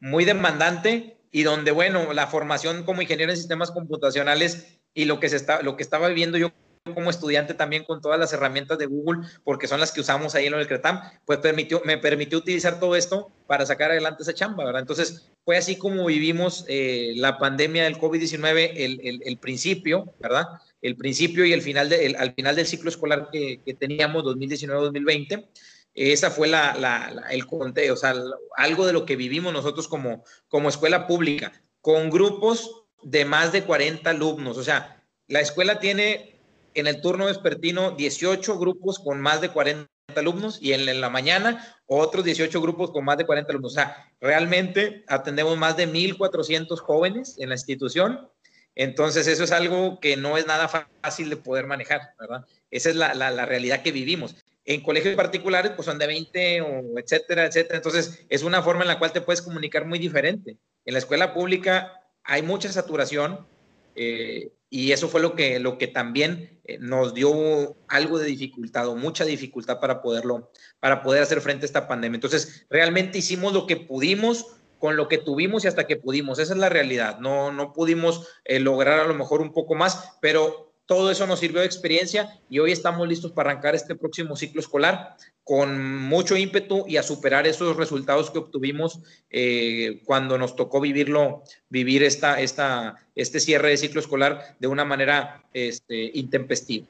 muy 0.00 0.24
demandante 0.24 1.18
y 1.30 1.44
donde, 1.44 1.70
bueno, 1.70 2.12
la 2.12 2.26
formación 2.26 2.82
como 2.82 3.00
ingeniero 3.00 3.30
en 3.30 3.38
sistemas 3.38 3.70
computacionales 3.70 4.80
y 4.92 5.04
lo 5.04 5.20
que, 5.20 5.28
se 5.28 5.36
está, 5.36 5.62
lo 5.62 5.76
que 5.76 5.84
estaba 5.84 6.08
viviendo 6.08 6.36
yo 6.36 6.50
como 6.96 7.10
estudiante 7.10 7.54
también 7.54 7.84
con 7.84 8.00
todas 8.00 8.18
las 8.18 8.32
herramientas 8.32 8.76
de 8.76 8.86
Google, 8.86 9.24
porque 9.44 9.68
son 9.68 9.78
las 9.78 9.92
que 9.92 10.00
usamos 10.00 10.34
ahí 10.34 10.46
en 10.46 10.54
el 10.54 10.66
CRETAM, 10.66 11.00
pues 11.24 11.38
permitió, 11.38 11.80
me 11.84 11.96
permitió 11.96 12.38
utilizar 12.38 12.80
todo 12.80 12.96
esto 12.96 13.30
para 13.46 13.64
sacar 13.66 13.92
adelante 13.92 14.24
esa 14.24 14.34
chamba, 14.34 14.64
¿verdad? 14.64 14.80
Entonces, 14.80 15.30
fue 15.44 15.56
así 15.56 15.76
como 15.76 16.06
vivimos 16.06 16.64
eh, 16.66 17.12
la 17.14 17.38
pandemia 17.38 17.84
del 17.84 17.98
COVID-19, 17.98 18.72
el, 18.74 19.00
el, 19.00 19.20
el, 19.24 19.38
principio, 19.38 20.12
¿verdad? 20.18 20.46
El 20.82 20.96
principio 20.96 21.46
y 21.46 21.52
el 21.52 21.62
final 21.62 21.88
de, 21.88 22.14
al 22.18 22.34
final 22.34 22.56
del 22.56 22.66
ciclo 22.66 22.90
escolar 22.90 23.28
que, 23.32 23.60
teníamos 23.78 24.24
2019-2020. 24.24 25.48
Esa 25.94 26.30
fue 26.30 26.48
la, 26.48 27.24
el 27.30 27.46
conteo, 27.46 27.94
o 27.94 27.96
sea, 27.96 28.14
algo 28.56 28.86
de 28.86 28.92
lo 28.92 29.04
que 29.04 29.16
vivimos 29.16 29.52
nosotros 29.52 29.88
como, 29.88 30.24
como 30.48 30.68
escuela 30.68 31.06
pública, 31.06 31.52
con 31.80 32.10
grupos 32.10 32.84
de 33.02 33.24
más 33.24 33.52
de 33.52 33.62
40 33.62 34.08
alumnos. 34.10 34.56
O 34.58 34.64
sea, 34.64 35.04
la 35.28 35.40
escuela 35.40 35.78
tiene 35.78 36.40
en 36.74 36.86
el 36.86 37.00
turno 37.00 37.26
vespertino 37.26 37.92
18 37.92 38.58
grupos 38.58 38.98
con 38.98 39.20
más 39.20 39.40
de 39.40 39.50
40 39.50 39.88
alumnos 40.16 40.58
y 40.60 40.72
en 40.72 41.00
la 41.00 41.10
mañana 41.10 41.76
otros 41.86 42.24
18 42.24 42.60
grupos 42.60 42.90
con 42.90 43.04
más 43.04 43.18
de 43.18 43.26
40 43.26 43.50
alumnos. 43.52 43.72
O 43.72 43.74
sea, 43.74 44.10
realmente 44.20 45.04
atendemos 45.08 45.56
más 45.58 45.76
de 45.76 45.86
1.400 45.88 46.78
jóvenes 46.78 47.36
en 47.38 47.50
la 47.50 47.54
institución 47.54 48.28
entonces, 48.74 49.26
eso 49.26 49.44
es 49.44 49.52
algo 49.52 50.00
que 50.00 50.16
no 50.16 50.38
es 50.38 50.46
nada 50.46 50.68
fácil 50.68 51.28
de 51.28 51.36
poder 51.36 51.66
manejar, 51.66 52.14
¿verdad? 52.18 52.46
Esa 52.70 52.90
es 52.90 52.96
la, 52.96 53.14
la, 53.14 53.46
realidad 53.46 53.82
que 53.82 53.92
vivimos. 53.92 54.36
En 54.64 54.82
colegios 54.82 55.14
particulares, 55.14 55.72
pues 55.72 55.86
son 55.86 55.98
de 55.98 56.06
20 56.06 56.60
o 56.62 56.98
etcétera, 56.98 57.46
etcétera. 57.46 57.76
Entonces, 57.76 58.24
es 58.28 58.42
una 58.42 58.62
forma 58.62 58.82
en 58.82 58.88
la 58.88 58.98
cual 58.98 59.12
te 59.12 59.20
puedes 59.20 59.42
comunicar 59.42 59.84
muy 59.84 59.98
diferente. 59.98 60.56
En 60.84 60.94
la 60.94 61.00
escuela 61.00 61.34
pública 61.34 62.00
hay 62.24 62.42
mucha 62.42 62.72
saturación 62.72 63.46
eh, 63.94 64.52
y 64.70 64.92
eso 64.92 65.08
fue 65.08 65.20
lo 65.20 65.34
que, 65.34 65.58
lo 65.58 65.76
que 65.76 65.88
también 65.88 66.60
eh, 66.64 66.78
nos 66.80 67.12
dio 67.12 67.76
algo 67.88 68.18
de 68.18 68.26
dificultad 68.26 68.88
o 68.88 68.96
mucha 68.96 69.24
dificultad 69.24 69.80
para 69.80 70.00
poderlo, 70.00 70.50
para 70.80 71.02
poder 71.02 71.22
hacer 71.22 71.42
frente 71.42 71.64
a 71.64 71.66
esta 71.66 71.88
pandemia. 71.88 72.16
Entonces, 72.16 72.64
realmente 72.70 73.18
hicimos 73.18 73.52
lo 73.52 73.66
que 73.66 73.76
pudimos 73.76 74.46
con 74.82 74.96
lo 74.96 75.06
que 75.06 75.18
tuvimos 75.18 75.64
y 75.64 75.68
hasta 75.68 75.86
que 75.86 75.94
pudimos. 75.94 76.40
Esa 76.40 76.54
es 76.54 76.58
la 76.58 76.68
realidad. 76.68 77.20
No, 77.20 77.52
no 77.52 77.72
pudimos 77.72 78.26
eh, 78.44 78.58
lograr 78.58 78.98
a 78.98 79.06
lo 79.06 79.14
mejor 79.14 79.40
un 79.40 79.52
poco 79.52 79.76
más, 79.76 80.18
pero 80.20 80.74
todo 80.86 81.12
eso 81.12 81.24
nos 81.28 81.38
sirvió 81.38 81.60
de 81.60 81.66
experiencia 81.66 82.40
y 82.50 82.58
hoy 82.58 82.72
estamos 82.72 83.06
listos 83.06 83.30
para 83.30 83.52
arrancar 83.52 83.76
este 83.76 83.94
próximo 83.94 84.34
ciclo 84.34 84.60
escolar 84.60 85.14
con 85.44 86.00
mucho 86.02 86.36
ímpetu 86.36 86.84
y 86.88 86.96
a 86.96 87.04
superar 87.04 87.46
esos 87.46 87.76
resultados 87.76 88.32
que 88.32 88.38
obtuvimos 88.38 88.98
eh, 89.30 90.02
cuando 90.04 90.36
nos 90.36 90.56
tocó 90.56 90.80
vivirlo, 90.80 91.44
vivir 91.68 92.02
esta, 92.02 92.40
esta, 92.40 92.96
este 93.14 93.38
cierre 93.38 93.68
de 93.68 93.76
ciclo 93.76 94.00
escolar 94.00 94.56
de 94.58 94.66
una 94.66 94.84
manera 94.84 95.44
este, 95.52 96.10
intempestiva. 96.14 96.88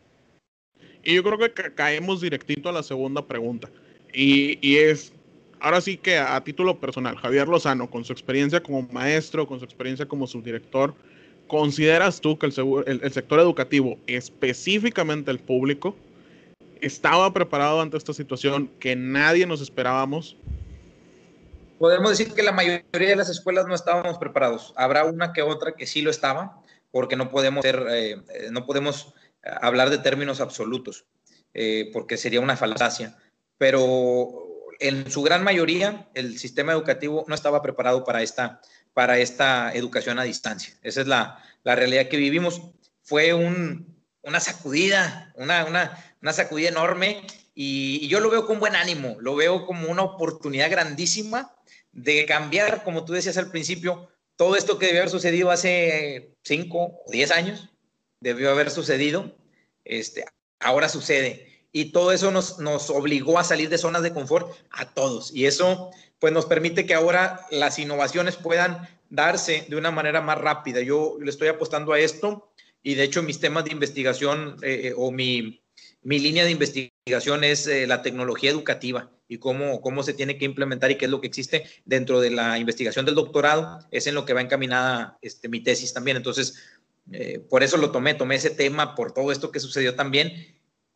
Y 1.04 1.14
yo 1.16 1.22
creo 1.22 1.36
que 1.36 1.74
caemos 1.74 2.22
directito 2.22 2.70
a 2.70 2.72
la 2.72 2.82
segunda 2.82 3.26
pregunta. 3.26 3.68
Y, 4.14 4.58
y 4.66 4.78
es, 4.78 5.12
ahora 5.62 5.80
sí 5.80 5.96
que 5.96 6.18
a, 6.18 6.42
título 6.42 6.78
personal, 6.78 7.16
Javier 7.16 7.48
Lozano, 7.48 7.88
con 7.88 8.04
su 8.04 8.12
experiencia 8.12 8.62
como 8.62 8.82
maestro, 8.90 9.46
con 9.46 9.60
su 9.60 9.64
experiencia 9.64 10.06
como 10.06 10.26
subdirector, 10.26 10.94
¿consideras 11.46 12.20
tú 12.20 12.36
que 12.36 12.46
el, 12.46 13.12
sector 13.12 13.38
educativo, 13.38 13.96
específicamente 14.08 15.30
el 15.30 15.38
público, 15.38 15.94
estaba 16.80 17.32
preparado 17.32 17.80
ante 17.80 17.96
esta 17.96 18.12
situación 18.12 18.68
que 18.80 18.96
nadie 18.96 19.46
nos 19.46 19.60
esperábamos? 19.60 20.36
Podemos 21.78 22.10
decir 22.10 22.34
que 22.34 22.42
la 22.42 22.52
mayoría 22.52 23.08
de 23.08 23.16
las 23.16 23.28
escuelas 23.28 23.66
no 23.66 23.74
estábamos 23.74 24.18
preparados. 24.18 24.74
Habrá 24.76 25.04
una 25.04 25.32
que 25.32 25.42
otra 25.42 25.74
que 25.74 25.86
sí 25.86 26.02
lo 26.02 26.10
estaba, 26.10 26.60
porque 26.90 27.16
no 27.16 27.30
podemos, 27.30 27.64
eh, 27.64 28.16
no 28.50 28.66
podemos 28.66 29.14
hablar 29.42 29.90
de 29.90 29.98
términos 29.98 30.40
absolutos, 30.40 31.04
porque 31.92 32.16
sería 32.16 32.40
una 32.40 32.56
falacia. 32.56 33.16
Pero 33.58 34.51
en 34.82 35.10
su 35.10 35.22
gran 35.22 35.44
mayoría, 35.44 36.08
el 36.14 36.38
sistema 36.38 36.72
educativo 36.72 37.24
no 37.28 37.34
estaba 37.34 37.62
preparado 37.62 38.04
para 38.04 38.22
esta, 38.22 38.60
para 38.92 39.18
esta 39.18 39.72
educación 39.72 40.18
a 40.18 40.24
distancia. 40.24 40.74
Esa 40.82 41.00
es 41.00 41.06
la, 41.06 41.42
la 41.64 41.74
realidad 41.74 42.08
que 42.08 42.16
vivimos. 42.16 42.62
Fue 43.02 43.32
un, 43.34 43.96
una 44.22 44.40
sacudida, 44.40 45.32
una, 45.36 45.64
una, 45.64 46.16
una 46.20 46.32
sacudida 46.32 46.68
enorme 46.68 47.26
y, 47.54 48.08
yo 48.08 48.20
lo 48.20 48.30
veo 48.30 48.46
con 48.46 48.60
buen 48.60 48.76
ánimo, 48.76 49.16
lo 49.20 49.34
veo 49.34 49.66
como 49.66 49.90
una 49.90 50.02
oportunidad 50.02 50.70
grandísima 50.70 51.54
de 51.92 52.24
cambiar, 52.26 52.84
como 52.84 53.04
tú 53.04 53.12
decías 53.12 53.36
al 53.36 53.50
principio, 53.50 54.08
todo 54.36 54.56
esto 54.56 54.78
que 54.78 54.86
debió 54.86 55.02
haber 55.02 55.10
sucedido 55.10 55.50
hace 55.50 56.36
cinco 56.42 57.02
o 57.04 57.10
diez 57.10 57.30
años, 57.30 57.68
debió 58.20 58.50
haber 58.50 58.70
sucedido, 58.70 59.36
este, 59.84 60.24
ahora 60.58 60.88
sucede. 60.88 61.51
Y 61.72 61.86
todo 61.86 62.12
eso 62.12 62.30
nos, 62.30 62.58
nos 62.58 62.90
obligó 62.90 63.38
a 63.38 63.44
salir 63.44 63.68
de 63.70 63.78
zonas 63.78 64.02
de 64.02 64.12
confort 64.12 64.54
a 64.70 64.92
todos. 64.92 65.34
Y 65.34 65.46
eso 65.46 65.90
pues 66.18 66.32
nos 66.32 66.46
permite 66.46 66.86
que 66.86 66.94
ahora 66.94 67.46
las 67.50 67.78
innovaciones 67.80 68.36
puedan 68.36 68.88
darse 69.12 69.66
de 69.68 69.76
una 69.76 69.90
manera 69.90 70.20
más 70.20 70.38
rápida. 70.38 70.80
Yo 70.80 71.16
le 71.20 71.30
estoy 71.30 71.48
apostando 71.48 71.92
a 71.92 71.98
esto 71.98 72.52
y 72.82 72.94
de 72.94 73.04
hecho 73.04 73.22
mis 73.22 73.40
temas 73.40 73.64
de 73.64 73.72
investigación 73.72 74.56
eh, 74.62 74.80
eh, 74.84 74.94
o 74.96 75.10
mi, 75.10 75.62
mi, 76.02 76.18
línea 76.18 76.44
de 76.44 76.50
investigación 76.50 77.44
es 77.44 77.66
eh, 77.66 77.86
la 77.86 78.02
tecnología 78.02 78.50
educativa 78.50 79.10
y 79.26 79.38
cómo, 79.38 79.80
cómo 79.80 80.02
se 80.02 80.14
tiene 80.14 80.38
que 80.38 80.44
implementar 80.44 80.90
y 80.90 80.96
qué 80.96 81.06
es 81.06 81.10
lo 81.10 81.20
que 81.20 81.26
existe 81.26 81.64
dentro 81.84 82.20
de 82.20 82.30
la 82.30 82.58
investigación 82.58 83.04
del 83.04 83.14
doctorado. 83.14 83.80
Es 83.90 84.06
en 84.06 84.14
lo 84.14 84.24
que 84.24 84.32
va 84.32 84.40
encaminada 84.40 85.18
este, 85.22 85.48
mi 85.48 85.60
tesis 85.60 85.92
también. 85.92 86.16
Entonces, 86.16 86.62
por 87.50 87.64
eso 87.64 87.76
lo 87.78 87.90
tomé, 87.90 88.14
tomé 88.14 88.36
ese 88.36 88.50
tema 88.50 88.94
por 88.94 89.12
todo 89.12 89.32
esto 89.32 89.50
que 89.50 89.58
sucedió 89.58 89.96
también 89.96 90.54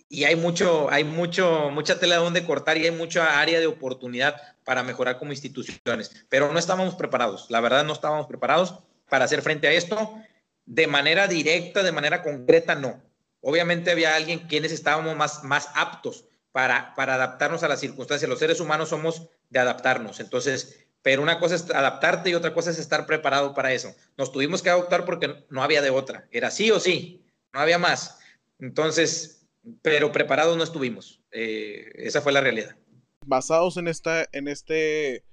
y 0.08 0.24
hay 0.24 0.36
mucho, 0.36 0.90
hay 0.90 1.04
mucho, 1.04 1.70
mucha 1.70 1.98
tela 1.98 2.16
donde 2.16 2.44
cortar 2.44 2.78
y 2.78 2.84
hay 2.84 2.92
mucha 2.92 3.40
área 3.40 3.58
de 3.58 3.66
oportunidad 3.66 4.40
para 4.64 4.82
mejorar 4.82 5.18
como 5.18 5.32
instituciones. 5.32 6.26
Pero 6.28 6.52
no 6.52 6.58
estábamos 6.58 6.94
preparados, 6.94 7.46
la 7.50 7.60
verdad 7.60 7.84
no 7.84 7.92
estábamos 7.92 8.26
preparados 8.26 8.78
para 9.08 9.24
hacer 9.24 9.42
frente 9.42 9.68
a 9.68 9.72
esto 9.72 10.16
de 10.64 10.86
manera 10.86 11.28
directa, 11.28 11.82
de 11.82 11.92
manera 11.92 12.22
concreta, 12.22 12.74
no. 12.74 13.02
Obviamente 13.40 13.92
había 13.92 14.16
alguien 14.16 14.40
quienes 14.48 14.72
estábamos 14.72 15.16
más, 15.16 15.44
más 15.44 15.70
aptos 15.74 16.26
para, 16.50 16.94
para 16.96 17.14
adaptarnos 17.14 17.62
a 17.62 17.68
las 17.68 17.80
circunstancias. 17.80 18.28
Los 18.28 18.40
seres 18.40 18.60
humanos 18.60 18.88
somos 18.88 19.28
de 19.50 19.60
adaptarnos. 19.60 20.18
Entonces, 20.18 20.86
pero 21.02 21.22
una 21.22 21.38
cosa 21.38 21.54
es 21.54 21.70
adaptarte 21.70 22.30
y 22.30 22.34
otra 22.34 22.52
cosa 22.52 22.70
es 22.70 22.78
estar 22.80 23.06
preparado 23.06 23.54
para 23.54 23.72
eso. 23.72 23.94
Nos 24.16 24.32
tuvimos 24.32 24.62
que 24.62 24.70
adaptar 24.70 25.04
porque 25.04 25.44
no 25.50 25.62
había 25.62 25.82
de 25.82 25.90
otra. 25.90 26.26
Era 26.32 26.50
sí 26.50 26.72
o 26.72 26.80
sí, 26.80 27.24
no 27.52 27.60
había 27.60 27.78
más. 27.78 28.18
Entonces, 28.58 29.35
pero 29.82 30.12
preparados 30.12 30.56
no 30.56 30.64
estuvimos. 30.64 31.22
Eh, 31.32 31.90
esa 31.94 32.20
fue 32.20 32.32
la 32.32 32.40
realidad. 32.40 32.76
Basados 33.24 33.76
en, 33.76 33.88
esta, 33.88 34.26
en 34.32 34.48
este 34.48 35.24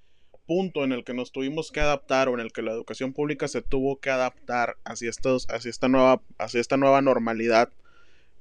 punto 0.45 0.83
en 0.83 0.91
el 0.91 1.03
que 1.03 1.13
nos 1.13 1.31
tuvimos 1.31 1.71
que 1.71 1.79
adaptar 1.79 2.27
o 2.27 2.33
en 2.33 2.39
el 2.39 2.51
que 2.51 2.61
la 2.61 2.71
educación 2.71 3.13
pública 3.13 3.47
se 3.47 3.61
tuvo 3.61 3.99
que 3.99 4.09
adaptar 4.09 4.77
hacia, 4.83 5.09
estos, 5.09 5.47
hacia, 5.49 5.69
esta, 5.69 5.87
nueva, 5.87 6.21
hacia 6.37 6.59
esta 6.59 6.77
nueva 6.77 7.01
normalidad, 7.01 7.69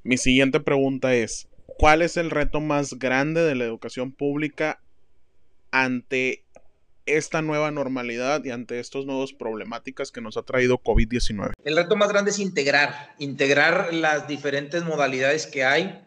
mi 0.02 0.16
siguiente 0.16 0.59
pregunta 0.59 1.14
es, 1.14 1.48
¿cuál 1.66 2.02
es 2.02 2.16
el 2.16 2.31
reto 2.31 2.61
más 2.61 2.98
grande 2.98 3.42
de 3.42 3.55
la 3.55 3.64
educación 3.64 4.12
pública 4.12 4.81
ante 5.70 6.44
esta 7.07 7.43
nueva 7.43 7.71
normalidad 7.71 8.45
y 8.45 8.51
ante 8.51 8.81
estas 8.81 9.05
nuevas 9.05 9.33
problemáticas 9.33 10.11
que 10.12 10.21
nos 10.21 10.37
ha 10.37 10.43
traído 10.43 10.79
COVID-19? 10.79 11.53
El 11.65 11.77
reto 11.77 11.97
más 11.97 12.11
grande 12.11 12.31
es 12.31 12.38
integrar, 12.38 13.15
integrar 13.19 13.93
las 13.93 14.29
diferentes 14.29 14.85
modalidades 14.85 15.47
que 15.47 15.65
hay 15.65 16.03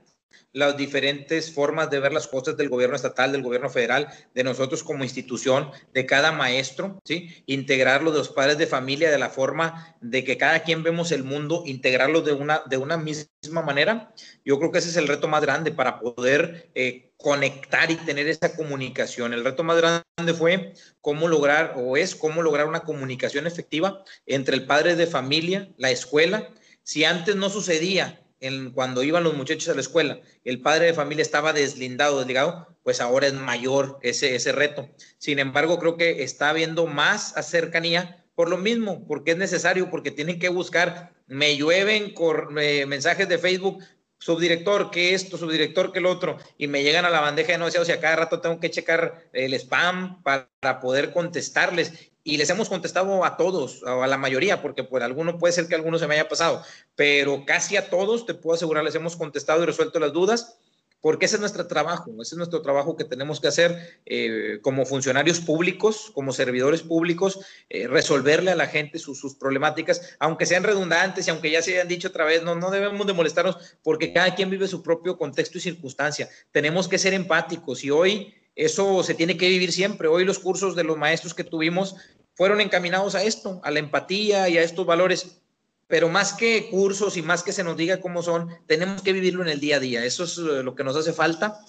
las 0.54 0.78
diferentes 0.78 1.52
formas 1.52 1.90
de 1.90 2.00
ver 2.00 2.14
las 2.14 2.28
cosas 2.28 2.56
del 2.56 2.70
gobierno 2.70 2.96
estatal, 2.96 3.32
del 3.32 3.44
gobierno 3.44 3.70
federal, 3.70 4.08
de 4.34 4.44
nosotros 4.44 4.84
como 4.84 5.04
institución, 5.04 5.72
de 5.94 6.06
cada 6.06 6.32
maestro, 6.32 7.00
¿sí? 7.04 7.44
Integrarlo 7.46 8.12
de 8.12 8.20
los 8.20 8.30
padres 8.30 8.58
de 8.58 8.68
familia 8.68 9.12
de 9.12 9.18
la 9.18 9.30
forma 9.30 9.96
de 10.02 10.24
que 10.24 10.38
cada 10.38 10.64
quien 10.64 10.84
vemos 10.84 11.12
el 11.12 11.24
mundo, 11.24 11.64
integrarlo 11.66 12.22
de 12.22 12.34
una, 12.34 12.64
de 12.68 12.78
una 12.78 12.98
misma 12.98 13.62
manera. 13.64 14.14
Yo 14.44 14.58
creo 14.60 14.72
que 14.72 14.80
ese 14.80 14.90
es 14.90 14.98
el 14.98 15.08
reto 15.08 15.28
más 15.28 15.42
grande 15.42 15.72
para 15.72 16.00
poder 16.00 16.70
eh, 16.76 17.12
conectar 17.18 17.92
y 17.92 17.96
tener 17.96 18.28
esa 18.28 18.56
comunicación. 18.56 19.34
El 19.34 19.44
reto 19.44 19.64
más 19.64 19.78
grande 19.78 20.34
fue 20.38 20.74
cómo 21.02 21.28
lograr, 21.28 21.74
o 21.78 21.98
es 21.98 22.16
cómo 22.16 22.42
lograr 22.42 22.68
una 22.68 22.82
comunicación 22.82 23.48
efectiva 23.48 24.04
entre 24.26 24.56
el 24.56 24.66
padre 24.66 24.96
de 24.96 25.08
familia, 25.08 25.70
la 25.78 25.92
escuela. 25.92 26.50
Si 26.84 27.04
antes 27.04 27.36
no 27.36 27.50
sucedía 27.50 28.25
cuando 28.74 29.04
iban 29.04 29.24
los 29.24 29.36
muchachos 29.36 29.70
a 29.70 29.74
la 29.74 29.82
escuela, 29.82 30.20
el 30.44 30.62
padre 30.62 30.88
de 30.88 30.94
familia 30.94 31.22
estaba 31.22 31.54
deslindado, 31.54 32.20
desligado, 32.20 32.76
pues 32.84 33.02
ahora 33.02 33.28
es 33.28 33.34
mayor 33.34 34.00
ese, 34.02 34.36
ese 34.36 34.52
reto. 34.52 34.90
Sin 35.18 35.40
embargo, 35.40 35.80
creo 35.80 35.98
que 35.98 36.24
está 36.24 36.50
habiendo 36.50 36.86
más 36.86 37.34
cercanía 37.44 38.24
por 38.36 38.50
lo 38.50 38.58
mismo, 38.58 39.08
porque 39.08 39.32
es 39.32 39.38
necesario, 39.38 39.90
porque 39.90 40.12
tienen 40.12 40.40
que 40.40 40.50
buscar, 40.50 41.14
me 41.28 41.56
llueven 41.58 42.14
eh, 42.60 42.86
mensajes 42.86 43.28
de 43.30 43.38
Facebook, 43.38 43.82
subdirector, 44.18 44.92
que 44.92 45.14
esto, 45.14 45.38
subdirector, 45.38 45.92
que 45.92 46.00
el 46.00 46.06
otro, 46.06 46.38
y 46.58 46.68
me 46.68 46.84
llegan 46.84 47.06
a 47.06 47.10
la 47.10 47.22
bandeja 47.22 47.52
de 47.52 47.58
negociados 47.60 47.90
y 47.90 47.92
a 47.92 48.00
cada 48.00 48.16
rato 48.16 48.42
tengo 48.42 48.60
que 48.60 48.72
checar 48.72 49.26
el 49.34 49.54
spam 49.54 50.24
para 50.24 50.80
poder 50.82 51.14
contestarles. 51.14 52.12
Y 52.24 52.38
les 52.38 52.50
hemos 52.50 52.70
contestado 52.70 53.24
a 53.24 53.38
todos, 53.38 53.84
a 53.86 54.08
la 54.08 54.18
mayoría, 54.18 54.64
porque 54.64 54.84
por 54.84 55.04
alguno 55.04 55.38
puede 55.38 55.54
ser 55.54 55.68
que 55.68 55.76
alguno 55.76 56.00
se 56.00 56.08
me 56.08 56.16
haya 56.16 56.28
pasado, 56.28 56.64
pero 56.96 57.46
casi 57.46 57.78
a 57.78 57.90
todos, 57.90 58.26
te 58.26 58.34
puedo 58.34 58.56
asegurar, 58.56 58.84
les 58.84 58.96
hemos 58.96 59.16
contestado 59.16 59.62
y 59.62 59.68
resuelto 59.68 60.00
las 60.00 60.12
dudas, 60.12 60.58
porque 61.02 61.26
ese 61.26 61.36
es 61.36 61.40
nuestro 61.40 61.68
trabajo, 61.68 62.12
ese 62.22 62.36
es 62.36 62.38
nuestro 62.38 62.62
trabajo 62.62 62.96
que 62.96 63.04
tenemos 63.04 63.40
que 63.40 63.48
hacer 63.48 64.02
eh, 64.06 64.60
como 64.62 64.86
funcionarios 64.86 65.40
públicos, 65.40 66.12
como 66.14 66.34
servidores 66.34 66.82
públicos, 66.82 67.40
eh, 67.70 67.88
resolverle 67.88 68.52
a 68.52 68.56
la 68.56 68.68
gente 68.68 68.98
sus, 68.98 69.36
problemáticas, 69.36 70.16
aunque 70.20 70.46
sean 70.46 70.64
redundantes 70.64 71.28
y 71.28 71.30
aunque 71.30 71.52
ya 71.52 71.62
se 71.62 71.74
hayan 71.74 71.88
dicho 71.88 72.08
otra 72.08 72.26
vez, 72.26 72.44
no, 72.44 72.56
no 72.56 72.72
debemos 72.72 73.06
de 73.06 73.14
molestarnos 73.14 73.78
porque 73.84 74.14
cada 74.14 74.34
quien 74.34 74.50
vive 74.50 74.68
su 74.68 74.82
propio 74.82 75.18
contexto 75.18 75.58
y 75.58 75.62
circunstancia. 75.62 76.30
Tenemos 76.52 76.88
que 76.88 76.98
ser 76.98 77.14
empáticos 77.14 77.84
y 77.84 77.92
hoy 77.92 78.34
eso 78.56 79.04
se 79.04 79.14
tiene 79.14 79.38
que 79.38 79.50
vivir 79.50 79.72
siempre. 79.72 80.08
Hoy 80.08 80.26
los 80.26 80.40
cursos 80.40 80.76
de 80.76 80.84
los 80.84 80.98
maestros 80.98 81.34
que 81.34 81.44
tuvimos 81.44 81.96
fueron 82.36 82.62
encaminados 82.62 83.16
a 83.16 83.24
esto, 83.24 83.62
a 83.64 83.72
la 83.72 83.80
empatía 83.80 84.50
y 84.50 84.58
a 84.58 84.64
estos 84.64 84.86
valores. 84.86 85.42
Pero 85.88 86.10
más 86.10 86.34
que 86.34 86.70
cursos 86.70 87.16
y 87.18 87.22
más 87.22 87.44
que 87.44 87.54
se 87.54 87.64
nos 87.64 87.78
diga 87.78 88.00
cómo 88.00 88.24
son, 88.24 88.50
tenemos 88.66 89.02
que 89.02 89.14
vivirlo 89.14 89.44
en 89.44 89.50
el 89.50 89.60
día 89.60 89.78
a 89.78 89.80
día. 89.80 90.04
Eso 90.04 90.24
es 90.24 90.38
eh, 90.38 90.64
lo 90.64 90.76
que 90.76 90.84
nos 90.84 90.96
hace 90.96 91.14
falta 91.14 91.60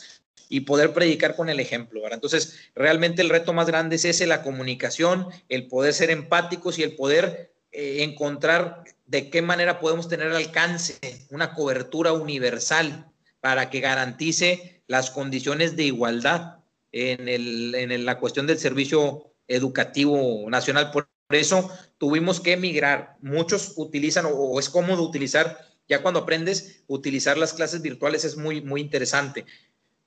y 0.48 0.60
poder 0.60 0.92
predicar 0.92 1.36
con 1.36 1.48
el 1.48 1.60
ejemplo. 1.60 2.02
Entonces, 2.10 2.56
realmente 2.74 3.22
el 3.22 3.30
reto 3.30 3.52
más 3.52 3.66
grande 3.66 3.96
es 3.96 4.04
ese, 4.04 4.26
la 4.26 4.42
comunicación, 4.42 5.26
el 5.48 5.66
poder 5.68 5.92
ser 5.92 6.10
empáticos 6.10 6.78
y 6.78 6.82
el 6.82 6.94
poder 6.94 7.52
eh, 7.72 8.02
encontrar 8.02 8.84
de 9.06 9.30
qué 9.30 9.42
manera 9.42 9.80
podemos 9.80 10.08
tener 10.08 10.32
alcance, 10.32 10.98
una 11.30 11.54
cobertura 11.54 12.12
universal 12.12 13.06
para 13.40 13.70
que 13.70 13.80
garantice 13.80 14.82
las 14.86 15.10
condiciones 15.10 15.76
de 15.76 15.84
igualdad 15.84 16.58
en, 16.92 17.28
el, 17.28 17.74
en 17.74 18.04
la 18.04 18.18
cuestión 18.18 18.46
del 18.46 18.58
servicio 18.58 19.32
educativo 19.48 20.48
nacional. 20.48 20.90
Por 20.90 21.08
eso 21.30 21.70
tuvimos 21.98 22.40
que 22.40 22.52
emigrar. 22.52 23.16
Muchos 23.20 23.72
utilizan 23.76 24.26
o, 24.28 24.58
es 24.60 24.68
cómodo 24.68 25.02
utilizar, 25.02 25.58
ya 25.88 26.02
cuando 26.02 26.20
aprendes, 26.20 26.82
utilizar 26.86 27.36
las 27.38 27.52
clases 27.52 27.82
virtuales 27.82 28.24
es 28.24 28.36
muy, 28.36 28.60
muy 28.60 28.80
interesante, 28.80 29.44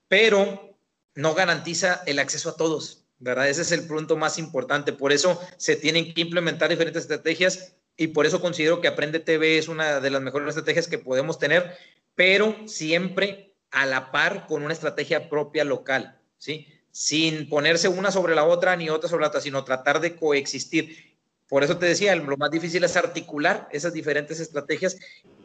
pero 0.08 0.76
no 1.14 1.34
garantiza 1.34 2.02
el 2.06 2.18
acceso 2.18 2.50
a 2.50 2.56
todos, 2.56 3.04
¿verdad? 3.18 3.48
Ese 3.48 3.62
es 3.62 3.72
el 3.72 3.86
punto 3.86 4.16
más 4.16 4.38
importante. 4.38 4.92
Por 4.92 5.12
eso 5.12 5.40
se 5.56 5.76
tienen 5.76 6.14
que 6.14 6.22
implementar 6.22 6.70
diferentes 6.70 7.02
estrategias 7.02 7.74
y 7.96 8.08
por 8.08 8.24
eso 8.26 8.40
considero 8.40 8.80
que 8.80 8.88
Aprende 8.88 9.20
TV 9.20 9.58
es 9.58 9.68
una 9.68 10.00
de 10.00 10.10
las 10.10 10.22
mejores 10.22 10.48
estrategias 10.48 10.88
que 10.88 10.98
podemos 10.98 11.38
tener, 11.38 11.76
pero 12.14 12.56
siempre 12.66 13.54
a 13.70 13.86
la 13.86 14.10
par 14.10 14.46
con 14.46 14.62
una 14.62 14.72
estrategia 14.72 15.28
propia 15.28 15.64
local, 15.64 16.18
¿sí? 16.38 16.66
sin 16.90 17.48
ponerse 17.48 17.88
una 17.88 18.10
sobre 18.10 18.34
la 18.34 18.44
otra 18.44 18.76
ni 18.76 18.90
otra 18.90 19.08
sobre 19.08 19.22
la 19.22 19.28
otra, 19.28 19.40
sino 19.40 19.64
tratar 19.64 20.00
de 20.00 20.16
coexistir. 20.16 21.09
Por 21.50 21.64
eso 21.64 21.76
te 21.78 21.86
decía, 21.86 22.14
lo 22.14 22.36
más 22.36 22.52
difícil 22.52 22.84
es 22.84 22.96
articular 22.96 23.68
esas 23.72 23.92
diferentes 23.92 24.38
estrategias 24.38 24.96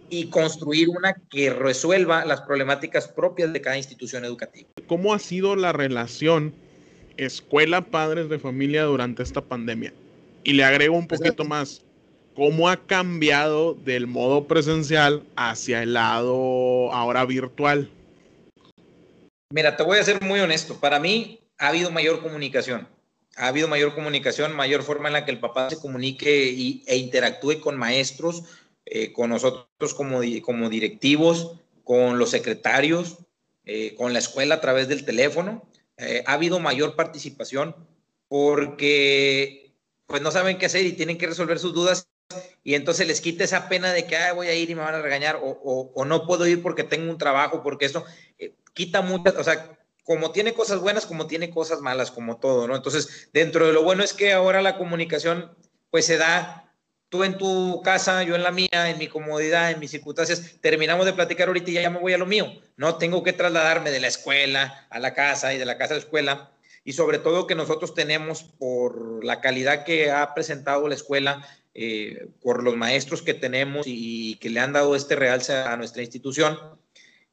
y 0.08 0.30
construir 0.30 0.88
una 0.88 1.15
que 1.32 1.50
resuelva 1.50 2.24
las 2.26 2.41
problemáticas 2.41 3.08
propias 3.08 3.52
de 3.52 3.60
cada 3.60 3.76
institución 3.76 4.24
educativa. 4.24 4.70
¿Cómo 4.86 5.15
ha 5.15 5.20
sido 5.20 5.56
la 5.56 5.74
relación 5.74 6.54
escuela-padres 7.18 8.30
de 8.30 8.38
familia 8.38 8.84
durante 8.84 9.24
esta 9.24 9.41
pandemia? 9.41 9.94
Y 10.44 10.54
le 10.54 10.63
agrego 10.63 10.96
un 10.96 11.08
poquito 11.08 11.44
más, 11.44 11.82
¿cómo 12.36 12.70
ha 12.70 12.86
cambiado 12.86 13.74
del 13.74 14.06
modo 14.06 14.46
presencial 14.46 15.24
hacia 15.36 15.82
el 15.82 15.94
lado 15.94 16.94
ahora 16.94 17.26
virtual? 17.26 17.89
Mira, 19.52 19.76
te 19.76 19.82
voy 19.82 19.98
a 19.98 20.04
ser 20.04 20.22
muy 20.22 20.39
honesto. 20.39 20.80
Para 20.80 21.00
mí 21.00 21.39
ha 21.58 21.70
habido 21.70 21.89
mayor 21.89 22.22
comunicación. 22.22 22.88
Ha 23.36 23.48
habido 23.48 23.67
mayor 23.67 23.93
comunicación, 23.93 24.56
mayor 24.56 24.84
forma 24.84 25.10
en 25.10 25.13
la 25.13 25.26
que 25.26 25.32
el 25.32 25.39
papá 25.39 25.69
se 25.69 25.80
comunique 25.80 26.50
e 26.86 26.95
interactúe 26.95 27.60
con 27.60 27.78
maestros, 27.78 28.43
eh, 28.86 29.12
con 29.12 29.32
nosotros 29.32 29.93
como, 29.93 30.21
como 30.41 30.69
directivos, 30.69 31.60
con 31.84 32.17
los 32.17 32.30
secretarios, 32.30 33.17
eh, 33.65 33.93
con 33.95 34.13
la 34.13 34.19
escuela 34.19 34.56
a 34.56 34.62
través 34.62 34.88
del 34.88 35.04
teléfono. 35.04 35.67
Eh, 35.98 36.24
ha 36.26 36.34
habido 36.34 36.60
mayor 36.60 36.95
participación 36.95 37.76
porque 38.30 39.74
pues 40.06 40.21
no 40.21 40.32
saben 40.32 40.58
qué 40.58 40.67
hacer 40.67 40.86
y 40.86 40.93
tienen 40.93 41.17
que 41.17 41.28
resolver 41.28 41.60
sus 41.60 41.74
dudas 41.74 42.08
y 42.63 42.76
entonces 42.76 43.08
les 43.08 43.21
quita 43.21 43.43
esa 43.43 43.67
pena 43.69 43.91
de 43.91 44.06
que 44.06 44.17
voy 44.34 44.48
a 44.48 44.56
ir 44.56 44.69
y 44.69 44.76
me 44.76 44.82
van 44.82 44.95
a 44.95 45.02
regañar 45.02 45.39
o, 45.41 45.91
o, 45.93 46.06
no 46.06 46.26
puedo 46.26 46.48
ir 46.48 46.62
porque 46.62 46.84
tengo 46.84 47.10
un 47.12 47.17
trabajo, 47.17 47.63
porque 47.63 47.86
eso 47.86 48.06
quita 48.74 49.02
muchas, 49.02 49.36
o 49.36 49.43
sea, 49.43 49.78
como 50.06 50.32
tiene 50.32 50.54
cosas 50.54 50.80
buenas, 50.80 51.06
como 51.06 51.26
tiene 51.26 51.50
cosas 51.50 51.82
malas, 51.82 52.12
como 52.12 52.38
todo, 52.38 52.68
¿no? 52.68 52.76
Entonces, 52.76 53.28
dentro 53.34 53.65
de 53.68 53.74
lo 53.74 53.84
bueno 53.84 54.04
es 54.04 54.13
que 54.13 54.34
ahora 54.34 54.62
la 54.62 54.78
comunicación, 54.78 55.52
pues 55.89 56.06
se 56.06 56.18
da 56.18 56.72
tú 57.10 57.24
en 57.24 57.38
tu 57.38 57.82
casa, 57.84 58.22
yo 58.24 58.36
en 58.36 58.44
la 58.44 58.52
mía, 58.52 58.89
en 58.89 59.00
mi 59.00 59.08
comodidad, 59.08 59.72
en 59.72 59.80
mis 59.80 59.89
circunstancias, 59.89 60.58
terminamos 60.62 61.08
de 61.08 61.13
platicar 61.13 61.48
ahorita 61.48 61.72
y 61.72 61.74
ya 61.74 61.89
me 61.89 62.00
voy 62.00 62.13
a 62.13 62.20
lo 62.20 62.28
mío. 62.28 62.54
No 62.78 62.98
tengo 62.98 63.24
que 63.24 63.34
trasladarme 63.34 63.89
de 63.89 64.00
la 64.00 64.08
escuela 64.08 64.88
a 64.91 65.00
la 65.00 65.15
casa 65.15 65.54
y 65.56 65.58
de 65.58 65.65
la 65.65 65.78
casa 65.78 65.96
a 65.96 65.98
la 65.98 66.04
escuela. 66.04 66.52
Y 66.84 66.94
sobre 66.94 67.18
todo 67.18 67.48
que 67.48 67.56
nosotros 67.56 67.96
tenemos, 67.96 68.44
por 68.44 69.26
la 69.26 69.41
calidad 69.41 69.86
que 69.86 70.12
ha 70.12 70.36
presentado 70.36 70.88
la 70.88 70.94
escuela, 70.94 71.48
eh, 71.74 72.28
por 72.44 72.63
los 72.63 72.76
maestros 72.76 73.24
que 73.24 73.34
tenemos 73.34 73.88
y 73.88 74.36
que 74.36 74.52
le 74.52 74.60
han 74.60 74.74
dado 74.74 74.96
este 74.96 75.15
realce 75.15 75.54
a 75.54 75.76
nuestra 75.78 76.04
institución, 76.04 76.60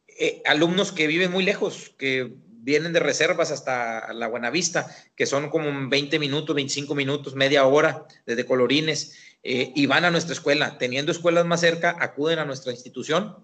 eh, 0.08 0.40
alumnos 0.46 0.90
que 0.90 1.06
viven 1.06 1.30
muy 1.30 1.44
lejos, 1.44 1.92
que 1.98 2.32
vienen 2.62 2.92
de 2.92 3.00
reservas 3.00 3.50
hasta 3.50 4.12
la 4.12 4.28
Buenavista, 4.28 4.86
que 5.16 5.26
son 5.26 5.50
como 5.50 5.88
20 5.88 6.18
minutos, 6.18 6.54
25 6.54 6.94
minutos, 6.94 7.34
media 7.34 7.66
hora 7.66 8.06
desde 8.24 8.46
Colorines, 8.46 9.14
eh, 9.42 9.72
y 9.74 9.86
van 9.86 10.04
a 10.04 10.10
nuestra 10.10 10.32
escuela. 10.32 10.78
Teniendo 10.78 11.10
escuelas 11.12 11.44
más 11.44 11.60
cerca, 11.60 11.96
acuden 11.98 12.38
a 12.38 12.44
nuestra 12.44 12.72
institución 12.72 13.36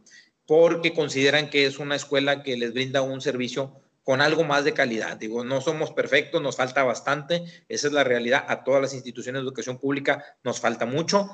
porque 0.47 0.95
consideran 0.95 1.51
que 1.51 1.67
es 1.67 1.79
una 1.79 1.97
escuela 1.97 2.43
que 2.43 2.57
les 2.57 2.73
brinda 2.73 3.03
un 3.03 3.21
servicio 3.21 3.83
con 4.03 4.23
algo 4.23 4.45
más 4.45 4.65
de 4.65 4.73
calidad. 4.73 5.19
Digo, 5.19 5.45
no 5.45 5.61
somos 5.61 5.91
perfectos, 5.91 6.41
nos 6.41 6.57
falta 6.57 6.83
bastante, 6.85 7.45
esa 7.69 7.89
es 7.89 7.93
la 7.93 8.05
realidad. 8.05 8.45
A 8.49 8.65
todas 8.65 8.81
las 8.81 8.95
instituciones 8.95 9.43
de 9.43 9.47
educación 9.47 9.79
pública 9.79 10.25
nos 10.45 10.61
falta 10.61 10.87
mucho, 10.87 11.29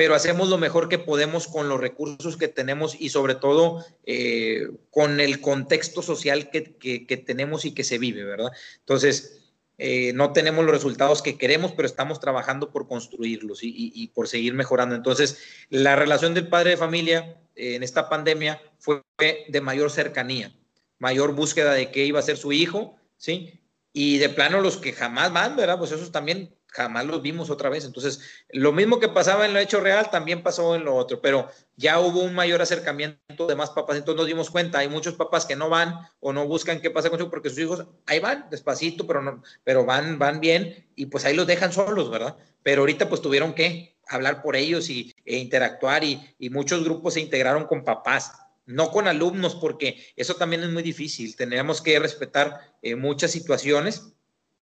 pero 0.00 0.14
hacemos 0.14 0.48
lo 0.48 0.56
mejor 0.56 0.88
que 0.88 0.98
podemos 0.98 1.46
con 1.46 1.68
los 1.68 1.78
recursos 1.78 2.38
que 2.38 2.48
tenemos 2.48 2.96
y 2.98 3.10
sobre 3.10 3.34
todo 3.34 3.84
eh, 4.06 4.70
con 4.90 5.20
el 5.20 5.42
contexto 5.42 6.00
social 6.00 6.48
que, 6.48 7.22
tenemos 7.26 7.66
y 7.66 7.74
que 7.74 7.84
se 7.84 7.98
vive, 7.98 8.24
¿verdad? 8.24 8.50
Entonces, 8.78 9.42
eh, 9.76 10.14
no 10.14 10.32
tenemos 10.32 10.64
los 10.64 10.72
resultados 10.72 11.20
que 11.20 11.36
queremos, 11.36 11.72
pero 11.72 11.84
estamos 11.84 12.18
trabajando 12.18 12.70
por 12.70 12.88
construirlos 12.88 13.58
y, 13.60 14.10
por 14.14 14.26
seguir 14.26 14.54
mejorando. 14.54 14.94
Entonces, 14.94 15.36
la 15.68 15.96
relación 15.96 16.32
del 16.32 16.48
padre 16.48 16.70
de 16.70 16.76
familia 16.78 17.36
eh, 17.54 17.74
en 17.74 17.82
esta 17.82 18.08
pandemia 18.08 18.58
fue 18.78 19.02
de 19.18 19.60
mayor 19.60 19.90
cercanía, 19.90 20.56
mayor 20.98 21.34
búsqueda 21.34 21.74
de 21.74 21.90
qué 21.90 22.06
iba 22.06 22.20
a 22.20 22.22
ser 22.22 22.38
su 22.38 22.52
hijo, 22.52 22.96
¿sí? 23.18 23.60
Y 23.92 24.16
de 24.16 24.30
plano 24.30 24.62
los 24.62 24.78
que 24.78 24.94
jamás 24.94 25.30
van, 25.30 25.56
¿verdad? 25.56 25.76
Pues 25.76 25.92
esos 25.92 26.10
también 26.10 26.54
jamás 26.72 27.04
los 27.06 27.22
vimos 27.22 27.50
otra 27.50 27.68
vez. 27.68 27.84
Entonces, 27.84 28.20
lo 28.50 28.72
mismo 28.72 29.00
que 29.00 29.08
pasaba 29.08 29.46
en 29.46 29.52
lo 29.52 29.58
hecho 29.58 29.80
real 29.80 30.10
también 30.10 30.42
pasó 30.42 30.74
en 30.74 30.84
lo 30.84 30.94
otro, 30.94 31.20
pero 31.20 31.48
ya 31.76 32.00
hubo 32.00 32.22
un 32.22 32.34
mayor 32.34 32.62
acercamiento 32.62 33.46
de 33.46 33.54
más 33.54 33.70
papás, 33.70 33.96
entonces 33.96 34.18
nos 34.18 34.26
dimos 34.26 34.50
cuenta, 34.50 34.78
hay 34.78 34.88
muchos 34.88 35.14
papás 35.14 35.46
que 35.46 35.56
no 35.56 35.68
van 35.68 35.94
o 36.20 36.32
no 36.32 36.46
buscan 36.46 36.80
qué 36.80 36.90
pasa 36.90 37.10
con 37.10 37.18
su 37.18 37.30
porque 37.30 37.50
sus 37.50 37.58
hijos 37.58 37.86
ahí 38.06 38.20
van 38.20 38.46
despacito, 38.50 39.06
pero 39.06 39.22
no, 39.22 39.42
pero 39.64 39.84
van 39.84 40.18
van 40.18 40.40
bien 40.40 40.86
y 40.94 41.06
pues 41.06 41.24
ahí 41.24 41.34
los 41.34 41.46
dejan 41.46 41.72
solos, 41.72 42.10
¿verdad? 42.10 42.36
Pero 42.62 42.82
ahorita 42.82 43.08
pues 43.08 43.22
tuvieron 43.22 43.54
que 43.54 43.96
hablar 44.10 44.42
por 44.42 44.56
ellos 44.56 44.90
y 44.90 45.14
e 45.24 45.38
interactuar 45.38 46.04
y, 46.04 46.20
muchos 46.50 46.84
grupos 46.84 47.14
se 47.14 47.20
integraron 47.20 47.64
con 47.64 47.84
papás, 47.84 48.32
no 48.66 48.90
con 48.90 49.08
alumnos, 49.08 49.54
porque 49.54 50.04
eso 50.16 50.34
también 50.34 50.62
es 50.62 50.70
muy 50.70 50.82
difícil. 50.82 51.36
Tenemos 51.36 51.80
que 51.80 51.98
respetar 51.98 52.74
eh, 52.82 52.96
muchas 52.96 53.30
situaciones. 53.30 54.12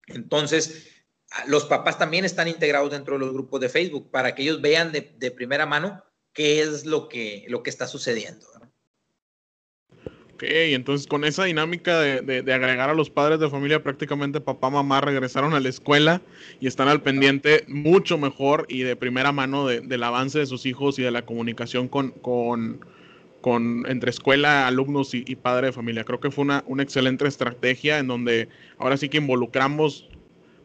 Entonces, 0.08 0.95
los 1.48 1.66
papás 1.66 1.98
también 1.98 2.26
están 2.26 2.48
integrados 2.48 2.92
dentro 2.92 3.16
de 3.16 3.20
los 3.20 3.34
grupos 3.34 3.60
de 3.62 3.70
Facebook 3.70 4.10
para 4.12 4.36
que 4.36 4.44
ellos 4.44 4.62
vean 4.62 4.92
de, 4.92 5.32
primera 5.32 5.66
mano 5.66 6.04
qué 6.34 6.62
es 6.62 6.86
lo 6.86 7.08
que, 7.08 7.46
lo 7.48 7.64
que 7.64 7.70
está 7.70 7.88
sucediendo. 7.88 8.46
Ok, 10.36 10.44
entonces 10.44 11.08
con 11.08 11.24
esa 11.24 11.46
dinámica 11.46 11.98
de, 12.02 12.54
agregar 12.54 12.90
a 12.90 12.94
los 12.94 13.10
padres 13.10 13.40
de 13.40 13.50
familia, 13.50 13.82
prácticamente 13.82 14.42
papá, 14.42 14.70
mamá 14.70 15.00
regresaron 15.00 15.54
a 15.54 15.62
la 15.62 15.70
escuela 15.70 16.22
y 16.60 16.68
están 16.68 16.90
al 16.90 17.02
pendiente 17.02 17.64
mucho 17.70 18.18
mejor 18.18 18.66
y 18.68 18.84
de 18.84 18.98
primera 18.98 19.32
mano 19.32 19.66
del 19.66 20.04
avance 20.04 20.40
de 20.40 20.46
sus 20.46 20.66
hijos 20.66 21.00
y 21.00 21.04
de 21.04 21.12
la 21.12 21.26
comunicación 21.26 21.88
con, 21.88 22.12
con, 22.22 23.86
entre 23.88 24.10
escuela, 24.10 24.68
alumnos 24.68 25.14
y, 25.14 25.24
y, 25.26 25.38
padre 25.38 25.68
de 25.68 25.74
familia. 25.74 26.04
Creo 26.04 26.20
que 26.20 26.32
fue 26.32 26.44
una, 26.44 26.66
una 26.68 26.84
excelente 26.84 27.26
estrategia 27.26 28.00
en 28.00 28.08
donde 28.08 28.50
ahora 28.78 28.98
sí 28.98 29.08
que 29.08 29.20
involucramos 29.20 30.10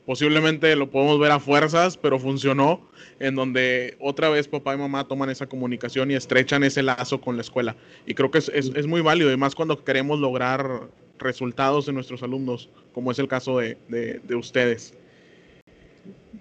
Posiblemente 0.07 0.75
lo 0.77 0.91
podemos 0.91 1.19
ver 1.21 1.31
a 1.31 1.41
fuerzas, 1.41 1.97
pero 1.97 2.19
funcionó 2.19 2.89
en 3.19 3.35
donde 3.35 3.97
otra 4.01 4.31
vez 4.31 4.49
papá 4.49 4.75
y 4.75 4.79
mamá 4.79 5.07
toman 5.07 5.31
esa 5.31 5.47
comunicación 5.47 6.11
y 6.11 6.15
estrechan 6.15 6.65
ese 6.65 6.83
lazo 6.83 7.21
con 7.21 7.37
la 7.37 7.43
escuela. 7.43 7.77
Y 8.07 8.15
creo 8.15 8.31
que 8.31 8.39
es, 8.39 8.49
es, 8.49 8.87
muy 8.87 9.03
válido, 9.03 9.29
además 9.29 9.55
cuando 9.55 9.85
queremos 9.85 10.19
lograr 10.19 10.89
resultados 11.19 11.87
en 11.89 11.95
nuestros 11.95 12.23
alumnos, 12.23 12.71
como 12.93 13.13
es 13.13 13.19
el 13.19 13.29
caso 13.29 13.59
de, 13.59 13.77
de, 13.89 14.35
ustedes. 14.35 14.95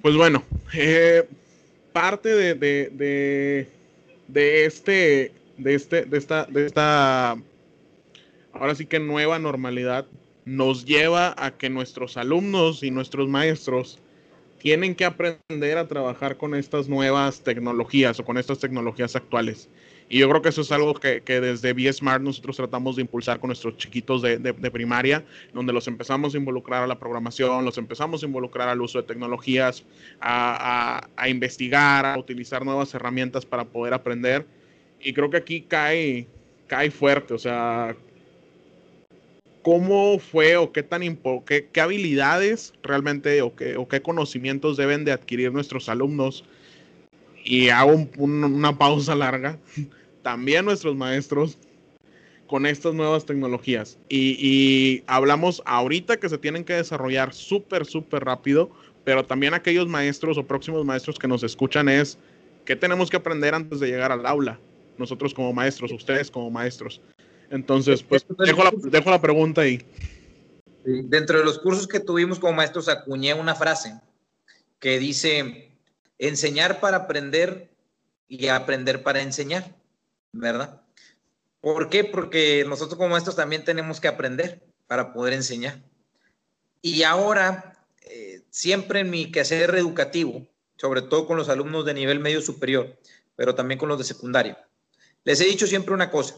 Pues 0.01 0.15
bueno, 0.15 0.41
eh, 0.73 1.27
parte 1.91 2.29
de, 2.29 2.55
de, 2.55 3.67
de, 4.27 4.65
este, 4.65 5.33
de, 5.57 5.73
este, 5.75 6.05
de, 6.05 6.17
esta, 6.17 6.45
de 6.45 6.65
esta, 6.65 7.31
ahora 8.53 8.75
sí 8.75 8.85
que 8.85 8.99
nueva 8.99 9.37
normalidad, 9.37 10.05
nos 10.49 10.83
lleva 10.83 11.35
a 11.37 11.51
que 11.51 11.69
nuestros 11.69 12.17
alumnos 12.17 12.81
y 12.81 12.89
nuestros 12.89 13.29
maestros 13.29 13.99
tienen 14.57 14.95
que 14.95 15.05
aprender 15.05 15.77
a 15.77 15.87
trabajar 15.87 16.37
con 16.37 16.55
estas 16.55 16.89
nuevas 16.89 17.41
tecnologías 17.41 18.19
o 18.19 18.25
con 18.25 18.35
estas 18.35 18.57
tecnologías 18.57 19.15
actuales. 19.15 19.69
Y 20.09 20.17
yo 20.17 20.27
creo 20.27 20.41
que 20.41 20.49
eso 20.49 20.61
es 20.61 20.71
algo 20.71 20.95
que, 20.95 21.21
que 21.21 21.39
desde 21.39 21.73
BSmart 21.73 22.23
nosotros 22.23 22.57
tratamos 22.57 22.95
de 22.95 23.03
impulsar 23.03 23.39
con 23.39 23.49
nuestros 23.49 23.77
chiquitos 23.77 24.23
de, 24.23 24.39
de, 24.39 24.71
primaria, 24.71 25.23
donde 25.53 25.71
los 25.71 25.87
empezamos 25.87 26.33
a 26.33 26.37
involucrar 26.39 26.81
a 26.81 26.87
la 26.87 26.97
programación, 26.97 27.63
los 27.63 27.77
empezamos 27.77 28.23
a 28.23 28.25
involucrar 28.25 28.69
al 28.69 28.81
uso 28.81 28.99
de 28.99 29.07
tecnologías, 29.07 29.85
a, 30.19 30.97
a, 30.97 31.09
a 31.15 31.29
investigar, 31.29 32.07
a 32.07 32.17
utilizar 32.17 32.65
nuevas 32.65 32.91
herramientas 32.95 33.45
para 33.45 33.65
poder 33.65 33.93
aprender. 33.93 34.47
Y 34.99 35.13
creo 35.13 35.29
que 35.29 35.37
aquí 35.37 35.61
cae, 35.61 36.27
cae 36.65 36.89
fuerte, 36.89 37.35
o 37.35 37.39
sea, 37.39 37.95
cómo 39.61 40.19
fue 40.19 40.57
o 40.57 40.71
qué 40.71 40.83
tan 40.83 41.01
qué, 41.45 41.67
qué 41.71 41.81
habilidades 41.81 42.73
realmente 42.83 43.41
o 43.41 43.55
qué, 43.55 43.77
o 43.77 43.87
qué 43.87 44.01
conocimientos 44.01 44.77
deben 44.77 45.05
de 45.05 45.11
adquirir 45.11 45.51
nuestros 45.51 45.89
alumnos. 45.89 46.43
Y 47.43 47.69
hago 47.69 48.07
una 48.17 48.77
pausa 48.77 49.15
larga. 49.15 49.57
También 50.21 50.65
nuestros 50.65 50.95
maestros 50.95 51.57
con 52.47 52.65
estas 52.65 52.93
nuevas 52.93 53.25
tecnologías. 53.25 53.97
Y, 54.09 54.35
y 54.39 55.03
hablamos 55.07 55.61
ahorita 55.65 56.17
que 56.17 56.29
se 56.29 56.37
tienen 56.37 56.63
que 56.63 56.73
desarrollar 56.73 57.33
súper, 57.33 57.85
súper 57.85 58.25
rápido, 58.25 58.71
pero 59.03 59.23
también 59.23 59.53
aquellos 59.53 59.87
maestros 59.87 60.37
o 60.37 60.45
próximos 60.45 60.83
maestros 60.83 61.17
que 61.17 61.27
nos 61.27 61.43
escuchan 61.43 61.87
es, 61.89 62.17
¿qué 62.65 62.75
tenemos 62.75 63.09
que 63.09 63.17
aprender 63.17 63.53
antes 63.53 63.79
de 63.79 63.87
llegar 63.87 64.11
al 64.11 64.25
aula? 64.25 64.59
Nosotros 64.97 65.33
como 65.33 65.53
maestros, 65.53 65.91
ustedes 65.91 66.29
como 66.29 66.51
maestros. 66.51 67.01
Entonces, 67.49 68.03
pues 68.03 68.25
dejo 68.37 68.63
la, 68.63 68.71
dejo 68.75 69.09
la 69.09 69.21
pregunta 69.21 69.61
ahí. 69.61 69.85
Dentro 70.83 71.39
de 71.39 71.45
los 71.45 71.59
cursos 71.59 71.87
que 71.87 71.99
tuvimos 71.99 72.39
como 72.39 72.53
maestros 72.53 72.87
acuñé 72.87 73.33
una 73.33 73.55
frase 73.55 73.99
que 74.79 74.97
dice, 74.97 75.71
enseñar 76.17 76.79
para 76.79 76.97
aprender 76.97 77.69
y 78.27 78.47
aprender 78.47 79.03
para 79.03 79.21
enseñar, 79.21 79.75
¿verdad? 80.31 80.81
¿Por 81.61 81.89
qué? 81.89 82.03
Porque 82.03 82.63
nosotros 82.67 82.97
como 82.97 83.09
maestros 83.09 83.35
también 83.35 83.65
tenemos 83.65 83.99
que 83.99 84.07
aprender 84.07 84.61
para 84.87 85.11
poder 85.11 85.33
enseñar. 85.33 85.81
Y 86.81 87.03
ahora, 87.03 87.77
eh, 88.01 88.43
siempre 88.49 89.01
en 89.01 89.09
mi 89.09 89.31
quehacer 89.31 89.75
educativo, 89.75 90.47
sobre 90.77 91.01
todo 91.01 91.27
con 91.27 91.35
los 91.35 91.49
alumnos 91.49 91.85
de 91.85 91.93
nivel 91.93 92.19
medio 92.19 92.41
superior, 92.41 92.97
pero 93.35 93.55
también 93.55 93.77
con 93.77 93.89
los 93.89 93.97
de 93.97 94.05
secundaria, 94.05 94.65
les 95.25 95.41
he 95.41 95.45
dicho 95.45 95.67
siempre 95.67 95.93
una 95.93 96.09
cosa, 96.09 96.35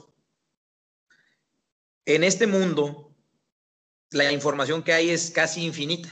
en 2.06 2.24
este 2.24 2.48
mundo, 2.48 3.14
la 4.12 4.32
información 4.32 4.84
que 4.84 4.94
hay 4.94 5.10
es 5.10 5.32
casi 5.32 5.64
infinita, 5.66 6.10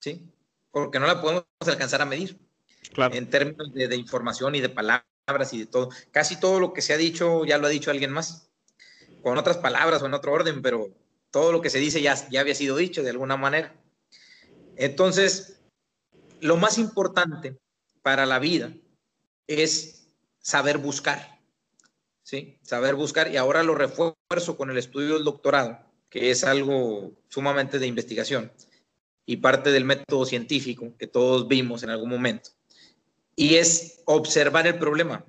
¿sí? 0.00 0.30
Porque 0.70 0.98
no 0.98 1.06
la 1.06 1.20
podemos 1.20 1.44
alcanzar 1.66 2.02
a 2.02 2.06
medir. 2.06 2.38
En 2.96 3.28
términos 3.28 3.72
de, 3.72 3.96
información 3.96 4.54
y 4.54 4.60
de 4.60 4.68
palabras 4.68 5.52
y 5.52 5.58
de 5.58 5.66
todo. 5.66 5.90
Casi 6.12 6.38
todo 6.38 6.60
lo 6.60 6.72
que 6.72 6.82
se 6.82 6.92
ha 6.92 6.96
dicho 6.96 7.44
ya 7.44 7.58
lo 7.58 7.66
ha 7.66 7.70
dicho 7.70 7.90
alguien 7.90 8.12
más, 8.12 8.50
con 9.22 9.38
otras 9.38 9.58
palabras 9.58 10.02
o 10.02 10.06
en 10.06 10.14
otro 10.14 10.32
orden, 10.32 10.62
pero 10.62 10.88
todo 11.30 11.52
lo 11.52 11.60
que 11.60 11.70
se 11.70 11.78
dice 11.78 12.00
ya, 12.00 12.14
ya 12.30 12.40
había 12.40 12.54
sido 12.54 12.76
dicho 12.76 13.02
de 13.02 13.10
alguna 13.10 13.36
manera. 13.36 13.74
Entonces, 14.76 15.60
lo 16.40 16.56
más 16.56 16.78
importante 16.78 17.58
para 18.02 18.26
la 18.26 18.38
vida 18.38 18.72
es 19.46 20.08
saber 20.38 20.78
buscar. 20.78 21.35
¿Sí? 22.26 22.58
Saber 22.62 22.96
buscar 22.96 23.32
y 23.32 23.36
ahora 23.36 23.62
lo 23.62 23.76
refuerzo 23.76 24.56
con 24.56 24.68
el 24.68 24.78
estudio 24.78 25.14
del 25.14 25.22
doctorado, 25.22 25.78
que 26.10 26.32
es 26.32 26.42
algo 26.42 27.12
sumamente 27.28 27.78
de 27.78 27.86
investigación 27.86 28.50
y 29.24 29.36
parte 29.36 29.70
del 29.70 29.84
método 29.84 30.26
científico 30.26 30.92
que 30.98 31.06
todos 31.06 31.46
vimos 31.46 31.84
en 31.84 31.90
algún 31.90 32.10
momento. 32.10 32.50
Y 33.36 33.54
es 33.54 34.02
observar 34.06 34.66
el 34.66 34.74
problema. 34.74 35.24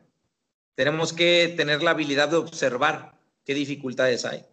Tenemos 0.73 1.13
que 1.13 1.53
tener 1.55 1.83
la 1.83 1.91
habilidad 1.91 2.29
de 2.29 2.37
observar 2.37 3.19
qué 3.45 3.53
dificultades 3.53 4.25
hay. 4.25 4.43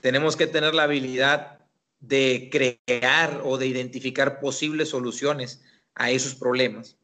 Tenemos 0.00 0.36
que 0.36 0.46
tener 0.46 0.74
la 0.74 0.84
habilidad 0.84 1.58
de 1.98 2.50
crear 2.52 3.42
o 3.44 3.58
de 3.58 3.66
identificar 3.66 4.38
posibles 4.38 4.90
soluciones 4.90 5.60
a 5.96 6.12
esos 6.12 6.36
problemas. 6.36 6.96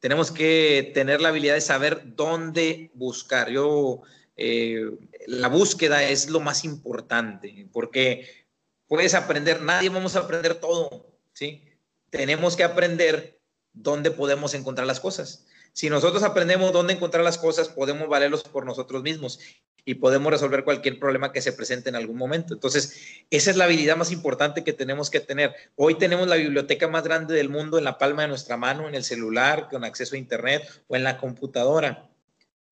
Tenemos 0.00 0.30
que 0.30 0.90
tener 0.94 1.22
la 1.22 1.30
habilidad 1.30 1.54
de 1.54 1.60
saber 1.62 2.14
dónde 2.14 2.90
buscar. 2.94 3.50
Yo, 3.50 4.02
eh, 4.38 4.88
la 5.26 5.48
búsqueda 5.48 6.04
es 6.04 6.30
lo 6.30 6.38
más 6.38 6.64
importante, 6.64 7.68
porque 7.72 8.46
puedes 8.86 9.14
aprender, 9.14 9.60
nadie 9.60 9.88
vamos 9.88 10.14
a 10.14 10.20
aprender 10.20 10.54
todo, 10.54 11.12
¿sí? 11.32 11.64
Tenemos 12.10 12.56
que 12.56 12.62
aprender 12.62 13.40
dónde 13.72 14.12
podemos 14.12 14.54
encontrar 14.54 14.86
las 14.86 15.00
cosas. 15.00 15.46
Si 15.72 15.90
nosotros 15.90 16.22
aprendemos 16.22 16.72
dónde 16.72 16.94
encontrar 16.94 17.24
las 17.24 17.36
cosas, 17.36 17.68
podemos 17.68 18.08
valerlos 18.08 18.44
por 18.44 18.64
nosotros 18.64 19.02
mismos 19.02 19.40
y 19.84 19.96
podemos 19.96 20.32
resolver 20.32 20.64
cualquier 20.64 21.00
problema 21.00 21.32
que 21.32 21.42
se 21.42 21.52
presente 21.52 21.88
en 21.88 21.96
algún 21.96 22.16
momento. 22.16 22.54
Entonces, 22.54 23.24
esa 23.30 23.50
es 23.50 23.56
la 23.56 23.64
habilidad 23.64 23.96
más 23.96 24.12
importante 24.12 24.62
que 24.62 24.72
tenemos 24.72 25.10
que 25.10 25.20
tener. 25.20 25.54
Hoy 25.74 25.96
tenemos 25.96 26.28
la 26.28 26.36
biblioteca 26.36 26.86
más 26.86 27.02
grande 27.02 27.34
del 27.34 27.48
mundo 27.48 27.76
en 27.76 27.84
la 27.84 27.98
palma 27.98 28.22
de 28.22 28.28
nuestra 28.28 28.56
mano, 28.56 28.88
en 28.88 28.94
el 28.94 29.02
celular, 29.02 29.68
con 29.68 29.84
acceso 29.84 30.14
a 30.14 30.18
Internet 30.18 30.62
o 30.86 30.94
en 30.94 31.04
la 31.04 31.18
computadora. 31.18 32.08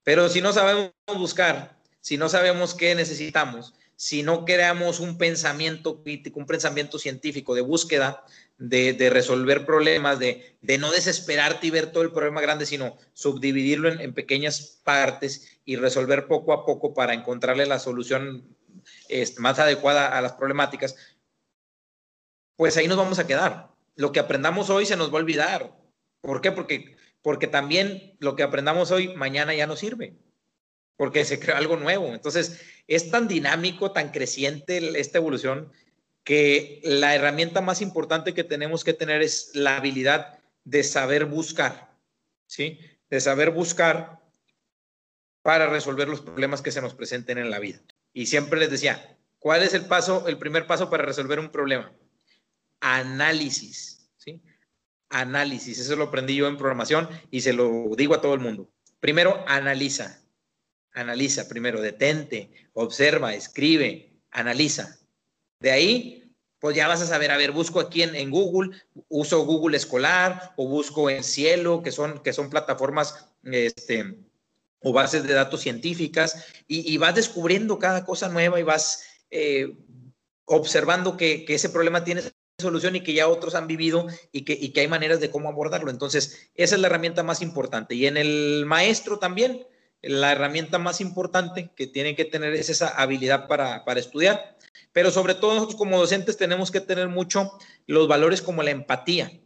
Pero 0.07 0.29
si 0.29 0.41
no 0.41 0.53
sabemos 0.53 0.93
buscar, 1.17 1.77
si 2.01 2.17
no 2.17 2.29
sabemos 2.29 2.75
qué 2.75 2.95
necesitamos, 2.95 3.75
si 3.97 4.23
no 4.23 4.45
creamos 4.45 5.01
un 5.01 5.19
pensamiento 5.19 6.05
crítico, 6.05 6.39
un 6.39 6.47
pensamiento 6.47 7.01
científico 7.01 7.57
de 7.57 7.63
búsqueda, 7.63 8.23
de, 8.57 9.11
resolver 9.11 9.67
problemas, 9.67 10.21
de, 10.21 10.57
no 10.79 10.93
desesperarte 10.93 11.67
y 11.67 11.71
ver 11.71 11.91
todo 11.91 12.05
el 12.05 12.13
problema 12.13 12.41
grande, 12.41 12.67
sino 12.67 12.97
subdividirlo 13.15 13.89
en, 13.89 14.15
pequeñas 14.15 14.81
partes 14.85 15.59
y 15.65 15.75
resolver 15.75 16.29
poco 16.29 16.53
a 16.53 16.65
poco 16.65 16.95
para 16.95 17.13
encontrarle 17.13 17.67
la 17.67 17.81
solución 17.81 18.57
más 19.39 19.59
adecuada 19.59 20.17
a 20.17 20.21
las 20.21 20.35
problemáticas, 20.35 20.95
pues 22.55 22.77
ahí 22.77 22.87
nos 22.87 22.97
vamos 22.97 23.19
a 23.19 23.27
quedar. 23.27 23.73
Lo 23.97 24.13
que 24.13 24.21
aprendamos 24.21 24.71
hoy 24.71 24.87
se 24.87 24.97
nos 24.97 25.09
va 25.11 25.15
a 25.15 25.23
olvidar. 25.23 25.77
¿Por 26.21 26.41
qué? 26.41 26.53
Porque, 26.53 26.97
porque 27.23 27.47
también 27.47 28.17
lo 28.19 28.37
que 28.37 28.43
aprendamos 28.43 28.91
hoy, 28.91 29.15
mañana 29.15 29.55
ya 29.55 29.67
no 29.67 29.77
sirve 29.77 30.17
porque 30.97 31.25
se 31.25 31.39
crea 31.39 31.59
algo 31.59 31.77
nuevo. 31.77 32.13
Entonces, 32.13 32.61
es 32.87 33.11
tan 33.11 33.29
dinámico, 33.29 33.93
tan 33.93 34.11
creciente 34.11 34.99
esta 34.99 35.19
evolución, 35.19 35.73
que 36.25 36.81
la 36.83 37.15
herramienta 37.15 37.61
más 37.61 37.81
importante 37.81 38.35
que 38.35 38.45
tenemos 38.45 38.83
que 38.83 38.93
tener 38.93 39.23
es 39.23 39.51
la 39.55 39.77
habilidad 39.77 40.41
de 40.65 40.83
saber 40.83 41.27
buscar, 41.27 41.95
¿sí? 42.47 42.81
De 43.09 43.21
saber 43.21 43.53
buscar 43.53 44.19
para 45.43 45.69
resolver 45.69 46.09
los 46.09 46.23
problemas 46.23 46.63
que 46.63 46.73
se 46.73 46.81
nos 46.81 46.95
presenten 46.95 47.39
en 47.39 47.51
la 47.51 47.61
vida. 47.61 47.81
Y 48.13 48.27
siempre 48.27 48.59
les 48.59 48.71
decía, 48.71 49.17
¿cuál 49.39 49.63
es 49.63 49.75
el 49.75 49.85
paso, 49.85 50.27
el 50.27 50.39
primer 50.39 50.67
paso 50.67 50.91
para 50.91 51.05
resolver 51.05 51.39
un 51.39 51.51
problema? 51.51 51.93
Análisis. 52.81 53.96
Análisis, 55.21 55.79
eso 55.79 55.97
lo 55.97 56.05
aprendí 56.05 56.35
yo 56.35 56.47
en 56.47 56.57
programación 56.57 57.09
y 57.31 57.41
se 57.41 57.53
lo 57.53 57.91
digo 57.97 58.15
a 58.15 58.21
todo 58.21 58.35
el 58.35 58.41
mundo. 58.41 58.71
Primero, 59.01 59.45
analiza 59.47 60.21
analiza 60.97 61.47
primero, 61.47 61.81
detente, 61.81 62.51
observa, 62.73 63.35
escribe, 63.35 64.15
analiza. 64.31 64.99
De 65.61 65.71
ahí, 65.71 66.35
pues 66.59 66.75
ya 66.75 66.89
vas 66.89 67.03
a 67.03 67.07
saber, 67.07 67.31
a 67.31 67.37
ver, 67.37 67.53
busco 67.53 67.81
aquí 67.81 68.03
en, 68.03 68.31
Google, 68.31 68.77
uso 69.09 69.45
Google 69.45 69.77
Escolar 69.77 70.55
o 70.57 70.67
busco 70.67 71.09
en 71.11 71.23
Cielo, 71.23 71.83
que 71.83 71.93
son, 71.93 72.23
que 72.23 72.33
son 72.33 72.49
plataformas 72.49 73.29
este, 73.43 74.19
o 74.81 74.93
bases 74.93 75.25
de 75.25 75.35
datos 75.35 75.61
científicas, 75.61 76.47
y, 76.67 76.97
vas 76.97 77.15
descubriendo 77.15 77.79
cada 77.79 78.05
cosa 78.05 78.31
nueva 78.31 78.59
y 78.59 78.63
vas 78.63 79.05
eh, 79.31 79.77
observando 80.47 81.17
que, 81.19 81.45
ese 81.47 81.69
problema 81.69 82.05
tiene 82.05 82.23
solución 82.59 82.97
y 82.97 83.03
que 83.03 83.13
ya 83.13 83.29
otros 83.29 83.55
han 83.55 83.67
vivido 83.67 84.07
y 84.33 84.43
que, 84.43 84.55
y 84.55 84.71
que 84.71 84.81
hay 84.81 84.89
maneras 84.89 85.21
de 85.21 85.31
cómo 85.31 85.49
abordarlo. 85.49 85.91
Entonces, 85.91 86.49
esa 86.55 86.75
es 86.75 86.81
la 86.81 86.87
herramienta 86.87 87.23
más 87.23 87.43
importante. 87.43 87.95
Y 87.95 88.07
en 88.07 88.17
el 88.17 88.65
maestro 88.67 89.19
también, 89.19 89.67
la 90.01 90.33
herramienta 90.33 90.79
más 90.79 91.03
importante 91.03 91.71
que 91.77 91.87
tiene 91.87 92.17
que 92.17 92.25
tener 92.25 92.55
es 92.55 92.71
esa 92.71 92.89
habilidad 92.89 93.47
para, 93.47 93.83
estudiar. 93.97 94.57
Pero 94.93 95.11
sobre 95.11 95.35
todo 95.35 95.55
nosotros 95.55 95.77
como 95.77 95.99
docentes 95.99 96.39
tenemos 96.39 96.71
que 96.71 96.81
tener 96.81 97.09
mucho 97.09 97.53
los 97.87 98.09
valores 98.09 98.41
como 98.41 98.63
la 98.63 98.71
empatía, 98.71 99.39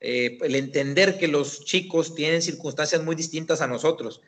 eh, 0.00 0.36
el 0.42 0.54
entender 0.54 1.16
que 1.18 1.28
los 1.28 1.64
chicos 1.64 2.14
tienen 2.14 2.42
circunstancias 2.42 3.02
muy 3.02 3.16
distintas 3.16 3.62
a 3.62 3.66
nosotros 3.66 4.20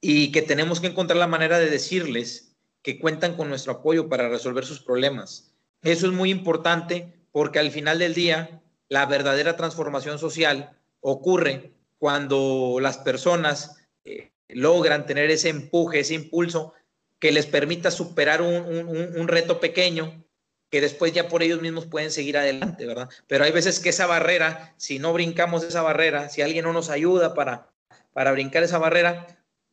y 0.00 0.32
que 0.32 0.42
tenemos 0.42 0.80
que 0.80 0.88
encontrar 0.88 1.18
la 1.18 1.28
manera 1.28 1.60
de 1.60 1.70
decirles 1.70 2.56
que 2.82 2.98
cuentan 2.98 3.36
con 3.36 3.48
nuestro 3.48 3.74
apoyo 3.74 4.08
para 4.08 4.28
resolver 4.28 4.64
sus 4.64 4.80
problemas. 4.80 5.52
Eso 5.82 6.06
es 6.06 6.12
muy 6.12 6.30
importante 6.30 7.21
porque 7.32 7.58
al 7.58 7.70
final 7.70 7.98
del 7.98 8.14
día 8.14 8.62
la 8.88 9.06
verdadera 9.06 9.56
transformación 9.56 10.18
social 10.18 10.78
ocurre 11.00 11.72
cuando 11.98 12.78
las 12.80 12.98
personas 12.98 13.76
eh, 14.04 14.32
logran 14.48 15.06
tener 15.06 15.30
ese 15.30 15.48
empuje, 15.48 16.00
ese 16.00 16.14
impulso 16.14 16.74
que 17.18 17.32
les 17.32 17.46
permita 17.46 17.90
superar 17.90 18.42
un, 18.42 19.28
reto 19.28 19.60
pequeño 19.60 20.24
que 20.70 20.80
después 20.80 21.12
ya 21.12 21.28
por 21.28 21.42
ellos 21.42 21.62
mismos 21.62 21.86
pueden 21.86 22.10
seguir 22.10 22.36
adelante, 22.36 22.84
¿verdad? 22.84 23.08
Pero 23.28 23.44
hay 23.44 23.52
veces 23.52 23.78
que 23.78 23.90
esa 23.90 24.06
barrera, 24.06 24.74
si 24.76 24.98
no 24.98 25.12
brincamos 25.12 25.62
esa 25.62 25.82
barrera, 25.82 26.28
si 26.28 26.42
alguien 26.42 26.64
no 26.64 26.72
nos 26.72 26.90
ayuda 26.90 27.34
para, 27.34 27.70
para 28.12 28.32
brincar 28.32 28.64
esa 28.64 28.78
barrera, 28.78 29.26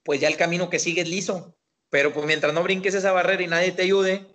pues 0.04 0.20
ya 0.20 0.28
el 0.28 0.38
camino 0.38 0.70
que 0.70 0.78
sigue 0.78 1.02
es 1.02 1.10
liso. 1.10 1.56
Pero 1.90 2.14
pues 2.14 2.26
mientras 2.28 2.54
no 2.54 2.62
brinques 2.62 2.94
esa 2.94 3.12
barrera 3.12 3.42
y 3.42 3.48
nadie 3.48 3.72
te 3.72 3.82
ayude, 3.82 4.28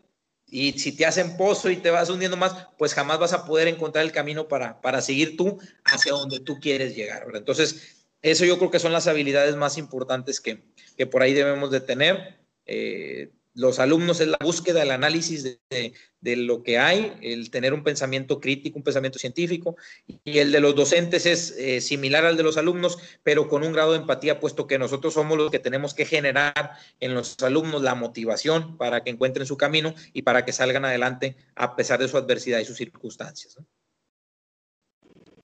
y 0.47 0.73
si 0.79 0.93
te 0.93 1.07
hacen 1.07 1.37
pozo 1.37 1.71
y 1.71 1.77
te 1.77 1.91
vas 1.91 2.11
hundiendo 2.11 2.37
más, 2.37 2.69
pues 2.79 2.95
jamás 2.95 3.19
vas 3.19 3.33
a 3.33 3.45
poder 3.45 3.69
encontrar 3.69 4.05
el 4.05 4.13
camino 4.13 4.47
para, 4.47 4.81
para 4.81 5.01
seguir 5.01 5.37
tú 5.37 5.59
hacia 5.85 6.13
donde 6.13 6.41
tú 6.41 6.61
quieres 6.61 6.95
llegar, 6.95 7.25
¿verdad? 7.27 7.41
Entonces, 7.41 8.07
eso 8.23 8.45
yo 8.45 8.59
creo 8.59 8.71
que 8.71 8.79
son 8.79 8.93
las 8.93 9.07
habilidades 9.07 9.55
más 9.57 9.77
importantes 9.77 10.41
que, 10.41 10.63
por 11.07 11.23
ahí 11.23 11.35
debemos 11.35 11.71
de 11.71 11.81
tener. 11.81 12.39
Eh, 12.67 13.31
los 13.55 13.79
alumnos 13.79 14.21
es 14.21 14.29
la 14.29 14.39
búsqueda, 14.41 14.83
el 14.83 14.91
análisis 14.91 15.43
de, 15.43 15.93
lo 16.37 16.63
que 16.63 16.79
hay, 16.79 17.15
el 17.23 17.51
tener 17.51 17.73
un 17.73 17.85
pensamiento 17.85 18.41
crítico, 18.41 18.79
un 18.79 18.85
pensamiento 18.85 19.19
científico, 19.19 19.77
y 20.25 20.39
el 20.39 20.53
de 20.53 20.61
los 20.61 20.75
docentes 20.75 21.27
es 21.27 21.53
eh, 21.59 21.81
similar 21.81 22.25
al 22.25 22.37
de 22.37 22.43
los 22.43 22.57
alumnos, 22.57 22.99
pero 23.23 23.49
con 23.49 23.63
un 23.63 23.73
grado 23.73 23.93
de 23.93 23.99
empatía, 23.99 24.41
puesto 24.41 24.67
que 24.67 24.79
nosotros 24.79 25.15
somos 25.15 25.39
los 25.39 25.51
que 25.51 25.59
tenemos 25.59 25.95
que 25.95 26.05
generar 26.05 26.73
en 27.01 27.15
los 27.15 27.41
alumnos 27.43 27.83
la 27.83 27.95
motivación 27.95 28.77
para 28.77 29.05
que 29.05 29.11
encuentren 29.11 29.47
su 29.47 29.57
camino 29.57 29.95
y 30.13 30.23
para 30.23 30.45
que 30.45 30.53
salgan 30.53 30.85
adelante 30.85 31.37
a 31.55 31.77
pesar 31.77 32.01
de 32.01 32.09
su 32.09 32.17
adversidad 32.17 32.59
y 32.59 32.65
sus 32.65 32.77
circunstancias. 32.77 33.59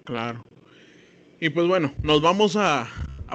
Claro. 0.05 0.45
Y 1.41 1.49
pues 1.49 1.67
bueno, 1.67 1.95
nos 2.03 2.21
vamos 2.21 2.57
a, 2.57 2.89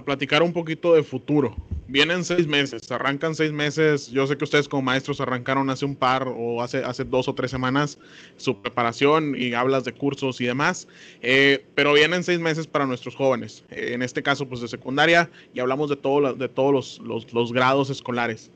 platicar 0.06 0.44
un 0.44 0.54
poquito 0.54 0.94
de 0.94 1.04
futuro. 1.04 1.56
Vienen 1.88 2.24
seis 2.24 2.48
meses, 2.48 2.92
arrancan 2.92 3.36
seis 3.36 3.52
meses. 3.52 4.10
Yo 4.10 4.26
sé 4.26 4.38
que 4.38 4.44
ustedes 4.44 4.68
como 4.68 4.82
maestros 4.82 5.22
arrancaron 5.22 5.70
hace 5.70 5.86
un 5.86 5.96
par 5.96 6.28
o 6.28 6.62
hace, 6.64 6.84
hace 6.84 7.04
dos 7.04 7.28
o 7.28 7.36
tres 7.36 7.52
semanas 7.52 8.00
su 8.38 8.60
preparación 8.60 9.36
y 9.38 9.54
hablas 9.54 9.84
de 9.84 9.94
cursos 9.94 10.42
y 10.42 10.46
demás, 10.46 10.88
eh, 11.22 11.64
pero 11.76 11.94
vienen 11.94 12.24
seis 12.24 12.40
meses 12.40 12.66
para 12.66 12.88
nuestros 12.88 13.16
jóvenes. 13.16 13.64
Eh, 13.70 13.92
en 13.94 14.02
este 14.02 14.24
caso, 14.24 14.48
pues 14.48 14.62
de 14.62 14.68
secundaria 14.68 15.30
y 15.54 15.60
hablamos 15.60 15.90
de, 15.90 15.96
todo, 15.96 16.34
de 16.34 16.50
todos 16.50 17.00
los, 17.02 17.32
los, 17.32 17.54
grados 17.54 17.92
escolares. 17.92 18.50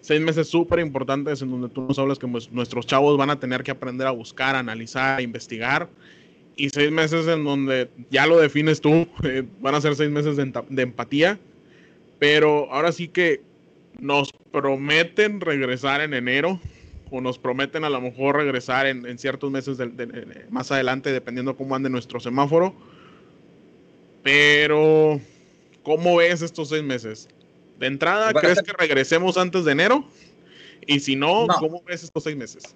Seis 0.00 0.20
meses 0.20 0.48
súper 0.48 0.80
importantes 0.80 1.40
en 1.40 1.50
donde 1.50 1.70
tú 1.70 1.80
nos 1.88 1.98
hablas 1.98 2.18
que 2.18 2.28
pues, 2.28 2.52
nuestros 2.52 2.86
chavos 2.86 3.16
van 3.16 3.30
a 3.30 3.40
tener 3.40 3.62
que 3.62 3.70
aprender 3.70 4.06
a 4.06 4.10
buscar, 4.10 4.54
analizar, 4.56 5.22
investigar 5.22 5.88
y 6.56 6.70
seis 6.70 6.90
meses 6.90 7.26
en 7.26 7.44
donde 7.44 7.88
ya 8.10 8.26
lo 8.26 8.38
defines 8.38 8.80
tú, 8.80 9.06
eh, 9.22 9.44
van 9.60 9.74
a 9.74 9.80
ser 9.80 9.94
seis 9.94 10.10
meses 10.10 10.36
de, 10.36 10.82
empatía, 10.82 11.38
pero 12.18 12.72
ahora 12.72 12.92
sí 12.92 13.08
que 13.08 13.42
nos 13.98 14.32
prometen 14.52 15.40
regresar 15.40 16.00
en 16.00 16.14
enero 16.14 16.60
o 17.10 17.20
nos 17.20 17.38
prometen 17.38 17.84
a 17.84 17.90
lo 17.90 18.00
mejor 18.00 18.36
regresar 18.36 18.86
en, 18.86 19.18
ciertos 19.18 19.50
meses 19.50 19.78
más 20.50 20.72
adelante, 20.72 21.12
dependiendo 21.12 21.56
cómo 21.56 21.74
ande 21.74 21.90
nuestro 21.90 22.18
semáforo. 22.18 22.74
Pero, 24.22 25.20
¿cómo 25.82 26.16
ves 26.16 26.42
estos 26.42 26.70
seis 26.70 26.82
meses? 26.82 27.28
De 27.78 27.86
entrada, 27.86 28.32
¿crees 28.32 28.62
que 28.62 28.72
regresemos 28.72 29.36
antes 29.36 29.64
de 29.64 29.72
enero? 29.72 30.08
Y 30.86 31.00
si 31.00 31.14
no, 31.14 31.46
¿cómo 31.58 31.82
ves 31.84 32.02
estos 32.02 32.24
seis 32.24 32.36
meses? 32.36 32.74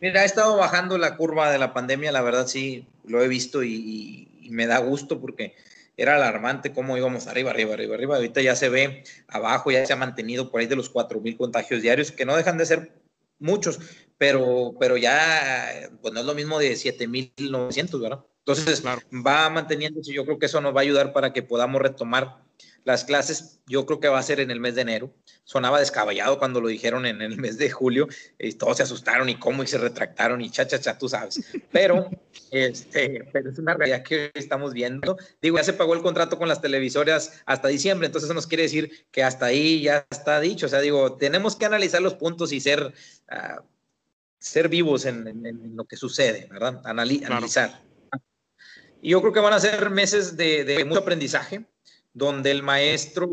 Mira, 0.00 0.20
ha 0.20 0.24
estado 0.24 0.56
bajando 0.56 0.98
la 0.98 1.16
curva 1.16 1.50
de 1.50 1.58
la 1.58 1.72
pandemia, 1.72 2.12
la 2.12 2.22
verdad 2.22 2.46
sí, 2.46 2.86
lo 3.04 3.22
he 3.22 3.28
visto 3.28 3.62
y, 3.64 4.28
me 4.50 4.66
da 4.66 4.78
gusto 4.78 5.20
porque 5.20 5.56
era 5.96 6.16
alarmante 6.16 6.72
cómo 6.72 6.96
íbamos 6.96 7.26
arriba, 7.26 7.50
arriba, 7.50 7.74
arriba, 7.74 7.94
arriba. 7.94 8.16
Ahorita 8.16 8.40
ya 8.42 8.54
se 8.54 8.68
ve 8.68 9.04
abajo, 9.28 9.70
ya 9.70 9.86
se 9.86 9.92
ha 9.92 9.96
mantenido 9.96 10.50
por 10.50 10.60
ahí 10.60 10.66
de 10.66 10.76
los 10.76 10.92
4.000 10.92 11.36
contagios 11.36 11.82
diarios, 11.82 12.12
que 12.12 12.26
no 12.26 12.36
dejan 12.36 12.58
de 12.58 12.66
ser 12.66 12.92
muchos, 13.38 13.80
pero, 14.18 14.74
pero 14.78 14.96
ya 14.96 15.90
pues 16.00 16.12
no 16.12 16.20
es 16.20 16.26
lo 16.26 16.34
mismo 16.34 16.58
de 16.58 16.72
7.900, 16.72 18.00
¿verdad? 18.00 18.24
Entonces 18.38 18.82
va 18.84 19.50
manteniéndose, 19.50 20.12
yo 20.12 20.24
creo 20.24 20.38
que 20.38 20.46
eso 20.46 20.60
nos 20.60 20.74
va 20.74 20.80
a 20.80 20.82
ayudar 20.82 21.12
para 21.12 21.32
que 21.32 21.42
podamos 21.42 21.82
retomar 21.82 22.45
las 22.86 23.04
clases, 23.04 23.58
yo 23.66 23.84
creo 23.84 23.98
que 23.98 24.06
va 24.06 24.20
a 24.20 24.22
ser 24.22 24.38
en 24.38 24.52
el 24.52 24.60
mes 24.60 24.76
de 24.76 24.82
enero. 24.82 25.12
Sonaba 25.42 25.80
descabellado 25.80 26.38
cuando 26.38 26.60
lo 26.60 26.68
dijeron 26.68 27.04
en 27.04 27.20
el 27.20 27.36
mes 27.36 27.58
de 27.58 27.68
julio 27.68 28.06
y 28.38 28.52
todos 28.52 28.76
se 28.76 28.84
asustaron 28.84 29.28
y 29.28 29.36
cómo 29.40 29.64
y 29.64 29.66
se 29.66 29.76
retractaron 29.76 30.40
y 30.40 30.50
cha, 30.50 30.68
cha, 30.68 30.78
cha, 30.78 30.96
tú 30.96 31.08
sabes. 31.08 31.40
Pero, 31.72 32.08
este, 32.52 33.28
pero 33.32 33.50
es 33.50 33.58
una 33.58 33.74
realidad 33.74 34.04
que 34.04 34.30
estamos 34.34 34.72
viendo. 34.72 35.18
Digo, 35.42 35.56
ya 35.56 35.64
se 35.64 35.72
pagó 35.72 35.94
el 35.94 36.02
contrato 36.02 36.38
con 36.38 36.46
las 36.46 36.60
televisoras 36.60 37.42
hasta 37.44 37.66
diciembre, 37.66 38.06
entonces 38.06 38.28
eso 38.28 38.34
nos 38.34 38.46
quiere 38.46 38.62
decir 38.62 39.04
que 39.10 39.24
hasta 39.24 39.46
ahí 39.46 39.82
ya 39.82 40.06
está 40.08 40.38
dicho. 40.38 40.66
O 40.66 40.68
sea, 40.68 40.80
digo, 40.80 41.16
tenemos 41.16 41.56
que 41.56 41.66
analizar 41.66 42.00
los 42.00 42.14
puntos 42.14 42.52
y 42.52 42.60
ser, 42.60 42.94
uh, 43.32 43.62
ser 44.38 44.68
vivos 44.68 45.06
en, 45.06 45.26
en, 45.26 45.74
lo 45.74 45.86
que 45.86 45.96
sucede, 45.96 46.46
¿verdad? 46.52 46.80
analizar. 46.84 47.82
Y 49.02 49.10
yo 49.10 49.20
creo 49.22 49.32
que 49.32 49.40
van 49.40 49.54
a 49.54 49.60
ser 49.60 49.90
meses 49.90 50.36
de, 50.36 50.62
de 50.62 50.84
mucho 50.84 51.00
aprendizaje 51.00 51.66
donde 52.16 52.50
el 52.50 52.62
maestro 52.62 53.28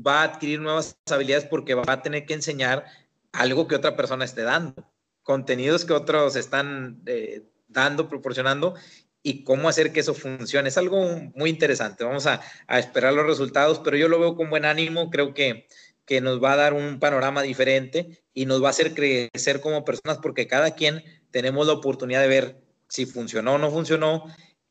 va 0.00 0.20
a 0.20 0.24
adquirir 0.26 0.60
nuevas 0.60 0.96
habilidades 1.10 1.44
porque 1.46 1.74
va 1.74 1.82
a 1.88 2.02
tener 2.02 2.24
que 2.24 2.34
enseñar 2.34 2.84
algo 3.32 3.66
que 3.66 3.74
otra 3.74 3.96
persona 3.96 4.24
esté 4.24 4.42
dando, 4.42 4.88
contenidos 5.24 5.84
que 5.84 5.92
otros 5.92 6.36
están 6.36 7.02
eh, 7.06 7.42
dando, 7.66 8.08
proporcionando 8.08 8.76
y 9.24 9.42
cómo 9.42 9.68
hacer 9.68 9.92
que 9.92 9.98
eso 10.00 10.14
funcione. 10.14 10.68
Es 10.68 10.78
algo 10.78 11.20
muy 11.34 11.50
interesante. 11.50 12.04
Vamos 12.04 12.28
a, 12.28 12.40
esperar 12.68 13.12
los 13.12 13.26
resultados, 13.26 13.80
pero 13.80 13.96
yo 13.96 14.06
lo 14.06 14.20
veo 14.20 14.36
con 14.36 14.50
buen 14.50 14.64
ánimo. 14.64 15.10
Creo 15.10 15.34
que, 15.34 15.66
que 16.04 16.20
nos 16.20 16.40
va 16.40 16.52
a 16.52 16.56
dar 16.56 16.74
un 16.74 17.00
panorama 17.00 17.42
diferente 17.42 18.22
y 18.34 18.46
nos 18.46 18.62
va 18.62 18.68
a 18.68 18.70
hacer 18.70 18.94
crecer 18.94 19.60
como 19.60 19.84
personas 19.84 20.18
porque 20.22 20.46
cada 20.46 20.76
quien 20.76 21.02
tenemos 21.32 21.66
la 21.66 21.72
oportunidad 21.72 22.20
de 22.20 22.28
ver 22.28 22.60
si 22.88 23.04
funcionó 23.04 23.54
o 23.54 23.58
no 23.58 23.72
funcionó 23.72 24.26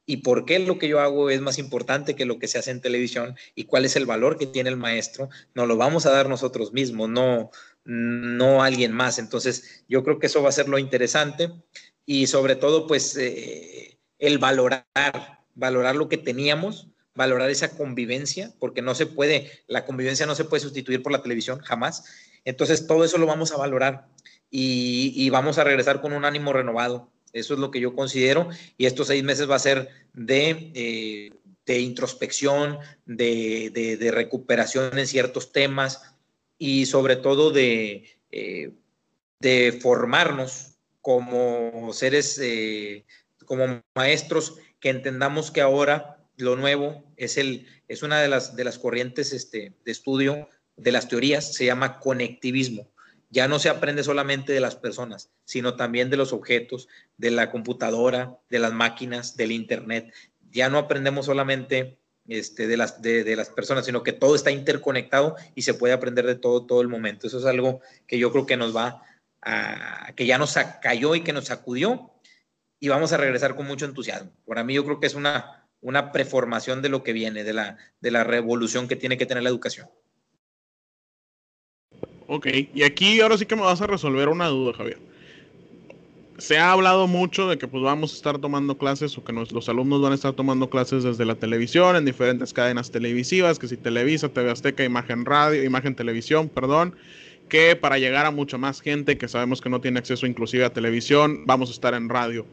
y 0.10 0.18
por 0.18 0.46
qué 0.46 0.58
lo 0.58 0.80
que 0.80 0.88
yo 0.88 1.02
hago 1.02 1.30
es 1.30 1.42
más 1.42 1.60
importante 1.60 2.16
que 2.16 2.26
lo 2.26 2.40
que 2.40 2.48
se 2.48 2.58
hace 2.58 2.72
en 2.72 2.80
televisión 2.80 3.36
y 3.56 3.66
cuál 3.66 3.84
es 3.84 3.98
el 3.98 4.06
valor 4.06 4.38
que 4.38 4.48
tiene 4.48 4.70
el 4.70 4.78
maestro, 4.78 5.30
nos 5.54 5.68
lo 5.68 5.76
vamos 5.76 6.06
a 6.06 6.12
dar 6.12 6.30
nosotros 6.30 6.72
mismos, 6.72 7.10
no, 7.10 7.52
no 7.84 8.64
alguien 8.64 8.94
más. 8.94 9.20
Entonces, 9.20 9.84
yo 9.90 10.06
creo 10.06 10.18
que 10.18 10.28
eso 10.28 10.42
va 10.42 10.48
a 10.48 10.54
ser 10.54 10.70
lo 10.70 10.80
interesante 10.80 11.52
y 12.06 12.28
sobre 12.28 12.56
todo, 12.56 12.88
pues, 12.88 13.18
eh, 13.18 14.00
el 14.18 14.38
valorar, 14.38 14.86
valorar 15.56 15.98
lo 15.98 16.08
que 16.08 16.18
teníamos, 16.18 16.88
valorar 17.14 17.50
esa 17.50 17.76
convivencia, 17.76 18.54
porque 18.60 18.82
no 18.82 18.96
se 18.96 19.08
puede, 19.08 19.52
la 19.68 19.86
convivencia 19.86 20.26
no 20.26 20.36
se 20.36 20.46
puede 20.46 20.64
sustituir 20.64 21.04
por 21.04 21.12
la 21.12 21.22
televisión, 21.22 21.60
jamás. 21.60 22.06
Entonces, 22.46 22.88
todo 22.88 23.04
eso 23.04 23.18
lo 23.18 23.26
vamos 23.26 23.52
a 23.52 23.58
valorar 23.58 24.08
y, 24.50 25.12
y 25.18 25.30
vamos 25.32 25.58
a 25.58 25.66
regresar 25.66 26.00
con 26.00 26.14
un 26.14 26.24
ánimo 26.24 26.54
renovado 26.54 27.12
eso 27.34 27.54
es 27.54 27.60
lo 27.60 27.72
que 27.72 27.80
yo 27.80 27.96
considero. 27.96 28.50
Y 28.78 28.86
estos 28.86 29.08
seis 29.08 29.24
meses 29.24 29.50
va 29.50 29.56
a 29.56 29.60
ser 29.60 29.90
de, 30.14 30.72
eh, 30.74 31.80
introspección, 31.80 32.80
de, 33.06 34.10
recuperación 34.14 34.98
en 34.98 35.08
ciertos 35.08 35.52
temas 35.52 36.02
y 36.58 36.86
sobre 36.86 37.16
todo 37.16 37.52
de, 37.52 38.06
eh, 38.32 38.72
formarnos 39.82 40.76
como 41.02 41.94
seres, 41.94 42.40
eh, 42.42 43.06
como 43.46 43.82
maestros, 43.96 44.58
que 44.80 44.90
entendamos 44.90 45.52
que 45.52 45.62
ahora 45.62 46.26
lo 46.38 46.56
nuevo 46.56 47.04
es, 47.18 47.38
el, 47.38 47.66
es 47.88 48.04
una 48.04 48.22
de 48.22 48.28
las, 48.28 48.56
de 48.56 48.64
las 48.64 48.78
corrientes 48.78 49.34
este, 49.34 49.74
de 49.84 49.92
estudio 49.92 50.50
de 50.76 50.92
las 50.92 51.08
teorías, 51.08 51.54
se 51.54 51.66
llama 51.66 52.00
conectivismo 52.00 52.88
ya 53.30 53.48
no 53.48 53.60
se 53.60 53.70
aprende 53.70 54.04
solamente 54.04 54.54
de 54.54 54.60
las 54.60 54.76
personas, 54.76 55.32
sino 55.46 55.76
también 55.76 56.10
de 56.10 56.18
los 56.18 56.34
objetos, 56.34 56.88
de 57.18 57.32
la 57.32 57.52
computadora, 57.52 58.38
de 58.50 58.60
las 58.60 58.74
máquinas, 58.74 59.36
del 59.36 59.52
Internet. 59.52 60.14
Ya 60.52 60.70
no 60.70 60.78
aprendemos 60.78 61.26
solamente 61.26 61.98
este, 62.28 62.68
de, 62.68 62.78
las, 62.78 63.02
de, 63.02 63.36
las 63.36 63.50
personas, 63.50 63.86
sino 63.86 64.04
que 64.04 64.14
todo 64.14 64.36
está 64.36 64.52
interconectado 64.52 65.36
y 65.56 65.64
se 65.64 65.74
puede 65.74 65.94
aprender 65.94 66.26
de 66.26 66.36
todo 66.36 66.66
todo 66.66 66.82
el 66.82 66.88
momento. 66.88 67.28
Eso 67.28 67.40
es 67.40 67.46
algo 67.46 67.82
que 68.06 68.18
yo 68.18 68.32
creo 68.32 68.46
que 68.46 68.58
nos 68.58 68.76
va 68.76 69.04
que 70.16 70.26
ya 70.26 70.38
nos 70.38 70.58
cayó 70.82 71.16
y 71.16 71.22
que 71.22 71.34
nos 71.34 71.46
sacudió 71.46 72.12
y 72.80 72.90
vamos 72.90 73.14
a 73.14 73.18
regresar 73.18 73.56
con 73.56 73.68
mucho 73.68 73.86
entusiasmo. 73.86 74.32
Para 74.46 74.64
mí 74.64 74.74
yo 74.74 74.84
creo 74.84 75.00
que 75.00 75.08
es 75.08 75.16
una, 75.16 75.68
una 75.82 76.12
preformación 76.12 76.82
de 76.82 76.90
lo 76.90 77.04
que 77.04 77.14
viene, 77.14 77.44
de 77.44 77.54
la, 77.54 77.78
de 78.02 78.12
la 78.12 78.24
revolución 78.24 78.88
que 78.88 78.96
tiene 78.96 79.18
que 79.18 79.26
tener 79.26 79.44
la 79.44 79.50
educación. 79.50 79.90
Ok, 82.28 82.48
y 82.74 82.84
aquí 82.84 83.22
ahora 83.22 83.38
sí 83.38 83.46
que 83.46 83.56
me 83.56 83.62
vas 83.62 83.82
a 83.82 83.88
resolver 83.88 84.28
una 84.28 84.48
duda, 84.48 84.74
Javier. 84.74 85.00
Se 86.38 86.58
ha 86.58 86.72
hablado 86.72 87.08
mucho 87.08 87.50
de 87.50 87.58
que 87.58 87.68
pues 87.68 87.82
vamos 87.82 88.12
a 88.12 88.16
estar 88.16 88.38
tomando 88.38 88.78
clases 88.78 89.18
o 89.18 89.24
que 89.24 89.34
nuestros 89.34 89.70
alumnos 89.70 90.02
van 90.02 90.12
a 90.12 90.16
estar 90.16 90.34
tomando 90.34 90.70
clases 90.70 91.04
desde 91.04 91.26
la 91.26 91.36
televisión 91.36 91.96
en 91.96 92.06
diferentes 92.06 92.54
cadenas 92.54 92.92
televisivas, 92.92 93.58
que 93.58 93.68
si 93.68 93.78
Televisa, 93.78 94.30
TV 94.30 94.52
Azteca, 94.52 94.84
Imagen 94.84 95.26
Radio, 95.26 95.64
Imagen 95.64 95.96
Televisión, 95.96 96.50
perdón, 96.50 96.96
que 97.48 97.76
para 97.76 97.98
llegar 97.98 98.26
a 98.26 98.32
mucha 98.32 98.58
más 98.58 98.82
gente 98.82 99.18
que 99.18 99.28
sabemos 99.28 99.62
que 99.62 99.70
no 99.70 99.82
tiene 99.82 99.98
acceso 99.98 100.28
inclusive 100.28 100.66
a 100.66 100.74
televisión, 100.74 101.44
vamos 101.46 101.70
a 101.70 101.74
estar 101.74 101.94
en 101.94 102.10
radio. 102.10 102.46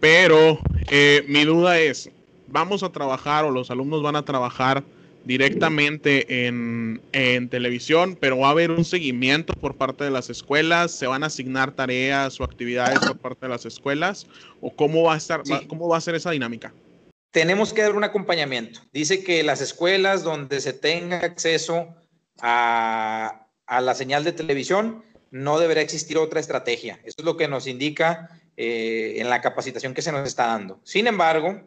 Pero 0.00 0.58
eh, 0.90 1.24
mi 1.28 1.44
duda 1.44 1.78
es, 1.78 2.10
¿vamos 2.48 2.82
a 2.82 2.90
trabajar 2.90 3.44
o 3.44 3.50
los 3.50 3.70
alumnos 3.70 4.02
van 4.02 4.16
a 4.16 4.24
trabajar 4.24 4.82
directamente 5.24 6.46
en, 6.46 7.00
televisión, 7.50 8.16
pero 8.20 8.38
va 8.38 8.48
a 8.48 8.50
haber 8.50 8.70
un 8.70 8.84
seguimiento 8.84 9.52
por 9.54 9.76
parte 9.76 10.04
de 10.04 10.10
las 10.10 10.30
escuelas, 10.30 10.92
se 10.92 11.06
van 11.06 11.22
a 11.22 11.26
asignar 11.26 11.72
tareas 11.72 12.40
o 12.40 12.44
actividades 12.44 12.98
por 13.00 13.18
parte 13.18 13.46
de 13.46 13.50
las 13.50 13.66
escuelas, 13.66 14.26
o 14.60 14.74
cómo 14.74 15.02
va 15.02 15.14
a 15.14 15.16
estar, 15.16 15.42
cómo 15.66 15.88
va 15.88 15.98
a 15.98 16.00
ser 16.00 16.14
esa 16.14 16.30
dinámica. 16.30 16.72
Tenemos 17.30 17.72
que 17.72 17.82
dar 17.82 17.94
un 17.94 18.04
acompañamiento. 18.04 18.80
Dice 18.92 19.22
que 19.22 19.42
las 19.42 19.60
escuelas 19.60 20.24
donde 20.24 20.60
se 20.60 20.72
tenga 20.72 21.18
acceso 21.18 21.94
a, 22.40 23.46
la 23.68 23.94
señal 23.94 24.24
de 24.24 24.32
televisión, 24.32 25.04
no 25.30 25.60
deberá 25.60 25.80
existir 25.80 26.18
otra 26.18 26.40
estrategia. 26.40 26.98
Eso 27.04 27.16
es 27.18 27.24
lo 27.24 27.36
que 27.36 27.46
nos 27.46 27.68
indica 27.68 28.40
eh, 28.56 29.14
en 29.18 29.30
la 29.30 29.40
capacitación 29.40 29.94
que 29.94 30.02
se 30.02 30.10
nos 30.10 30.26
está 30.26 30.46
dando. 30.46 30.80
Sin 30.82 31.06
embargo, 31.06 31.62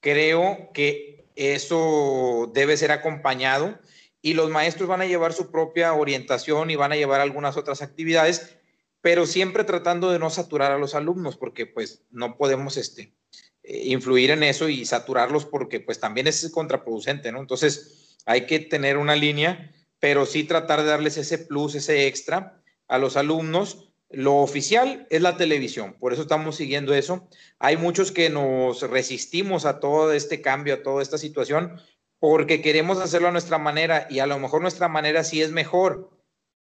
creo 0.00 0.70
que 0.74 1.17
eso 1.38 2.50
debe 2.52 2.76
ser 2.76 2.90
acompañado 2.90 3.78
y 4.20 4.34
los 4.34 4.50
maestros 4.50 4.88
van 4.88 5.02
a 5.02 5.06
llevar 5.06 5.32
su 5.32 5.52
propia 5.52 5.94
orientación 5.94 6.70
y 6.70 6.76
van 6.76 6.90
a 6.90 6.96
llevar 6.96 7.20
algunas 7.20 7.56
otras 7.56 7.80
actividades, 7.80 8.56
pero 9.00 9.24
siempre 9.24 9.62
tratando 9.62 10.10
de 10.10 10.18
no 10.18 10.30
saturar 10.30 10.72
a 10.72 10.78
los 10.78 10.96
alumnos, 10.96 11.36
porque 11.36 11.64
pues 11.64 12.02
no 12.10 12.36
podemos 12.36 12.76
este, 12.76 13.14
eh, 13.62 13.82
influir 13.86 14.32
en 14.32 14.42
eso 14.42 14.68
y 14.68 14.84
saturarlos 14.84 15.44
porque 15.44 15.78
pues 15.78 16.00
también 16.00 16.26
es 16.26 16.50
contraproducente. 16.50 17.28
Entonces 17.28 18.16
hay 18.26 18.46
que 18.46 18.58
tener 18.58 18.96
una 18.96 19.14
línea, 19.14 19.72
pero 20.00 20.26
sí 20.26 20.42
tratar 20.42 20.80
de 20.80 20.88
darles 20.88 21.16
ese 21.18 21.38
plus, 21.38 21.76
ese 21.76 22.08
extra 22.08 22.60
a 22.88 22.98
los 22.98 23.16
alumnos 23.16 23.87
lo 24.10 24.36
oficial 24.36 25.06
es 25.10 25.20
la 25.20 25.36
televisión, 25.36 25.94
por 25.98 26.12
eso 26.12 26.22
estamos 26.22 26.56
siguiendo 26.56 26.94
eso. 26.94 27.28
Hay 27.58 27.76
muchos 27.76 28.10
que 28.10 28.30
nos 28.30 28.82
resistimos 28.82 29.66
a 29.66 29.80
todo 29.80 30.12
este 30.12 30.40
cambio, 30.40 30.74
a 30.74 30.82
toda 30.82 31.02
esta 31.02 31.18
situación, 31.18 31.80
porque 32.18 32.62
queremos 32.62 32.98
hacerlo 32.98 33.28
a 33.28 33.32
nuestra 33.32 33.58
manera 33.58 34.06
y 34.10 34.20
a 34.20 34.26
lo 34.26 34.38
mejor 34.38 34.62
nuestra 34.62 34.88
manera 34.88 35.24
sí 35.24 35.42
es 35.42 35.50
mejor, 35.50 36.10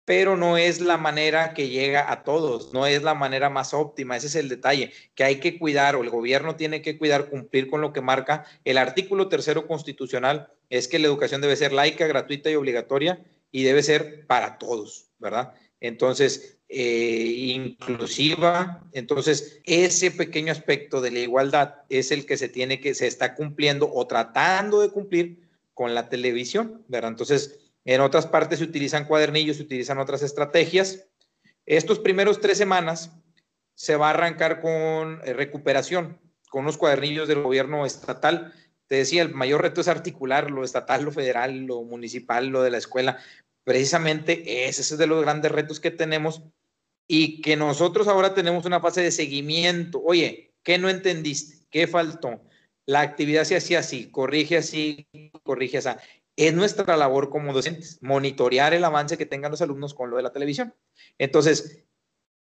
pero 0.03 0.37
no 0.37 0.57
es 0.57 0.79
la 0.81 0.97
manera 0.97 1.53
que 1.53 1.69
llega 1.69 2.11
a 2.11 2.23
todos, 2.23 2.73
no 2.73 2.85
es 2.85 3.03
la 3.03 3.13
manera 3.13 3.49
más 3.49 3.73
óptima, 3.73 4.15
ese 4.15 4.27
es 4.27 4.35
el 4.35 4.49
detalle, 4.49 4.91
que 5.15 5.23
hay 5.23 5.39
que 5.39 5.57
cuidar 5.57 5.95
o 5.95 6.03
el 6.03 6.09
gobierno 6.09 6.55
tiene 6.55 6.81
que 6.81 6.97
cuidar, 6.97 7.29
cumplir 7.29 7.69
con 7.69 7.81
lo 7.81 7.91
que 7.91 8.01
marca 8.01 8.45
el 8.63 8.77
artículo 8.77 9.29
tercero 9.29 9.67
constitucional, 9.67 10.51
es 10.69 10.87
que 10.87 10.99
la 10.99 11.07
educación 11.07 11.41
debe 11.41 11.55
ser 11.55 11.73
laica, 11.73 12.07
gratuita 12.07 12.49
y 12.49 12.55
obligatoria 12.55 13.21
y 13.51 13.63
debe 13.63 13.83
ser 13.83 14.25
para 14.27 14.57
todos, 14.57 15.09
¿verdad? 15.17 15.53
Entonces, 15.79 16.56
eh, 16.69 17.53
inclusiva. 17.55 18.83
Entonces, 18.91 19.61
ese 19.63 20.11
pequeño 20.11 20.51
aspecto 20.51 20.99
de 20.99 21.11
la 21.11 21.19
igualdad 21.19 21.75
es 21.89 22.11
el 22.11 22.25
que 22.25 22.35
se 22.37 22.49
tiene 22.49 22.81
que, 22.81 22.93
se 22.93 23.07
está 23.07 23.35
cumpliendo 23.35 23.89
o 23.91 24.05
tratando 24.05 24.81
de 24.81 24.89
cumplir 24.89 25.47
con 25.73 25.95
la 25.95 26.09
televisión, 26.09 26.83
¿verdad? 26.87 27.11
Entonces, 27.11 27.59
en 27.85 28.01
otras 28.01 28.27
partes 28.27 28.59
se 28.59 28.65
utilizan 28.65 29.05
cuadernillos, 29.05 29.57
se 29.57 29.63
utilizan 29.63 29.99
otras 29.99 30.23
estrategias. 30.23 31.07
Estos 31.65 31.99
primeros 31.99 32.41
tres 32.41 32.57
semanas 32.57 33.11
se 33.73 33.95
va 33.95 34.07
a 34.07 34.09
arrancar 34.09 34.59
con 34.59 35.21
eh, 35.23 35.33
recuperación, 35.33 36.19
con 36.49 36.63
unos 36.63 36.77
cuadernillos 36.77 37.29
del 37.29 37.43
gobierno 37.43 37.85
estatal. 37.85 38.53
Te 38.87 38.95
decía, 38.95 39.21
el 39.21 39.33
mayor 39.33 39.61
reto 39.61 39.79
es 39.79 39.87
articular 39.87 40.51
lo 40.51 40.65
estatal, 40.65 41.03
lo 41.03 41.11
federal, 41.11 41.65
lo 41.65 41.83
municipal, 41.83 42.47
lo 42.47 42.61
de 42.61 42.71
la 42.71 42.77
escuela, 42.77 43.19
precisamente 43.67 44.67
ese 44.69 44.81
es 44.81 44.97
de 44.97 45.07
los 45.07 45.21
grandes 45.21 45.51
retos 45.51 45.81
que 45.81 45.91
tenemos 45.91 46.41
y 47.07 47.41
que 47.41 47.55
nosotros 47.55 48.07
ahora 48.07 48.33
tenemos 48.33 48.65
una 48.65 48.79
fase 48.79 49.01
de 49.01 49.11
seguimiento. 49.11 50.01
Oye, 50.03 50.53
¿qué 50.63 50.77
no 50.77 50.89
entendiste? 50.89 51.65
¿Qué 51.69 51.87
faltó? 51.87 52.41
la 52.87 53.01
actividad 53.01 53.43
se 53.43 53.57
hacía 53.57 53.79
así, 53.79 54.09
corrige 54.09 54.57
así, 54.57 55.07
corrige 55.43 55.77
así. 55.77 55.89
Es 56.35 56.53
nuestra 56.53 56.97
labor 56.97 57.29
como 57.29 57.53
docentes, 57.53 57.99
monitorear 58.01 58.73
el 58.73 58.83
avance 58.83 59.17
que 59.17 59.25
tengan 59.25 59.51
los 59.51 59.61
alumnos 59.61 59.93
con 59.93 60.09
lo 60.09 60.17
de 60.17 60.23
la 60.23 60.31
televisión. 60.31 60.73
Entonces, 61.17 61.83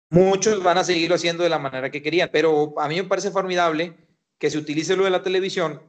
muchos 0.09 0.61
van 0.61 0.77
a 0.77 0.83
seguirlo 0.83 1.15
haciendo 1.15 1.43
de 1.43 1.49
la 1.49 1.59
manera 1.59 1.89
que 1.89 2.03
querían, 2.03 2.29
pero 2.31 2.75
a 2.79 2.87
mí 2.87 2.95
me 2.95 3.05
parece 3.05 3.31
formidable 3.31 3.95
que 4.37 4.51
se 4.51 4.57
utilice 4.57 4.95
lo 4.95 5.05
de 5.05 5.09
la 5.09 5.23
televisión 5.23 5.81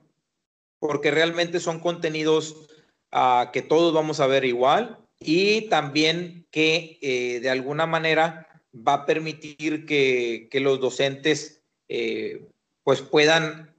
porque 0.78 1.10
realmente 1.10 1.60
son 1.60 1.78
contenidos 1.78 2.68
uh, 3.12 3.50
que 3.52 3.60
todos 3.60 3.92
vamos 3.92 4.20
a 4.20 4.26
ver 4.26 4.46
igual 4.46 4.98
y 5.18 5.68
también 5.68 6.46
que 6.50 6.98
eh, 7.02 7.40
de 7.40 7.50
alguna 7.50 7.86
manera 7.86 8.48
va 8.74 8.94
a 8.94 9.06
permitir 9.06 9.86
que, 9.86 10.48
que 10.50 10.60
los 10.60 10.80
docentes 10.80 11.62
eh, 11.88 12.46
pues 12.82 13.02
puedan 13.02 13.74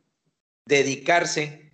dedicarse 0.65 1.71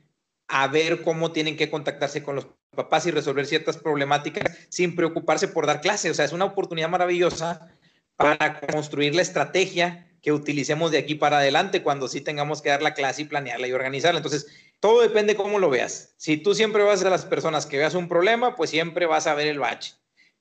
a 0.47 0.67
ver 0.67 1.01
cómo 1.01 1.31
tienen 1.31 1.57
que 1.57 1.69
contactarse 1.69 2.23
con 2.23 2.35
los 2.35 2.47
papás 2.75 3.05
y 3.05 3.11
resolver 3.11 3.45
ciertas 3.45 3.77
problemáticas 3.77 4.55
sin 4.69 4.95
preocuparse 4.95 5.47
por 5.47 5.65
dar 5.65 5.81
clase. 5.81 6.09
O 6.09 6.13
sea, 6.13 6.25
es 6.25 6.31
una 6.31 6.45
oportunidad 6.45 6.89
maravillosa 6.89 7.69
para 8.15 8.59
construir 8.61 9.15
la 9.15 9.21
estrategia 9.21 10.07
que 10.21 10.31
utilicemos 10.31 10.91
de 10.91 10.97
aquí 10.97 11.15
para 11.15 11.39
adelante 11.39 11.83
cuando 11.83 12.07
sí 12.07 12.21
tengamos 12.21 12.61
que 12.61 12.69
dar 12.69 12.81
la 12.81 12.93
clase 12.93 13.23
y 13.23 13.25
planearla 13.25 13.67
y 13.67 13.73
organizarla. 13.73 14.19
Entonces, 14.19 14.47
todo 14.79 15.01
depende 15.01 15.35
cómo 15.35 15.59
lo 15.59 15.69
veas. 15.69 16.13
Si 16.17 16.37
tú 16.37 16.53
siempre 16.53 16.83
vas 16.83 17.03
a 17.03 17.09
las 17.09 17.25
personas 17.25 17.65
que 17.65 17.77
veas 17.77 17.95
un 17.95 18.07
problema, 18.07 18.55
pues 18.55 18.69
siempre 18.69 19.05
vas 19.05 19.27
a 19.27 19.35
ver 19.35 19.47
el 19.47 19.59
bache. 19.59 19.95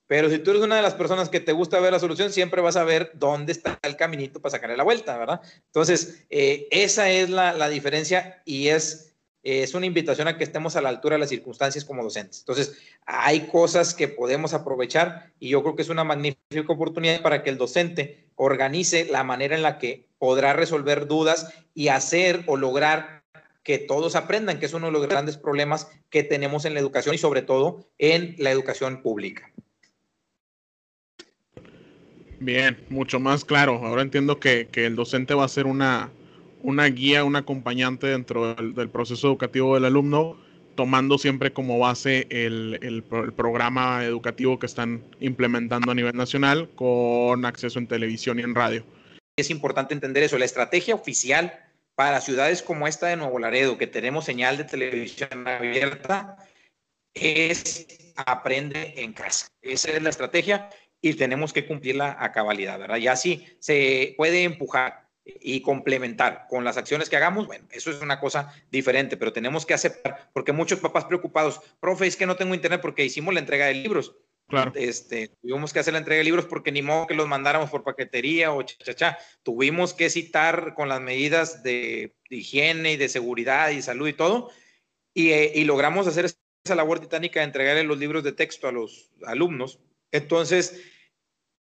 Pero 0.06 0.30
si 0.30 0.38
tú 0.38 0.50
eres 0.50 0.62
una 0.62 0.76
de 0.76 0.82
las 0.82 0.94
personas 0.94 1.28
que 1.28 1.40
te 1.40 1.52
gusta 1.52 1.80
ver 1.80 1.92
la 1.92 1.98
solución, 1.98 2.32
siempre 2.32 2.60
vas 2.60 2.76
a 2.76 2.84
ver 2.84 3.10
dónde 3.14 3.52
está 3.52 3.78
el 3.82 3.96
caminito 3.96 4.40
para 4.40 4.52
sacarle 4.52 4.76
la 4.76 4.84
vuelta, 4.84 5.18
¿verdad? 5.18 5.40
Entonces, 5.66 6.24
eh, 6.30 6.68
esa 6.70 7.10
es 7.10 7.28
la, 7.28 7.52
la, 7.52 7.68
diferencia 7.68 8.40
y 8.44 8.68
es, 8.68 9.14
es 9.42 9.74
una 9.74 9.86
invitación 9.86 10.28
a 10.28 10.38
que 10.38 10.44
estemos 10.44 10.76
a 10.76 10.80
la 10.80 10.90
altura 10.90 11.16
de 11.16 11.20
las 11.20 11.28
circunstancias 11.28 11.84
como 11.84 12.04
docentes. 12.04 12.38
Entonces, 12.40 12.76
hay 13.04 13.48
cosas 13.48 13.94
que 13.94 14.06
podemos 14.06 14.54
aprovechar 14.54 15.32
y 15.40 15.48
yo 15.48 15.62
creo 15.62 15.74
que 15.74 15.82
es 15.82 15.88
una 15.88 16.04
magnífica 16.04 16.72
oportunidad 16.72 17.20
para 17.22 17.42
que 17.42 17.50
el 17.50 17.58
docente 17.58 18.28
organice 18.36 19.06
la 19.06 19.24
manera 19.24 19.56
en 19.56 19.62
la 19.62 19.78
que 19.78 20.06
podrá 20.18 20.52
resolver 20.52 21.08
dudas 21.08 21.52
y 21.74 21.88
hacer 21.88 22.44
o 22.46 22.56
lograr 22.56 23.24
que 23.64 23.78
todos 23.78 24.14
aprendan, 24.14 24.60
que 24.60 24.66
es 24.66 24.74
uno 24.74 24.86
de 24.86 24.92
los 24.92 25.08
grandes 25.08 25.36
problemas 25.36 25.88
que 26.10 26.22
tenemos 26.22 26.64
en 26.64 26.74
la 26.74 26.80
educación 26.80 27.16
y 27.16 27.18
sobre 27.18 27.42
todo 27.42 27.88
en 27.98 28.36
la 28.38 28.52
educación 28.52 29.02
pública. 29.02 29.50
Bien, 32.40 32.76
mucho 32.90 33.18
más 33.18 33.44
claro. 33.44 33.80
Ahora 33.84 34.02
entiendo 34.02 34.38
que, 34.38 34.68
que 34.70 34.86
el 34.86 34.96
docente 34.96 35.34
va 35.34 35.44
a 35.44 35.48
ser 35.48 35.66
una, 35.66 36.10
una 36.62 36.86
guía, 36.86 37.24
un 37.24 37.36
acompañante 37.36 38.06
dentro 38.08 38.54
del, 38.54 38.74
del, 38.74 38.88
proceso 38.90 39.28
educativo 39.28 39.74
del 39.74 39.86
alumno, 39.86 40.36
tomando 40.74 41.16
siempre 41.16 41.52
como 41.52 41.78
base 41.78 42.26
el, 42.30 42.78
el, 42.82 43.04
el, 43.10 43.32
programa 43.32 44.04
educativo 44.04 44.58
que 44.58 44.66
están 44.66 45.02
implementando 45.20 45.90
a 45.90 45.94
nivel 45.94 46.16
nacional 46.16 46.68
con 46.74 47.44
acceso 47.44 47.78
en 47.78 47.86
televisión 47.86 48.38
y 48.38 48.42
en 48.42 48.54
radio. 48.54 48.84
Es 49.36 49.50
importante 49.50 49.94
entender 49.94 50.22
eso. 50.22 50.38
La 50.38 50.44
estrategia 50.44 50.94
oficial 50.94 51.58
para 51.94 52.20
ciudades 52.20 52.62
como 52.62 52.86
esta 52.86 53.06
de 53.06 53.16
Nuevo 53.16 53.38
Laredo, 53.38 53.78
que 53.78 53.86
tenemos 53.86 54.26
señal 54.26 54.58
de 54.58 54.64
televisión 54.64 55.48
abierta, 55.48 56.36
es 57.14 57.86
aprende 58.16 58.94
en 58.96 59.12
casa. 59.12 59.48
Esa 59.62 59.90
es 59.90 60.02
la 60.02 60.10
estrategia 60.10 60.70
y 61.00 61.14
tenemos 61.14 61.52
que 61.52 61.66
cumplirla 61.66 62.16
a 62.18 62.32
cabalidad, 62.32 62.78
¿verdad? 62.78 62.96
Y 62.96 63.08
así 63.08 63.46
se 63.58 64.14
puede 64.16 64.44
empujar 64.44 65.06
y 65.24 65.60
complementar 65.60 66.46
con 66.48 66.64
las 66.64 66.76
acciones 66.76 67.08
que 67.08 67.16
hagamos, 67.16 67.46
bueno, 67.46 67.66
eso 67.72 67.90
es 67.90 68.00
una 68.00 68.20
cosa 68.20 68.54
diferente, 68.70 69.16
pero 69.16 69.32
tenemos 69.32 69.66
que 69.66 69.74
aceptar, 69.74 70.30
porque 70.32 70.52
muchos 70.52 70.78
papás 70.78 71.04
preocupados, 71.04 71.60
profe, 71.80 72.06
es 72.06 72.16
que 72.16 72.26
no 72.26 72.36
tengo 72.36 72.54
internet 72.54 72.80
porque 72.80 73.04
hicimos 73.04 73.34
la 73.34 73.40
entrega 73.40 73.66
de 73.66 73.74
libros. 73.74 74.16
Claro. 74.48 74.70
Este, 74.76 75.32
tuvimos 75.42 75.72
que 75.72 75.80
hacer 75.80 75.92
la 75.92 75.98
entrega 75.98 76.18
de 76.18 76.24
libros 76.24 76.44
porque 76.44 76.70
ni 76.70 76.80
modo 76.80 77.08
que 77.08 77.14
los 77.14 77.26
mandáramos 77.26 77.68
por 77.68 77.82
paquetería 77.82 78.52
o 78.52 78.62
chachacha. 78.62 79.18
Tuvimos 79.42 79.92
que 79.92 80.08
citar 80.08 80.74
con 80.74 80.88
las 80.88 81.00
medidas 81.00 81.64
de, 81.64 82.14
de 82.30 82.36
higiene 82.36 82.92
y 82.92 82.96
de 82.96 83.08
seguridad 83.08 83.70
y 83.70 83.82
salud 83.82 84.06
y 84.06 84.12
todo. 84.12 84.50
Y, 85.12 85.30
eh, 85.30 85.50
y, 85.52 85.64
logramos 85.64 86.06
hacer 86.06 86.26
esa 86.26 86.74
labor 86.76 87.00
titánica 87.00 87.40
de 87.40 87.46
entregarle 87.46 87.82
los 87.82 87.98
libros 87.98 88.22
de 88.22 88.32
texto 88.32 88.68
a 88.68 88.72
los 88.72 89.10
alumnos. 89.26 89.80
Entonces, 90.16 90.82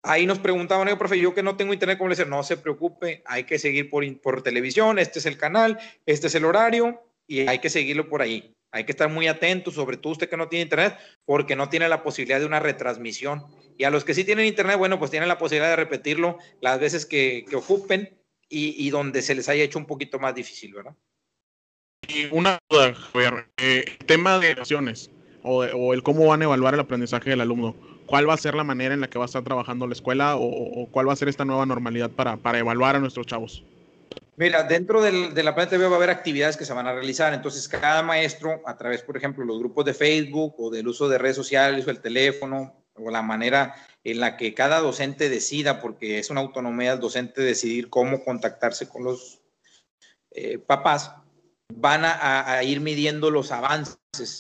ahí 0.04 0.26
nos 0.26 0.40
preguntaban, 0.40 0.98
profe, 0.98 1.20
yo 1.20 1.34
que 1.34 1.44
no 1.44 1.58
tengo 1.58 1.74
internet, 1.74 1.98
¿cómo 1.98 2.10
le 2.10 2.16
decir? 2.16 2.28
No 2.28 2.44
se 2.44 2.58
preocupe, 2.58 3.24
hay 3.26 3.44
que 3.44 3.60
seguir 3.60 3.90
por, 3.90 4.04
por 4.22 4.42
televisión, 4.42 5.00
este 5.00 5.20
es 5.20 5.26
el 5.26 5.38
canal, 5.38 5.80
este 6.06 6.28
es 6.28 6.36
el 6.36 6.46
horario 6.46 7.02
y 7.28 7.42
hay 7.42 7.60
que 7.60 7.70
seguirlo 7.70 8.10
por 8.10 8.22
ahí. 8.22 8.54
Hay 8.72 8.84
que 8.84 8.92
estar 8.92 9.10
muy 9.10 9.28
atentos, 9.28 9.76
sobre 9.76 9.98
todo 9.98 10.14
usted 10.14 10.30
que 10.30 10.38
no 10.38 10.50
tiene 10.50 10.64
internet, 10.64 10.98
porque 11.26 11.56
no 11.56 11.70
tiene 11.70 11.88
la 11.88 12.04
posibilidad 12.04 12.40
de 12.40 12.46
una 12.46 12.60
retransmisión. 12.60 13.46
Y 13.78 13.86
a 13.86 13.90
los 13.90 14.04
que 14.04 14.14
sí 14.14 14.24
tienen 14.24 14.46
internet, 14.46 14.78
bueno, 14.78 15.00
pues 15.00 15.12
tienen 15.12 15.30
la 15.30 15.38
posibilidad 15.38 15.70
de 15.70 15.78
repetirlo 15.78 16.38
las 16.62 16.80
veces 16.80 17.06
que, 17.06 17.46
ocupen 17.54 18.18
y, 18.50 18.90
donde 18.90 19.22
se 19.22 19.36
les 19.36 19.50
haya 19.50 19.64
hecho 19.64 19.80
un 19.80 19.86
poquito 19.86 20.20
más 20.20 20.36
difícil, 20.36 20.74
¿verdad? 20.74 20.96
Y 22.08 22.26
una 22.32 22.60
duda, 22.70 22.94
Javier, 22.94 23.48
eh, 23.58 23.86
tema 24.06 24.40
de 24.40 24.48
evaluaciones 24.48 25.12
o, 25.44 25.94
el 25.94 26.04
cómo 26.04 26.28
van 26.28 26.42
a 26.42 26.46
evaluar 26.46 26.74
el 26.74 26.80
aprendizaje 26.80 27.30
del 27.30 27.42
alumno. 27.42 27.76
¿Cuál 28.08 28.28
va 28.28 28.34
a 28.34 28.38
ser 28.38 28.56
la 28.56 28.64
manera 28.64 28.94
en 28.94 29.02
la 29.02 29.10
que 29.10 29.20
va 29.20 29.26
a 29.26 29.28
estar 29.28 29.44
trabajando 29.44 29.86
la 29.86 29.94
escuela 29.94 30.36
o, 30.38 30.88
cuál 30.92 31.08
va 31.08 31.14
a 31.14 31.18
ser 31.18 31.28
esta 31.28 31.46
nueva 31.46 31.66
normalidad 31.66 32.10
para, 32.10 32.38
para 32.38 32.58
evaluar 32.58 32.96
a 32.96 33.00
nuestros 33.00 33.28
chavos? 33.28 33.64
Mira, 34.38 34.64
dentro 34.64 35.02
de 35.02 35.12
la 35.44 35.56
Planeta 35.56 35.72
TV 35.72 35.88
va 35.88 35.94
a 35.94 35.98
haber 35.98 36.12
actividades 36.12 36.58
que 36.58 36.66
se 36.66 36.74
van 36.74 36.88
a 36.88 36.94
realizar. 36.94 37.34
Entonces, 37.34 37.68
cada 37.68 38.04
maestro, 38.04 38.62
a 38.66 38.78
través, 38.78 39.02
por 39.02 39.18
ejemplo, 39.18 39.44
los 39.44 39.58
grupos 39.60 39.84
de 39.86 39.96
Facebook 39.96 40.54
o 40.60 40.70
del 40.70 40.88
uso 40.88 41.10
de 41.10 41.18
redes 41.18 41.36
sociales 41.36 41.88
o 41.88 41.90
el 41.90 42.02
teléfono 42.02 42.86
o 42.94 43.10
la 43.10 43.24
manera 43.24 43.76
en 44.04 44.20
la 44.20 44.38
que 44.38 44.54
cada 44.54 44.80
docente 44.80 45.30
decida, 45.30 45.82
porque 45.82 46.20
es 46.20 46.30
una 46.30 46.42
autonomía 46.42 46.92
del 46.92 47.00
docente 47.00 47.42
decidir 47.42 47.90
cómo 47.90 48.24
contactarse 48.24 48.88
con 48.88 49.04
los 49.04 49.42
eh, 50.32 50.60
papás, 50.60 51.12
van 51.74 52.04
a, 52.06 52.64
ir 52.64 52.80
midiendo 52.80 53.32
los 53.32 53.52
avances 53.52 53.98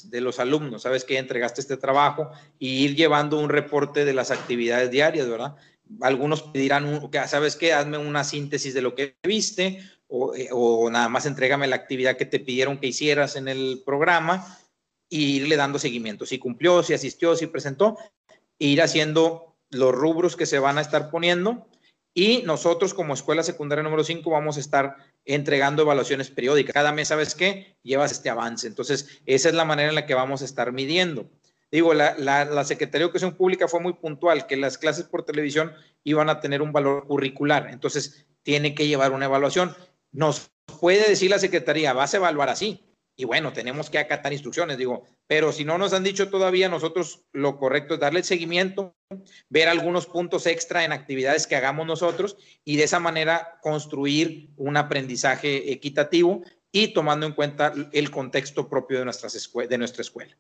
de 0.09 0.21
los 0.21 0.39
alumnos. 0.39 0.83
Sabes 0.83 1.03
que 1.03 1.17
entregaste 1.17 1.61
este 1.61 1.77
trabajo 1.77 2.31
y 2.59 2.83
ir 2.83 2.95
llevando 2.95 3.39
un 3.39 3.49
reporte 3.49 4.05
de 4.05 4.13
las 4.13 4.31
actividades 4.31 4.91
diarias, 4.91 5.27
¿verdad? 5.27 5.55
algunos 6.01 6.43
pedirán, 6.43 7.09
¿sabes 7.27 7.55
qué? 7.55 7.73
Hazme 7.73 7.97
una 7.97 8.23
síntesis 8.23 8.73
de 8.73 8.81
lo 8.81 8.95
que 8.95 9.15
viste 9.23 9.81
o, 10.07 10.35
eh, 10.35 10.49
o, 10.51 10.89
nada 10.89 11.09
más 11.09 11.25
entrégame 11.25 11.67
la 11.67 11.75
actividad 11.75 12.17
que 12.17 12.25
te 12.25 12.39
pidieron 12.39 12.77
que 12.77 12.87
hicieras 12.87 13.35
en 13.35 13.47
el 13.47 13.83
programa 13.85 14.57
e 15.09 15.17
irle 15.17 15.55
dando 15.55 15.79
seguimiento. 15.79 16.25
Si 16.25 16.39
cumplió, 16.39 16.83
si 16.83 16.93
asistió, 16.93 17.35
si 17.35 17.47
presentó, 17.47 17.97
e 18.59 18.67
ir 18.67 18.81
haciendo 18.81 19.55
los 19.69 19.93
rubros 19.93 20.35
que 20.35 20.45
se 20.45 20.59
van 20.59 20.77
a 20.77 20.81
estar 20.81 21.09
poniendo 21.09 21.67
y 22.17 22.41
nosotros 22.41 22.95
como 22.95 23.13
escuela 23.13 23.43
secundaria 23.43 23.83
número 23.83 24.03
5 24.03 24.27
vamos 24.31 24.57
a 24.57 24.59
estar 24.59 24.95
entregando 25.23 25.83
evaluaciones 25.83 26.31
periódicas. 26.31 26.73
Cada 26.73 26.91
mes, 26.91 27.09
¿sabes 27.09 27.35
qué? 27.35 27.77
Llevas 27.83 28.11
este 28.11 28.31
avance. 28.31 28.65
Entonces, 28.65 29.19
esa 29.27 29.49
es 29.49 29.53
la 29.53 29.65
manera 29.65 29.89
en 29.89 29.93
la 29.93 30.07
que 30.07 30.15
vamos 30.15 30.41
a 30.41 30.45
estar 30.45 30.71
midiendo. 30.71 31.29
Digo, 31.71 31.93
la, 31.93 32.15
la, 32.17 32.63
Secretaría 32.63 33.01
de 33.01 33.09
Educación 33.09 33.35
Pública 33.35 33.67
fue 33.67 33.81
muy 33.81 33.93
puntual, 33.93 34.47
que 34.47 34.57
las 34.57 34.79
clases 34.79 35.05
por 35.05 35.25
televisión 35.25 35.73
iban 36.03 36.27
a 36.31 36.39
tener 36.39 36.63
un 36.63 36.71
valor 36.71 37.05
curricular, 37.05 37.69
entonces 37.69 38.25
tiene 38.41 38.73
que 38.73 38.87
llevar 38.87 39.11
una 39.11 39.25
evaluación. 39.25 39.75
Nos 40.11 40.49
puede 40.79 41.07
decir 41.07 41.29
la 41.29 41.37
Secretaría, 41.37 41.93
vas 41.93 42.15
a 42.15 42.17
evaluar 42.17 42.49
así, 42.49 42.83
y 43.19 43.25
bueno, 43.25 43.51
tenemos 43.51 43.89
que 43.89 43.97
acatar 43.97 44.31
instrucciones, 44.31 44.77
digo, 44.77 45.03
pero 45.25 45.51
si 45.51 45.65
no 45.65 45.79
nos 45.79 45.91
han 45.93 46.03
dicho 46.03 46.29
todavía, 46.29 46.69
nosotros 46.69 47.23
lo 47.33 47.57
correcto 47.57 47.95
es 47.95 47.99
darle 47.99 48.21
seguimiento, 48.21 48.95
ver 49.49 49.67
algunos 49.67 50.05
puntos 50.05 50.45
extra 50.45 50.85
en 50.85 50.91
actividades 50.91 51.47
que 51.47 51.55
hagamos 51.55 51.87
nosotros 51.87 52.37
y 52.63 52.77
de 52.77 52.83
esa 52.83 52.99
manera 52.99 53.57
construir 53.63 54.51
un 54.55 54.77
aprendizaje 54.77 55.71
equitativo 55.71 56.43
y 56.71 56.93
tomando 56.93 57.25
en 57.25 57.33
cuenta 57.33 57.73
el 57.91 58.11
contexto 58.11 58.69
propio 58.69 58.99
de, 58.99 59.05
nuestras 59.05 59.51
de 59.67 59.77
nuestra 59.79 60.03
escuela. 60.03 60.37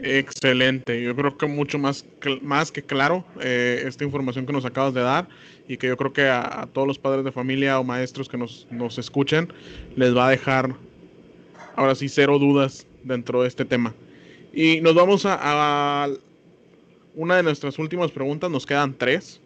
Excelente, 0.00 1.02
yo 1.02 1.14
creo 1.14 1.36
que 1.36 1.46
mucho 1.46 1.78
más, 1.78 2.06
más 2.40 2.72
que 2.72 2.82
claro 2.82 3.24
eh, 3.42 3.84
esta 3.86 4.04
información 4.04 4.46
que 4.46 4.52
nos 4.54 4.64
acabas 4.64 4.94
de 4.94 5.02
dar 5.02 5.28
y 5.68 5.76
que 5.76 5.88
yo 5.88 5.96
creo 5.98 6.12
que 6.14 6.26
a, 6.26 6.62
a 6.62 6.66
todos 6.66 6.88
los 6.88 6.98
padres 6.98 7.22
de 7.22 7.32
familia 7.32 7.78
o 7.78 7.84
maestros 7.84 8.30
que 8.30 8.38
nos, 8.38 8.66
nos, 8.70 8.98
escuchen 8.98 9.52
les 9.94 10.16
va 10.16 10.28
a 10.28 10.30
dejar 10.30 10.74
ahora 11.76 11.94
sí 11.94 12.08
cero 12.08 12.38
dudas 12.38 12.86
dentro 13.02 13.42
de 13.42 13.48
este 13.48 13.64
tema. 13.64 13.94
Y 14.52 14.80
nos 14.80 14.94
vamos 14.94 15.26
a, 15.26 15.38
a 15.40 16.08
una 17.14 17.36
de 17.36 17.42
nuestras 17.42 17.78
últimas 17.78 18.10
preguntas, 18.10 18.50
nos 18.50 18.66
quedan 18.66 18.94
tres. 18.94 19.40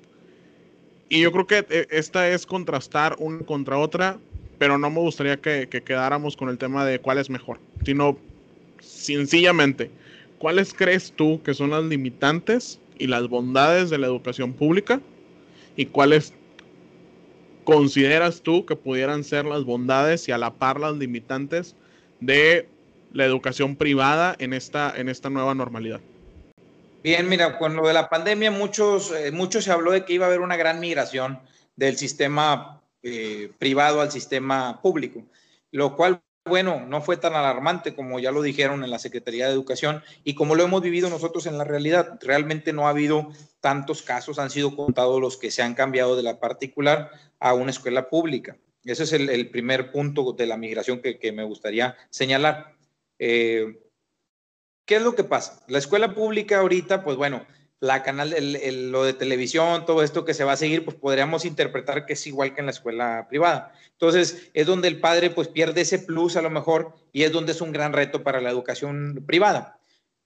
Y 1.08 1.20
yo 1.22 1.32
creo 1.32 1.46
que 1.46 1.66
eh, 1.70 1.86
esta 1.90 2.28
es 2.28 2.44
contrastar 2.44 3.16
una 3.18 3.40
contra 3.40 3.78
otra, 3.78 4.18
pero 4.58 4.76
no 4.76 4.90
me 4.90 5.00
gustaría 5.00 5.38
que, 5.38 5.68
que 5.68 5.82
quedáramos 5.82 6.36
con 6.36 6.48
el 6.48 6.58
tema 6.58 6.84
de 6.84 6.98
cuál 6.98 7.18
es 7.18 7.30
mejor, 7.30 7.58
sino 7.84 8.18
sencillamente 8.80 9.90
¿cuáles 10.38 10.72
crees 10.72 11.12
tú 11.14 11.42
que 11.42 11.54
son 11.54 11.70
las 11.70 11.84
limitantes 11.84 12.80
y 12.98 13.06
las 13.06 13.28
bondades 13.28 13.90
de 13.90 13.98
la 13.98 14.06
educación 14.06 14.52
pública? 14.52 15.00
¿Y 15.76 15.86
cuáles 15.86 16.32
consideras 17.64 18.40
tú 18.42 18.64
que 18.64 18.76
pudieran 18.76 19.24
ser 19.24 19.44
las 19.44 19.64
bondades 19.64 20.26
y 20.28 20.32
a 20.32 20.38
la 20.38 20.54
par 20.54 20.80
las 20.80 20.96
limitantes 20.96 21.76
de 22.20 22.68
la 23.12 23.24
educación 23.24 23.76
privada 23.76 24.36
en 24.38 24.52
esta, 24.52 24.92
en 24.96 25.08
esta 25.08 25.30
nueva 25.30 25.54
normalidad? 25.54 26.00
Bien, 27.02 27.28
mira, 27.28 27.58
con 27.58 27.76
lo 27.76 27.86
de 27.86 27.94
la 27.94 28.08
pandemia, 28.08 28.50
muchos, 28.50 29.12
eh, 29.12 29.32
se 29.60 29.72
habló 29.72 29.92
de 29.92 30.04
que 30.04 30.14
iba 30.14 30.26
a 30.26 30.28
haber 30.28 30.40
una 30.40 30.56
gran 30.56 30.80
migración 30.80 31.40
del 31.76 31.96
sistema 31.96 32.82
eh, 33.02 33.52
privado 33.58 34.00
al 34.00 34.10
sistema 34.10 34.82
público, 34.82 35.22
lo 35.70 35.94
cual, 35.94 36.20
bueno, 36.44 36.84
no 36.86 37.00
fue 37.00 37.16
tan 37.16 37.34
alarmante 37.34 37.94
como 37.94 38.18
ya 38.18 38.32
lo 38.32 38.42
dijeron 38.42 38.82
en 38.82 38.90
la 38.90 38.98
Secretaría 38.98 39.46
de 39.46 39.52
Educación 39.52 40.02
y 40.24 40.34
como 40.34 40.56
lo 40.56 40.64
hemos 40.64 40.82
vivido 40.82 41.08
nosotros 41.08 41.46
en 41.46 41.56
la 41.56 41.64
realidad. 41.64 42.18
Realmente 42.20 42.72
no 42.72 42.86
ha 42.86 42.90
habido 42.90 43.28
tantos 43.60 44.02
casos, 44.02 44.38
han 44.38 44.50
sido 44.50 44.74
contados 44.74 45.20
los 45.20 45.36
que 45.36 45.52
se 45.52 45.62
han 45.62 45.74
cambiado 45.74 46.16
de 46.16 46.24
la 46.24 46.40
particular 46.40 47.12
a 47.38 47.54
una 47.54 47.70
escuela 47.70 48.08
pública. 48.08 48.56
Ese 48.88 49.04
es 49.04 49.12
el, 49.12 49.50
primer 49.50 49.92
punto 49.92 50.32
de 50.32 50.46
la 50.46 50.56
migración 50.56 51.00
que, 51.00 51.32
me 51.32 51.44
gustaría 51.44 51.96
señalar. 52.10 52.76
Eh, 53.18 53.78
¿Qué 54.86 54.96
es 54.96 55.02
lo 55.02 55.14
que 55.14 55.24
pasa? 55.24 55.62
La 55.68 55.78
escuela 55.78 56.14
pública 56.14 56.60
ahorita, 56.60 57.04
pues 57.04 57.16
bueno, 57.16 57.46
la 57.80 58.02
canal, 58.02 58.34
lo 58.90 59.04
de 59.04 59.12
televisión, 59.12 59.86
todo 59.86 60.02
esto 60.02 60.24
que 60.24 60.34
se 60.34 60.44
va 60.44 60.52
a 60.52 60.56
seguir, 60.56 60.84
pues 60.84 60.96
podríamos 60.96 61.44
interpretar 61.44 62.06
que 62.06 62.14
es 62.14 62.26
igual 62.26 62.54
que 62.54 62.60
en 62.60 62.66
la 62.66 62.72
escuela 62.72 63.26
privada. 63.28 63.72
Entonces, 63.92 64.50
es 64.54 64.66
donde 64.66 64.88
el 64.88 65.00
padre 65.00 65.30
pues 65.30 65.48
pierde 65.48 65.82
ese 65.82 65.98
plus 65.98 66.36
a 66.36 66.42
lo 66.42 66.50
mejor 66.50 66.94
y 67.12 67.22
es 67.22 67.32
donde 67.32 67.52
es 67.52 67.60
un 67.60 67.72
gran 67.72 67.92
reto 67.92 68.24
para 68.24 68.40
la 68.40 68.50
educación 68.50 69.22
privada. 69.26 69.78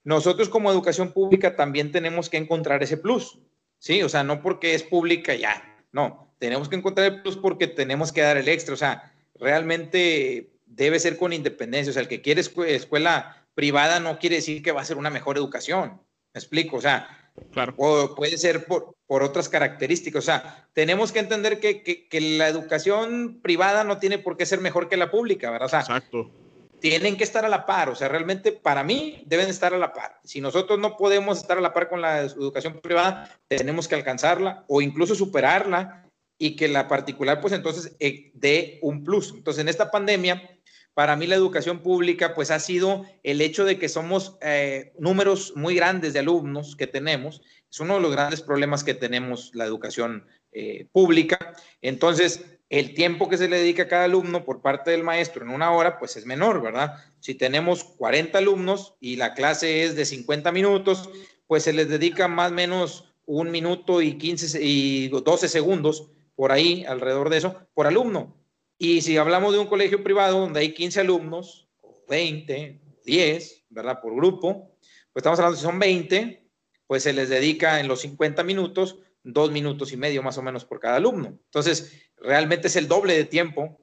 Nosotros 0.04 0.48
como 0.48 0.70
educación 0.70 1.12
pública 1.12 1.56
también 1.56 1.92
tenemos 1.92 2.28
que 2.28 2.38
encontrar 2.38 2.82
ese 2.82 2.96
plus, 2.96 3.38
¿sí? 3.78 4.02
O 4.02 4.08
sea, 4.08 4.24
no 4.24 4.42
porque 4.42 4.74
es 4.74 4.82
pública 4.82 5.34
ya, 5.34 5.84
no, 5.92 6.31
tenemos 6.43 6.68
que 6.68 6.74
encontrar 6.74 7.07
el 7.07 7.22
plus 7.22 7.36
porque 7.36 7.68
tenemos 7.68 8.11
que 8.11 8.20
dar 8.20 8.36
el 8.36 8.49
extra, 8.49 8.74
o 8.74 8.76
sea, 8.76 9.14
realmente 9.36 10.51
debe 10.66 10.99
ser 10.99 11.16
con 11.16 11.32
independencia, 11.32 11.90
o 11.90 11.93
sea, 11.93 12.03
el 12.03 12.09
que 12.09 12.20
quiere 12.20 12.40
escuela 12.40 13.47
privada 13.55 14.01
no 14.01 14.18
quiere 14.18 14.36
decir 14.36 14.61
que 14.61 14.72
va 14.72 14.80
a 14.80 14.84
ser 14.84 14.97
una 14.97 15.09
mejor 15.09 15.36
educación, 15.36 16.03
me 16.34 16.40
explico, 16.40 16.78
o 16.78 16.80
sea, 16.80 17.16
Claro. 17.53 17.72
O 17.78 18.14
puede 18.14 18.36
ser 18.36 18.66
por, 18.66 18.95
por, 19.07 19.22
otras 19.22 19.49
características. 19.49 20.22
O 20.22 20.26
sea, 20.26 20.68
tenemos 20.74 21.12
que 21.12 21.20
entender 21.20 21.61
que, 21.61 21.82
que, 21.82 22.20
la 22.20 22.47
educación 22.47 23.40
privada 23.40 23.84
no 23.84 23.97
tiene 23.97 24.18
por 24.18 24.36
qué 24.36 24.45
ser 24.45 24.61
mejor 24.61 24.90
que 24.90 24.99
la 24.99 25.11
pública, 25.11 25.51
¿verdad? 25.51 25.64
O 25.64 25.70
sea, 25.70 25.80
Exacto. 25.80 26.30
Tienen 26.78 27.16
que 27.16 27.24
estar 27.24 27.43
a 27.47 27.49
la 27.49 27.64
par. 27.64 27.88
O 27.88 27.95
sea, 27.95 28.09
realmente 28.09 28.53
para 28.53 28.84
mí 28.84 29.22
deben 29.24 29.49
estar 29.49 29.72
a 29.72 29.78
la 29.78 29.95
par. 29.95 30.20
Si 30.24 30.43
nosotros 30.43 30.78
no 30.78 30.99
podemos 30.99 31.38
estar 31.38 31.57
a 31.57 31.62
la 31.62 31.72
par 31.72 31.88
con 31.88 32.03
la 32.03 32.20
educación 32.20 32.80
privada, 32.82 33.30
tenemos 33.49 33.88
que 33.88 33.95
alcanzarla 33.95 34.66
o 34.68 34.82
incluso 34.82 35.14
superarla 35.14 36.03
y 36.43 36.57
que 36.57 36.66
la 36.66 36.88
particular, 36.88 37.40
pues 37.40 37.53
entonces, 37.53 37.95
eh, 38.01 38.32
dé 38.34 38.80
un 38.82 39.05
plus. 39.05 39.32
Entonces, 39.32 39.61
en 39.61 39.68
esta 39.68 39.93
pandemia, 39.93 40.59
para 40.93 41.14
mí 41.14 41.28
la 41.28 41.36
educación 41.36 41.78
pública 41.78 42.34
pues 42.34 42.51
ha 42.51 42.59
sido 42.59 43.07
el 43.22 43.40
hecho 43.40 43.64
de 43.64 43.78
que 43.78 43.88
somos 43.88 44.38
eh, 44.43 44.93
números 44.99 45.53
muy 45.55 45.76
grandes 45.76 46.14
de 46.14 46.18
alumnos 46.18 46.74
que 46.74 46.88
tenemos. 46.88 47.43
Es 47.70 47.78
uno 47.78 47.95
de 47.95 48.01
los 48.01 48.11
grandes 48.11 48.43
problemas 48.43 48.82
que 48.82 48.93
tenemos 48.93 49.53
la 49.55 49.66
educación 49.66 50.26
eh, 50.51 50.88
pública. 50.90 51.55
Entonces, 51.80 52.45
el 52.70 52.93
tiempo 52.95 53.28
que 53.28 53.38
se 53.38 53.49
le 53.49 53.59
dedica 53.59 53.84
a 53.84 53.88
cada 53.88 54.07
alumno 54.07 54.45
por 54.45 54.62
parte 54.62 54.90
del 54.90 55.05
maestro 55.05 55.45
en 55.45 55.51
una 55.51 55.70
hora 55.70 55.97
pues 56.01 56.16
es 56.16 56.26
menor, 56.26 56.61
¿verdad? 56.61 56.97
Si 57.20 57.36
tenemos 57.36 57.84
40 57.84 58.38
alumnos 58.38 58.97
y 58.99 59.14
la 59.14 59.34
clase 59.34 59.84
es 59.84 59.95
de 59.95 60.05
50 60.05 60.51
minutos, 60.51 61.09
pues 61.47 61.62
se 61.62 61.72
les 61.72 61.88
dedica 61.88 62.26
más 62.26 62.51
o 62.51 62.55
menos 62.55 63.14
un 63.26 63.53
minuto 63.53 64.03
y 64.03 64.18
15 64.18 64.61
y 64.61 65.07
12 65.09 65.49
segundos 65.49 66.09
por 66.34 66.52
ahí, 66.52 66.84
alrededor 66.86 67.30
de 67.30 67.38
eso, 67.38 67.56
por 67.74 67.86
alumno. 67.86 68.36
Y 68.78 69.02
si 69.02 69.16
hablamos 69.16 69.52
de 69.52 69.60
un 69.60 69.66
colegio 69.66 70.02
privado 70.02 70.40
donde 70.40 70.60
hay 70.60 70.74
15 70.74 71.00
alumnos, 71.00 71.68
o 71.80 72.04
20, 72.08 72.80
10, 73.04 73.64
¿verdad? 73.70 74.00
Por 74.00 74.14
grupo, 74.14 74.76
pues 75.12 75.22
estamos 75.22 75.38
hablando, 75.38 75.56
si 75.56 75.64
son 75.64 75.78
20, 75.78 76.50
pues 76.86 77.02
se 77.02 77.12
les 77.12 77.28
dedica 77.28 77.80
en 77.80 77.88
los 77.88 78.00
50 78.00 78.42
minutos, 78.44 78.98
dos 79.22 79.50
minutos 79.50 79.92
y 79.92 79.96
medio 79.96 80.22
más 80.22 80.38
o 80.38 80.42
menos 80.42 80.64
por 80.64 80.80
cada 80.80 80.96
alumno. 80.96 81.38
Entonces, 81.44 82.10
realmente 82.16 82.68
es 82.68 82.76
el 82.76 82.88
doble 82.88 83.14
de 83.14 83.24
tiempo 83.24 83.78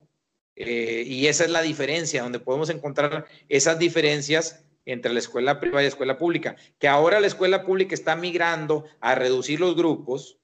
eh, 0.56 1.04
y 1.06 1.28
esa 1.28 1.46
es 1.46 1.50
la 1.50 1.62
diferencia, 1.62 2.24
donde 2.24 2.40
podemos 2.40 2.70
encontrar 2.70 3.26
esas 3.48 3.80
diferencias 3.80 4.66
entre 4.86 5.14
la 5.14 5.20
escuela 5.20 5.60
privada 5.60 5.82
y 5.82 5.86
la 5.86 5.90
escuela 5.90 6.18
pública, 6.18 6.56
que 6.80 6.88
ahora 6.88 7.20
la 7.20 7.28
escuela 7.28 7.64
pública 7.64 7.94
está 7.94 8.16
migrando 8.16 8.86
a 9.00 9.16
reducir 9.16 9.60
los 9.60 9.76
grupos, 9.76 10.39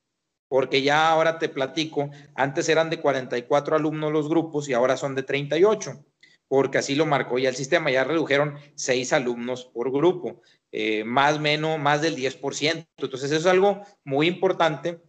porque 0.47 0.81
ya 0.81 1.09
ahora 1.09 1.39
te 1.39 1.49
platico, 1.49 2.09
antes 2.35 2.69
eran 2.69 2.89
de 2.89 2.99
44 2.99 3.75
alumnos 3.75 4.11
los 4.11 4.29
grupos 4.29 4.69
y 4.69 4.73
ahora 4.73 4.97
son 4.97 5.15
de 5.15 5.23
38, 5.23 6.05
porque 6.47 6.77
así 6.77 6.95
lo 6.95 7.05
marcó 7.05 7.39
ya 7.39 7.49
el 7.49 7.55
sistema, 7.55 7.91
ya 7.91 8.03
redujeron 8.03 8.55
6 8.75 9.13
alumnos 9.13 9.65
por 9.65 9.91
grupo, 9.91 10.41
eh, 10.71 11.03
más 11.03 11.39
menos, 11.39 11.79
más 11.79 12.01
del 12.01 12.15
10%. 12.15 12.85
Entonces 12.97 13.31
eso 13.31 13.39
es 13.39 13.45
algo 13.45 13.81
muy 14.03 14.27
importante 14.27 15.01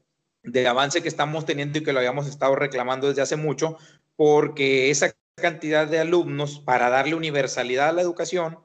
de 0.42 0.66
avance 0.66 1.02
que 1.02 1.08
estamos 1.08 1.44
teniendo 1.44 1.78
y 1.78 1.82
que 1.82 1.92
lo 1.92 1.98
habíamos 1.98 2.28
estado 2.28 2.54
reclamando 2.54 3.08
desde 3.08 3.22
hace 3.22 3.36
mucho, 3.36 3.76
porque 4.14 4.90
esa 4.90 5.14
cantidad 5.34 5.86
de 5.86 5.98
alumnos 5.98 6.60
para 6.60 6.88
darle 6.88 7.14
universalidad 7.14 7.90
a 7.90 7.92
la 7.92 8.02
educación 8.02 8.58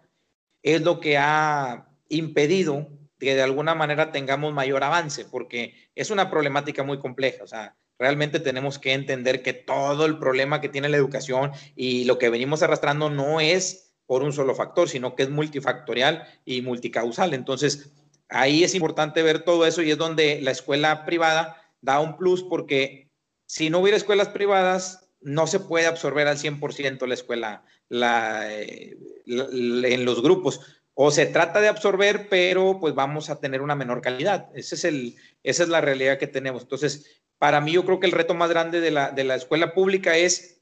es 0.63 0.81
lo 0.81 0.99
que 0.99 1.17
ha 1.17 1.89
impedido 2.07 2.87
que 3.21 3.35
de 3.35 3.43
alguna 3.43 3.75
manera 3.75 4.11
tengamos 4.11 4.51
mayor 4.51 4.83
avance, 4.83 5.25
porque 5.25 5.75
es 5.93 6.09
una 6.09 6.31
problemática 6.31 6.81
muy 6.81 6.97
compleja. 6.97 7.43
O 7.43 7.47
sea, 7.47 7.77
realmente 7.99 8.39
tenemos 8.39 8.79
que 8.79 8.93
entender 8.93 9.43
que 9.43 9.53
todo 9.53 10.07
el 10.07 10.17
problema 10.17 10.59
que 10.59 10.69
tiene 10.69 10.89
la 10.89 10.97
educación 10.97 11.51
y 11.75 12.05
lo 12.05 12.17
que 12.17 12.31
venimos 12.31 12.63
arrastrando 12.63 13.11
no 13.11 13.39
es 13.39 13.93
por 14.07 14.23
un 14.23 14.33
solo 14.33 14.55
factor, 14.55 14.89
sino 14.89 15.15
que 15.15 15.21
es 15.21 15.29
multifactorial 15.29 16.27
y 16.45 16.63
multicausal. 16.63 17.35
Entonces, 17.35 17.91
ahí 18.27 18.63
es 18.63 18.73
importante 18.73 19.21
ver 19.21 19.43
todo 19.43 19.67
eso 19.67 19.83
y 19.83 19.91
es 19.91 19.99
donde 19.99 20.41
la 20.41 20.49
escuela 20.49 21.05
privada 21.05 21.61
da 21.79 21.99
un 21.99 22.17
plus 22.17 22.41
porque 22.41 23.11
si 23.45 23.69
no 23.69 23.79
hubiera 23.79 23.97
escuelas 23.97 24.29
privadas, 24.29 25.11
no 25.19 25.45
se 25.45 25.59
puede 25.59 25.85
absorber 25.85 26.27
al 26.27 26.39
100% 26.39 27.05
la 27.05 27.13
escuela 27.13 27.63
eh, 27.91 28.97
en 29.27 30.05
los 30.05 30.23
grupos 30.23 30.80
o 30.93 31.11
se 31.11 31.25
trata 31.25 31.61
de 31.61 31.67
absorber, 31.67 32.27
pero 32.29 32.79
pues 32.79 32.93
vamos 32.93 33.29
a 33.29 33.39
tener 33.39 33.61
una 33.61 33.75
menor 33.75 34.01
calidad. 34.01 34.49
Es 34.53 34.83
el, 34.83 35.15
esa 35.43 35.63
es 35.63 35.69
la 35.69 35.81
realidad 35.81 36.17
que 36.17 36.27
tenemos. 36.27 36.63
Entonces, 36.63 37.21
para 37.37 37.61
mí 37.61 37.71
yo 37.71 37.85
creo 37.85 37.99
que 37.99 38.07
el 38.07 38.11
reto 38.11 38.33
más 38.33 38.49
grande 38.49 38.81
de 38.81 38.91
la, 38.91 39.11
de 39.11 39.23
la 39.23 39.35
escuela 39.35 39.73
pública 39.73 40.17
es 40.17 40.61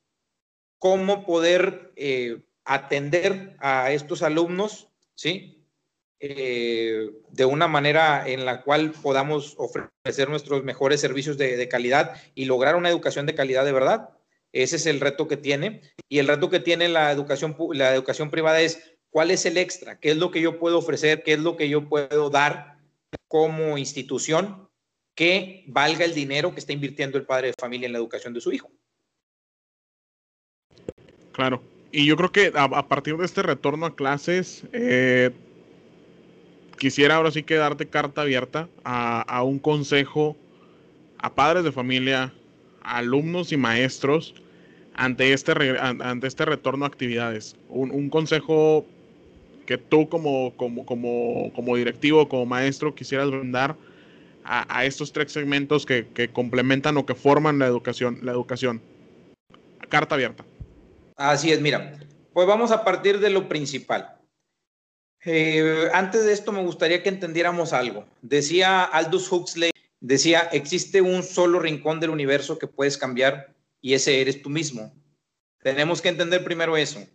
cómo 0.78 1.26
poder 1.26 1.92
eh, 1.96 2.42
atender 2.64 3.56
a 3.60 3.92
estos 3.92 4.24
alumnos, 4.24 4.90
¿sí? 5.16 5.66
Eh, 6.22 7.10
de 7.30 7.46
una 7.46 7.68
manera 7.68 8.28
en 8.28 8.46
la 8.46 8.62
cual 8.62 8.92
podamos 8.92 9.56
ofrecer 9.58 10.30
nuestros 10.30 10.64
mejores 10.64 11.00
servicios 11.00 11.38
de, 11.38 11.56
de 11.56 11.70
calidad 11.70 12.22
y 12.36 12.46
lograr 12.46 12.76
una 12.76 12.90
educación 12.90 13.26
de 13.26 13.36
calidad 13.36 13.66
de 13.66 13.72
verdad. 13.72 14.10
Ese 14.52 14.78
es 14.78 14.86
el 14.86 15.00
reto 15.00 15.28
que 15.28 15.38
tiene. 15.38 15.82
Y 16.08 16.20
el 16.20 16.28
reto 16.28 16.50
que 16.50 16.60
tiene 16.60 16.88
la 16.90 17.12
educación, 17.12 17.56
la 17.74 17.94
educación 17.94 18.30
privada 18.30 18.62
es 18.62 18.99
¿Cuál 19.10 19.32
es 19.32 19.46
el 19.46 19.58
extra? 19.58 20.00
¿Qué 20.00 20.12
es 20.12 20.18
lo 20.18 20.32
que 20.32 20.42
yo 20.42 20.60
puedo 20.60 20.78
ofrecer? 20.78 21.24
¿Qué 21.24 21.34
es 21.34 21.40
lo 21.40 21.58
que 21.58 21.68
yo 21.68 21.90
puedo 21.90 22.30
dar 22.30 22.78
como 23.28 23.78
institución 23.78 24.70
que 25.16 25.64
valga 25.68 26.06
el 26.06 26.14
dinero 26.14 26.54
que 26.54 26.60
está 26.60 26.74
invirtiendo 26.74 27.18
el 27.18 27.26
padre 27.26 27.48
de 27.48 27.54
familia 27.60 27.88
en 27.88 27.94
la 27.94 28.00
educación 28.00 28.34
de 28.34 28.42
su 28.42 28.52
hijo? 28.52 28.72
Claro. 31.32 31.62
Y 31.92 32.06
yo 32.06 32.16
creo 32.18 32.32
que 32.32 32.52
a, 32.54 32.88
partir 32.88 33.18
de 33.18 33.26
este 33.26 33.42
retorno 33.42 33.88
a 33.88 33.96
clases, 33.96 34.64
eh, 34.74 35.32
quisiera 36.78 37.16
ahora 37.16 37.32
sí 37.32 37.42
que 37.42 37.56
darte 37.56 37.88
carta 37.88 38.22
abierta 38.22 38.70
a, 38.84 39.42
un 39.44 39.58
consejo 39.58 40.38
a 41.18 41.34
padres 41.34 41.64
de 41.64 41.72
familia, 41.72 42.32
alumnos 42.84 43.52
y 43.52 43.58
maestros 43.58 44.36
ante 44.94 45.34
este, 45.34 45.54
ante 45.80 46.28
este 46.28 46.46
retorno 46.46 46.86
a 46.86 46.88
actividades. 46.88 47.56
Un, 47.70 47.90
un 47.90 48.10
consejo 48.10 48.86
que 49.70 49.78
tú 49.78 50.10
como, 50.10 50.58
como, 50.58 50.84
como, 50.84 51.54
como 51.54 51.76
directivo, 51.76 52.28
como 52.28 52.48
maestro, 52.48 52.96
quisieras 52.96 53.30
brindar 53.30 53.76
a, 54.44 54.84
estos 54.84 55.14
tres 55.14 55.32
segmentos 55.32 55.86
que, 55.86 56.32
complementan 56.34 56.98
o 56.98 57.06
que 57.06 57.14
forman 57.14 57.60
la 57.60 57.68
educación, 57.68 58.18
la 58.24 58.32
educación. 58.32 58.82
Carta 59.88 60.16
abierta. 60.16 60.44
Así 61.16 61.52
es, 61.52 61.62
mira, 61.62 62.00
pues 62.34 62.48
vamos 62.48 62.72
a 62.72 62.84
partir 62.84 63.20
de 63.20 63.30
lo 63.30 63.48
principal. 63.48 64.18
Eh, 65.24 65.88
antes 65.94 66.26
de 66.26 66.34
esto 66.34 66.52
me 66.52 66.64
gustaría 66.64 67.04
que 67.04 67.10
entendiéramos 67.10 67.72
algo. 67.72 68.08
Decía 68.24 68.86
Aldous 68.86 69.32
Huxley, 69.32 69.70
decía, 70.00 70.50
existe 70.52 71.00
un 71.00 71.22
solo 71.22 71.60
rincón 71.60 72.00
del 72.00 72.10
universo 72.10 72.58
que 72.58 72.66
puedes 72.66 72.98
cambiar 72.98 73.54
y 73.82 73.94
ese 73.94 74.20
eres 74.20 74.42
tú 74.42 74.50
mismo. 74.50 74.92
Tenemos 75.62 76.02
que 76.02 76.10
entender 76.10 76.44
primero 76.44 76.76
eso. 76.76 77.06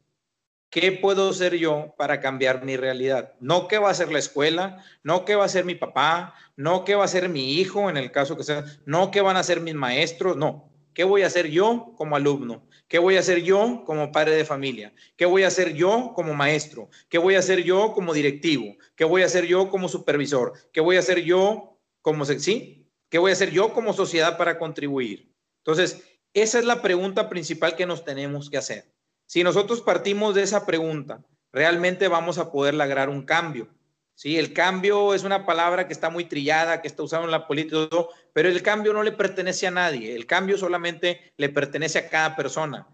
¿Qué 0.75 0.91
puedo 0.91 1.29
hacer 1.29 1.55
yo 1.55 1.95
para 1.97 2.19
cambiar 2.19 2.65
mi 2.65 2.77
realidad? 2.77 3.35
No 3.39 3.69
qué 3.69 3.79
va 3.79 3.91
a 3.91 3.95
ser 3.95 4.11
la 4.11 4.19
escuela, 4.19 4.85
no 5.05 5.25
qué 5.25 5.37
va 5.37 5.45
a 5.45 5.49
ser 5.49 5.65
mi 5.65 5.77
papá, 5.77 6.35
no 6.57 6.85
qué 6.85 6.97
va 6.97 7.05
a 7.05 7.07
ser 7.07 7.29
mi 7.29 7.61
hijo 7.61 7.89
en 7.89 7.97
el 7.97 8.11
caso 8.11 8.37
que 8.37 8.43
sea, 8.43 8.65
no 8.85 9.13
qué 9.13 9.21
van 9.21 9.37
a 9.37 9.45
ser 9.45 9.61
mis 9.61 9.77
maestros, 9.77 10.37
no. 10.37 10.73
¿Qué 10.93 11.05
voy 11.05 11.23
a 11.23 11.29
hacer 11.29 11.47
yo 11.47 11.95
como 11.97 12.17
alumno? 12.17 12.67
¿Qué 12.89 12.99
voy 12.99 13.17
a 13.17 13.21
hacer 13.21 13.45
yo 13.45 13.85
como 13.87 14.11
padre 14.11 14.35
de 14.35 14.45
familia? 14.45 14.93
¿Qué 15.17 15.27
voy 15.27 15.45
a 15.45 15.47
hacer 15.47 15.75
yo 15.75 16.11
como 16.13 16.35
maestro? 16.35 16.89
¿Qué 17.09 17.19
voy 17.19 17.37
a 17.37 17.39
hacer 17.39 17.63
yo 17.63 17.93
como 17.93 18.13
directivo? 18.13 18.75
¿Qué 18.97 19.05
voy 19.05 19.23
a 19.23 19.27
hacer 19.27 19.47
yo 19.47 19.71
como 19.71 19.89
supervisor? 19.89 20.55
¿Qué 20.73 20.81
voy 20.81 20.97
a 20.97 20.99
hacer 20.99 21.23
yo 21.23 21.79
como, 22.03 22.25
sí? 22.25 22.91
¿Qué 23.09 23.19
voy 23.19 23.31
a 23.31 23.35
hacer 23.35 23.53
yo 23.53 23.73
como 23.73 23.93
sociedad 23.93 24.37
para 24.37 24.59
contribuir? 24.59 25.33
Entonces, 25.59 26.03
esa 26.33 26.59
es 26.59 26.65
la 26.65 26.83
pregunta 26.83 27.29
principal 27.29 27.77
que 27.77 27.87
nos 27.87 28.05
tenemos 28.05 28.51
que 28.51 28.59
hacer. 28.59 28.94
Si 29.27 29.43
nosotros 29.43 29.81
partimos 29.81 30.35
de 30.35 30.43
esa 30.43 30.67
pregunta, 30.67 31.23
realmente 31.53 32.09
vamos 32.09 32.39
a 32.39 32.53
poder 32.53 32.75
lograr 32.75 33.09
un 33.09 33.23
cambio. 33.23 33.69
Sí, 34.15 34.39
el 34.39 34.53
cambio 34.53 35.13
es 35.13 35.25
una 35.25 35.45
palabra 35.45 35.87
que 35.89 35.93
está 35.93 36.09
muy 36.09 36.25
trillada, 36.25 36.81
que 36.81 36.89
está 36.89 37.03
usada 37.03 37.25
en 37.25 37.33
la 37.33 37.49
política, 37.49 37.89
pero 38.33 38.49
el 38.49 38.63
cambio 38.63 38.93
no 38.93 39.03
le 39.03 39.13
pertenece 39.13 39.67
a 39.67 39.73
nadie. 39.73 40.15
El 40.15 40.27
cambio 40.27 40.57
solamente 40.57 41.33
le 41.37 41.49
pertenece 41.49 41.99
a 41.99 42.09
cada 42.09 42.37
persona. 42.37 42.87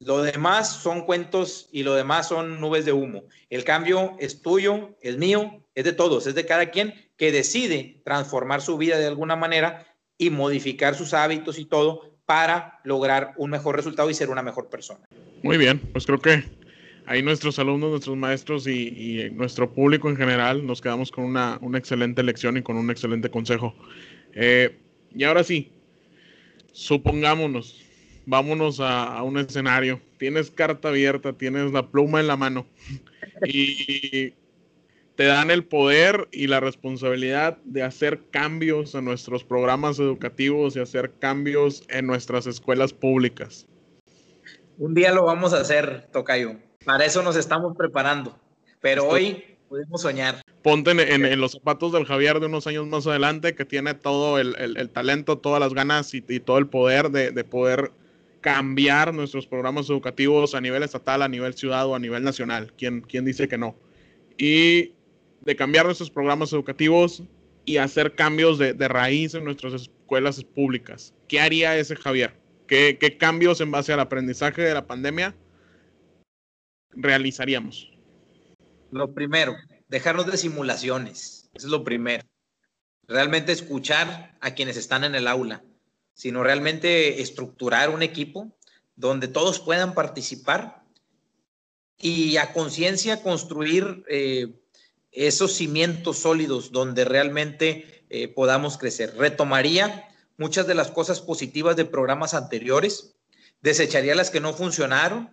Lo 0.00 0.22
demás 0.22 0.70
son 0.70 1.06
cuentos 1.06 1.68
y 1.72 1.82
lo 1.82 1.94
demás 1.94 2.28
son 2.28 2.60
nubes 2.60 2.84
de 2.84 2.92
humo. 2.92 3.24
El 3.50 3.64
cambio 3.64 4.16
es 4.20 4.42
tuyo, 4.42 4.96
es 5.00 5.16
mío, 5.16 5.64
es 5.74 5.84
de 5.84 5.92
todos, 5.92 6.26
es 6.26 6.34
de 6.34 6.46
cada 6.46 6.70
quien 6.70 6.94
que 7.16 7.32
decide 7.32 8.00
transformar 8.04 8.60
su 8.60 8.76
vida 8.76 8.98
de 8.98 9.06
alguna 9.06 9.36
manera 9.36 9.86
y 10.18 10.30
modificar 10.30 10.94
sus 10.94 11.14
hábitos 11.14 11.58
y 11.58 11.64
todo 11.64 12.18
para 12.26 12.78
lograr 12.84 13.32
un 13.38 13.50
mejor 13.50 13.74
resultado 13.74 14.10
y 14.10 14.14
ser 14.14 14.30
una 14.30 14.42
mejor 14.42 14.68
persona. 14.68 15.08
Muy 15.42 15.56
bien, 15.56 15.78
pues 15.78 16.04
creo 16.04 16.18
que 16.18 16.42
ahí 17.06 17.22
nuestros 17.22 17.58
alumnos, 17.60 17.90
nuestros 17.90 18.16
maestros 18.16 18.66
y, 18.66 19.30
nuestro 19.32 19.72
público 19.72 20.08
en 20.10 20.16
general 20.16 20.66
nos 20.66 20.80
quedamos 20.80 21.12
con 21.12 21.24
una, 21.24 21.60
excelente 21.74 22.22
lección 22.22 22.56
y 22.56 22.62
con 22.62 22.76
un 22.76 22.90
excelente 22.90 23.30
consejo. 23.30 23.74
Eh, 24.34 24.76
y 25.14 25.24
ahora 25.24 25.44
sí, 25.44 25.70
supongámonos, 26.72 27.80
vámonos 28.26 28.80
a, 28.80 29.22
un 29.22 29.38
escenario. 29.38 30.00
Tienes 30.18 30.50
carta 30.50 30.88
abierta, 30.88 31.32
tienes 31.32 31.72
la 31.72 31.88
pluma 31.88 32.18
en 32.18 32.26
la 32.26 32.36
mano 32.36 32.66
y 33.46 34.32
te 35.14 35.24
dan 35.24 35.52
el 35.52 35.64
poder 35.64 36.28
y 36.32 36.48
la 36.48 36.58
responsabilidad 36.58 37.58
de 37.64 37.84
hacer 37.84 38.22
cambios 38.32 38.96
en 38.96 39.04
nuestros 39.04 39.44
programas 39.44 40.00
educativos 40.00 40.74
y 40.74 40.80
hacer 40.80 41.12
cambios 41.20 41.84
en 41.88 42.08
nuestras 42.08 42.48
escuelas 42.48 42.92
públicas. 42.92 43.67
Un 44.78 44.94
día 44.94 45.12
lo 45.12 45.24
vamos 45.24 45.52
a 45.54 45.60
hacer, 45.60 46.06
Tocayo. 46.12 46.52
Para 46.84 47.04
eso 47.04 47.20
nos 47.24 47.34
estamos 47.34 47.76
preparando. 47.76 48.38
Pero 48.80 49.08
hoy 49.08 49.44
podemos 49.68 50.02
soñar. 50.02 50.40
Ponte 50.62 50.92
en, 50.92 51.40
los 51.40 51.52
zapatos 51.52 51.92
del 51.92 52.04
Javier 52.04 52.38
de 52.38 52.46
unos 52.46 52.68
años 52.68 52.86
más 52.86 53.04
adelante, 53.08 53.56
que 53.56 53.64
tiene 53.64 53.94
todo 53.94 54.38
el, 54.38 54.90
talento, 54.90 55.38
todas 55.38 55.58
las 55.58 55.74
ganas 55.74 56.14
y, 56.14 56.20
todo 56.40 56.58
el 56.58 56.68
poder 56.68 57.10
de, 57.10 57.42
poder 57.42 57.90
cambiar 58.40 59.12
nuestros 59.12 59.48
programas 59.48 59.90
educativos 59.90 60.54
a 60.54 60.60
nivel 60.60 60.84
estatal, 60.84 61.22
a 61.22 61.28
nivel 61.28 61.54
ciudad 61.54 61.84
o 61.88 61.96
a 61.96 61.98
nivel 61.98 62.22
nacional. 62.22 62.72
¿Quién, 62.78 63.00
quién 63.00 63.24
dice 63.24 63.48
que 63.48 63.58
no? 63.58 63.74
Y 64.36 64.92
de 65.40 65.56
cambiar 65.56 65.86
nuestros 65.86 66.08
programas 66.08 66.52
educativos 66.52 67.24
y 67.64 67.78
hacer 67.78 68.14
cambios 68.14 68.58
de, 68.58 68.74
de 68.74 68.86
raíz 68.86 69.34
en 69.34 69.42
nuestras 69.42 69.72
escuelas 69.72 70.44
públicas. 70.44 71.12
¿Qué 71.26 71.40
haría 71.40 71.76
ese 71.76 71.96
Javier? 71.96 72.32
¿Qué, 72.68 73.16
cambios 73.18 73.62
en 73.62 73.70
base 73.70 73.94
al 73.94 74.00
aprendizaje 74.00 74.60
de 74.60 74.74
la 74.74 74.86
pandemia 74.86 75.34
realizaríamos? 76.90 77.90
Lo 78.90 79.14
primero, 79.14 79.56
dejarnos 79.88 80.26
de 80.26 80.36
simulaciones. 80.36 81.48
Eso 81.54 81.66
es 81.66 81.72
lo 81.72 81.82
primero. 81.82 82.24
Realmente 83.06 83.52
escuchar 83.52 84.36
a 84.40 84.54
quienes 84.54 84.76
están 84.76 85.04
en 85.04 85.14
el 85.14 85.28
aula, 85.28 85.64
sino 86.12 86.42
realmente 86.42 87.22
estructurar 87.22 87.88
un 87.88 88.02
equipo 88.02 88.54
donde 88.96 89.28
todos 89.28 89.60
puedan 89.60 89.94
participar 89.94 90.84
y 91.98 92.36
a 92.36 92.52
conciencia 92.52 93.22
construir 93.22 94.04
eh, 94.08 94.52
esos 95.10 95.54
cimientos 95.54 96.18
sólidos 96.18 96.70
donde 96.70 97.06
realmente 97.06 98.04
eh, 98.10 98.28
podamos 98.28 98.76
crecer. 98.76 99.16
Retomaría 99.16 100.07
muchas 100.38 100.66
de 100.66 100.74
las 100.74 100.90
cosas 100.90 101.20
positivas 101.20 101.76
de 101.76 101.84
programas 101.84 102.32
anteriores, 102.32 103.16
desecharía 103.60 104.14
las 104.14 104.30
que 104.30 104.40
no 104.40 104.54
funcionaron, 104.54 105.30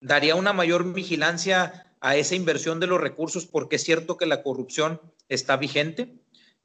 daría 0.00 0.34
una 0.34 0.52
mayor 0.52 0.92
vigilancia 0.92 1.86
a 2.00 2.16
esa 2.16 2.34
inversión 2.34 2.80
de 2.80 2.86
los 2.86 3.00
recursos 3.00 3.46
porque 3.46 3.76
es 3.76 3.84
cierto 3.84 4.16
que 4.16 4.26
la 4.26 4.42
corrupción 4.42 5.00
está 5.28 5.56
vigente 5.56 6.14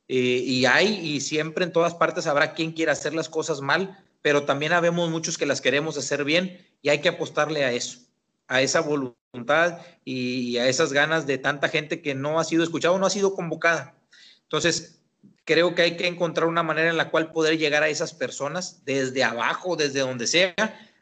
eh, 0.08 0.42
y 0.44 0.66
hay 0.66 0.88
y 0.88 1.22
siempre 1.22 1.64
en 1.64 1.72
todas 1.74 1.94
partes 1.94 2.28
habrá 2.28 2.54
quien 2.54 2.72
quiera 2.72 2.94
hacer 2.94 3.14
las 3.14 3.30
cosas 3.30 3.62
mal, 3.62 4.04
pero 4.22 4.44
también 4.44 4.74
habemos 4.74 5.10
muchos 5.10 5.38
que 5.38 5.46
las 5.46 5.62
queremos 5.62 5.98
hacer 5.98 6.24
bien 6.24 6.66
y 6.82 6.90
hay 6.90 7.02
que 7.02 7.10
apostarle 7.10 7.66
a 7.66 7.72
eso, 7.72 8.00
a 8.48 8.62
esa 8.62 8.82
voluntad 8.82 9.80
y 10.04 10.58
a 10.58 10.68
esas 10.68 10.94
ganas 10.94 11.28
de 11.28 11.38
tanta 11.38 11.70
gente 11.70 12.02
que 12.02 12.16
no 12.16 12.40
ha 12.40 12.44
sido 12.44 12.64
escuchada, 12.64 12.98
no 12.98 13.06
ha 13.06 13.12
sido 13.12 13.36
convocada. 13.36 13.96
Entonces, 14.44 15.02
creo 15.46 15.76
que 15.76 15.84
hay 15.84 15.96
que 15.96 16.08
encontrar 16.08 16.48
una 16.48 16.64
manera 16.64 16.90
en 16.90 16.98
la 16.98 17.12
cual 17.12 17.32
poder 17.32 17.58
llegar 17.58 17.84
a 17.84 17.90
esas 17.90 18.14
personas 18.14 18.84
desde 18.84 19.24
abajo, 19.24 19.76
desde 19.76 20.00
donde 20.00 20.28
sea, 20.28 20.56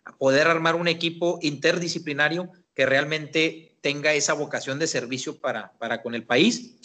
a 0.06 0.18
poder 0.18 0.48
armar 0.48 0.76
un 0.76 0.90
equipo 0.90 1.40
interdisciplinario 1.42 2.50
que 2.76 2.86
realmente 2.86 3.78
tenga 3.82 4.14
esa 4.14 4.34
vocación 4.34 4.80
de 4.80 4.88
servicio 4.88 5.40
para, 5.40 5.72
para 5.80 6.02
con 6.02 6.14
el 6.14 6.24
país, 6.24 6.76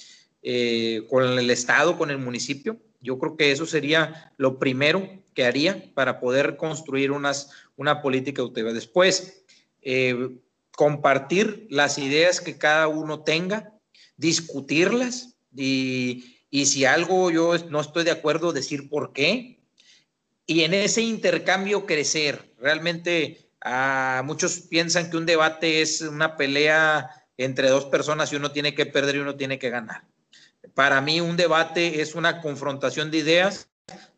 eh, 0.42 1.02
con 1.11 1.24
el 1.24 1.50
Estado, 1.50 1.98
con 1.98 2.11
el 2.11 2.18
municipio. 2.18 2.78
Yo 3.00 3.18
creo 3.18 3.36
que 3.36 3.50
eso 3.50 3.66
sería 3.66 4.32
lo 4.36 4.59
primero 4.59 5.09
que 5.34 5.44
haría 5.44 5.92
para 5.94 6.20
poder 6.20 6.56
construir 6.56 7.11
unas, 7.11 7.50
una 7.76 8.02
política 8.02 8.42
educativa. 8.42 8.72
Después, 8.72 9.42
eh, 9.82 10.36
compartir 10.72 11.66
las 11.70 11.98
ideas 11.98 12.40
que 12.40 12.56
cada 12.56 12.86
uno 12.86 13.22
tenga, 13.22 13.72
discutirlas 14.16 15.36
y, 15.54 16.38
y 16.51 16.66
si 16.66 16.84
algo 16.84 17.30
yo 17.30 17.57
no 17.68 17.80
estoy 17.80 18.05
de 18.05 18.11
acuerdo, 18.11 18.53
decir 18.53 18.88
por 18.88 19.12
qué. 19.12 19.61
Y 20.46 20.62
en 20.62 20.72
ese 20.74 21.03
intercambio 21.03 21.84
crecer. 21.84 22.55
Realmente 22.59 23.51
ah, 23.61 24.22
muchos 24.24 24.61
piensan 24.61 25.11
que 25.11 25.16
un 25.16 25.26
debate 25.26 25.82
es 25.82 26.01
una 26.01 26.36
pelea 26.36 27.11
entre 27.36 27.68
dos 27.68 27.84
personas 27.84 28.32
y 28.32 28.36
uno 28.36 28.51
tiene 28.51 28.74
que 28.74 28.86
perder 28.86 29.16
y 29.16 29.20
uno 29.20 29.36
tiene 29.36 29.59
que 29.59 29.70
ganar. 29.70 30.05
Para 30.74 31.01
mí 31.01 31.20
un 31.20 31.36
debate 31.36 32.01
es 32.01 32.14
una 32.14 32.40
confrontación 32.40 33.11
de 33.11 33.18
ideas 33.18 33.68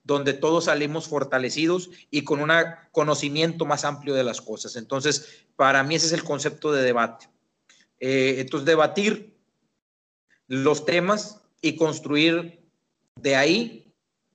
donde 0.04 0.32
todos 0.32 0.64
salimos 0.64 1.08
fortalecidos 1.08 1.90
y 2.10 2.22
con 2.22 2.40
un 2.40 2.50
conocimiento 2.92 3.66
más 3.66 3.84
amplio 3.84 4.14
de 4.14 4.24
las 4.24 4.40
cosas. 4.40 4.76
Entonces, 4.76 5.44
para 5.56 5.82
mí 5.82 5.96
ese 5.96 6.06
es 6.06 6.12
el 6.12 6.24
concepto 6.24 6.72
de 6.72 6.82
debate. 6.82 7.28
Eh, 7.98 8.36
entonces, 8.38 8.66
debatir 8.66 9.36
los 10.48 10.84
temas 10.86 11.40
y 11.60 11.76
construir 11.76 12.60
de 13.16 13.36
ahí 13.36 13.94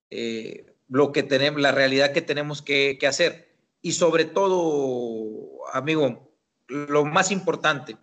eh, 0.09 0.75
lo 0.87 1.11
que 1.11 1.23
tenemos, 1.23 1.61
la 1.61 1.71
realidad 1.71 2.13
que 2.13 2.21
tenemos 2.21 2.61
que, 2.61 2.97
que 2.99 3.07
hacer. 3.07 3.55
Y 3.81 3.93
sobre 3.93 4.25
todo, 4.25 5.65
amigo, 5.73 6.31
lo 6.67 7.05
más 7.05 7.31
importante, 7.31 7.97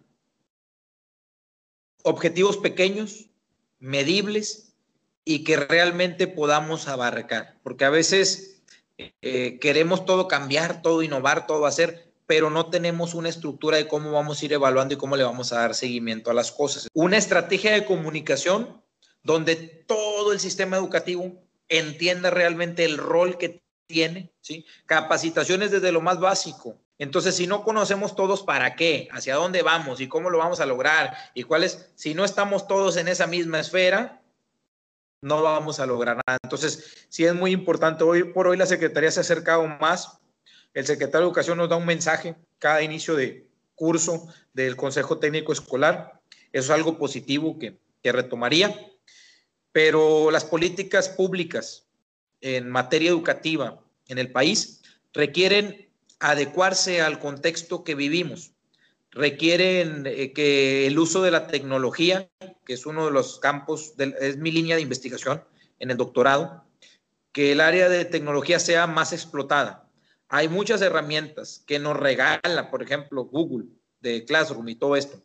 objetivos 2.03 2.57
pequeños, 2.57 3.31
medibles 3.79 4.75
y 5.25 5.45
que 5.45 5.57
realmente 5.57 6.27
podamos 6.27 6.89
abarcar, 6.89 7.59
porque 7.63 7.85
a 7.85 7.91
veces 7.91 8.63
eh, 9.21 9.59
queremos 9.61 10.05
todo 10.05 10.29
cambiar, 10.29 10.83
todo 10.83 11.03
innovar, 11.03 11.47
todo 11.47 11.67
hacer, 11.67 12.13
pero 12.27 12.51
no 12.51 12.71
tenemos 12.71 13.15
una 13.15 13.29
estructura 13.29 13.77
de 13.77 13.89
cómo 13.89 14.13
vamos 14.13 14.41
a 14.41 14.45
ir 14.45 14.53
evaluando 14.53 14.95
y 14.95 14.97
cómo 14.97 15.17
le 15.17 15.25
vamos 15.25 15.53
a 15.53 15.61
dar 15.61 15.75
seguimiento 15.75 16.31
a 16.31 16.35
las 16.35 16.53
cosas. 16.53 16.89
Una 16.95 17.19
estrategia 17.19 17.73
de 17.73 17.85
comunicación 17.85 18.82
donde 19.23 19.57
todo 19.57 20.33
el 20.33 20.41
sistema 20.41 20.77
educativo 20.77 21.33
entienda 21.69 22.31
realmente 22.31 22.85
el 22.85 22.99
rol 22.99 23.39
que 23.39 23.63
tiene, 23.87 24.33
¿sí? 24.41 24.67
Capacitaciones 24.87 25.71
desde 25.71 25.93
lo 25.93 26.01
más 26.01 26.19
básico. 26.19 26.79
Entonces, 26.99 27.35
si 27.35 27.47
no 27.47 27.65
conocemos 27.65 28.15
todos 28.15 28.43
para 28.43 28.77
qué, 28.77 29.09
hacia 29.13 29.35
dónde 29.35 29.63
vamos 29.63 30.01
y 30.01 30.09
cómo 30.09 30.31
lo 30.31 30.39
vamos 30.39 30.61
a 30.61 30.67
lograr 30.67 31.15
y 31.35 31.43
cuáles, 31.43 31.91
si 31.95 32.15
no 32.15 32.25
estamos 32.25 32.67
todos 32.69 32.97
en 32.97 33.09
esa 33.09 33.27
misma 33.27 33.61
esfera, 33.61 34.23
no 35.21 35.43
vamos 35.43 35.81
a 35.81 35.87
lograr 35.87 36.17
nada. 36.27 36.39
Entonces, 36.43 37.07
sí 37.09 37.25
es 37.25 37.35
muy 37.35 37.53
importante. 37.53 38.05
Hoy 38.05 38.25
por 38.25 38.47
hoy 38.47 38.57
la 38.57 38.67
Secretaría 38.67 39.11
se 39.11 39.21
ha 39.21 39.23
acercado 39.23 39.67
más. 39.67 40.19
El 40.75 40.87
secretario 40.87 41.21
de 41.21 41.27
Educación 41.27 41.59
nos 41.59 41.69
da 41.69 41.77
un 41.77 41.87
mensaje 41.87 42.35
cada 42.59 42.83
inicio 42.83 43.15
de 43.15 43.47
curso 43.75 44.29
del 44.53 44.77
Consejo 44.77 45.19
Técnico 45.19 45.53
Escolar. 45.53 46.21
Eso 46.53 46.73
es 46.73 46.79
algo 46.79 46.99
positivo 46.99 47.59
que, 47.59 47.79
que 48.03 48.13
retomaría 48.13 48.92
pero 49.73 50.31
las 50.31 50.45
políticas 50.45 51.09
públicas 51.09 51.87
en 52.41 52.69
materia 52.69 53.11
educativa 53.11 53.83
en 54.09 54.19
el 54.19 54.31
país 54.31 54.83
requieren 55.13 55.89
adecuarse 56.21 57.01
al 57.01 57.19
contexto 57.19 57.83
que 57.83 57.95
vivimos, 57.95 58.53
requieren 59.11 60.05
eh, 60.07 60.33
que 60.33 60.87
el 60.87 60.99
uso 60.99 61.23
de 61.23 61.31
la 61.31 61.47
tecnología, 61.47 62.31
que 62.65 62.75
es 62.75 62.87
uno 62.87 63.07
de 63.07 63.13
los 63.13 63.41
campos, 63.41 63.95
es 63.99 64.37
mi 64.37 64.51
línea 64.51 64.77
de 64.77 64.83
investigación 64.83 65.43
en 65.79 65.91
el 65.91 65.97
doctorado, 65.97 66.65
que 67.33 67.53
el 67.53 67.61
área 67.61 67.89
de 67.89 68.05
tecnología 68.05 68.59
sea 68.59 68.87
más 68.87 69.13
explotada. 69.13 69.89
hay 70.29 70.49
muchas 70.49 70.81
herramientas 70.81 71.63
que 71.67 71.79
nos 71.79 71.97
regala, 71.97 72.71
por 72.71 72.83
ejemplo, 72.83 73.25
Google 73.25 73.67
de 74.01 74.25
Classroom 74.25 74.69
y 74.69 74.77
todo 74.77 74.97
esto. 74.97 75.23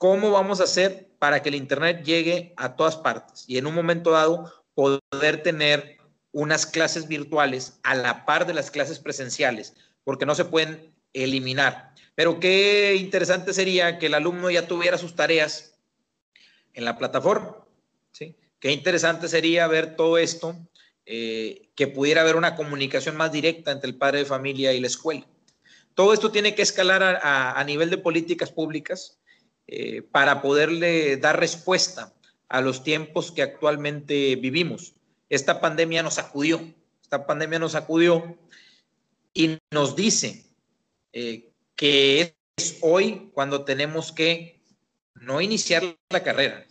¿Cómo 0.00 0.30
vamos 0.30 0.62
a 0.62 0.64
hacer 0.64 1.10
para 1.18 1.42
que 1.42 1.50
el 1.50 1.56
Internet 1.56 2.02
llegue 2.04 2.54
a 2.56 2.74
todas 2.74 2.96
partes 2.96 3.44
y 3.46 3.58
en 3.58 3.66
un 3.66 3.74
momento 3.74 4.12
dado 4.12 4.50
poder 4.72 5.42
tener 5.42 5.98
unas 6.32 6.64
clases 6.64 7.06
virtuales 7.06 7.78
a 7.82 7.94
la 7.94 8.24
par 8.24 8.46
de 8.46 8.54
las 8.54 8.70
clases 8.70 8.98
presenciales? 8.98 9.74
Porque 10.02 10.24
no 10.24 10.34
se 10.34 10.46
pueden 10.46 10.94
eliminar. 11.12 11.92
Pero 12.14 12.40
qué 12.40 12.96
interesante 12.96 13.52
sería 13.52 13.98
que 13.98 14.06
el 14.06 14.14
alumno 14.14 14.50
ya 14.50 14.66
tuviera 14.66 14.96
sus 14.96 15.14
tareas 15.14 15.78
en 16.72 16.86
la 16.86 16.96
plataforma. 16.96 17.58
Qué 18.58 18.72
interesante 18.72 19.28
sería 19.28 19.66
ver 19.66 19.96
todo 19.96 20.16
esto 20.16 20.56
eh, 21.04 21.68
que 21.74 21.88
pudiera 21.88 22.22
haber 22.22 22.36
una 22.36 22.56
comunicación 22.56 23.18
más 23.18 23.32
directa 23.32 23.70
entre 23.70 23.90
el 23.90 23.98
padre 23.98 24.20
de 24.20 24.24
familia 24.24 24.72
y 24.72 24.80
la 24.80 24.86
escuela. 24.86 25.26
Todo 25.94 26.14
esto 26.14 26.30
tiene 26.30 26.54
que 26.54 26.62
escalar 26.62 27.20
a, 27.22 27.62
nivel 27.64 27.90
de 27.90 27.98
políticas 27.98 28.50
públicas 28.50 29.19
eh, 29.72 30.02
para 30.02 30.42
poderle 30.42 31.16
dar 31.16 31.38
respuesta 31.38 32.12
a 32.48 32.60
los 32.60 32.82
tiempos 32.82 33.30
que 33.30 33.42
actualmente 33.42 34.34
vivimos. 34.34 34.94
Esta 35.28 35.60
pandemia 35.60 36.02
nos 36.02 36.14
sacudió, 36.14 36.60
esta 37.00 37.24
pandemia 37.24 37.60
nos 37.60 37.72
sacudió 37.72 38.36
y 39.32 39.58
nos 39.70 39.94
dice 39.94 40.44
eh, 41.12 41.52
que 41.76 42.34
es 42.56 42.78
hoy 42.80 43.30
cuando 43.32 43.64
tenemos 43.64 44.10
que 44.10 44.60
no 45.14 45.40
iniciar 45.40 45.84
la 46.10 46.24
carrera, 46.24 46.66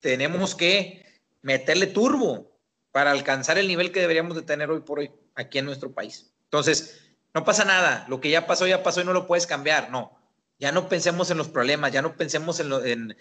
tenemos 0.00 0.54
que 0.54 1.04
meterle 1.42 1.88
turbo, 1.88 2.48
para 2.98 3.10
alcanzar 3.12 3.58
el 3.58 3.68
nivel 3.68 3.92
que 3.92 4.00
deberíamos 4.00 4.36
de 4.36 4.42
tener 4.42 4.70
hoy 4.70 4.80
por 4.80 4.98
hoy 4.98 5.12
aquí 5.36 5.58
en 5.58 5.66
nuestro 5.66 5.92
país. 5.92 6.32
Entonces, 6.44 7.00
no 7.32 7.44
pasa 7.44 7.64
nada, 7.64 8.04
lo 8.08 8.20
que 8.20 8.28
ya 8.28 8.46
pasó, 8.46 8.66
ya 8.66 8.82
pasó 8.82 9.00
y 9.00 9.04
no 9.04 9.12
lo 9.12 9.26
puedes 9.26 9.46
cambiar, 9.46 9.90
no. 9.90 10.17
Ya 10.58 10.72
no 10.72 10.88
pensemos 10.88 11.30
en 11.30 11.38
los 11.38 11.48
problemas, 11.48 11.92
ya 11.92 12.02
no 12.02 12.16
pensemos 12.16 12.58
en, 12.60 12.68
lo, 12.68 12.84
en 12.84 13.16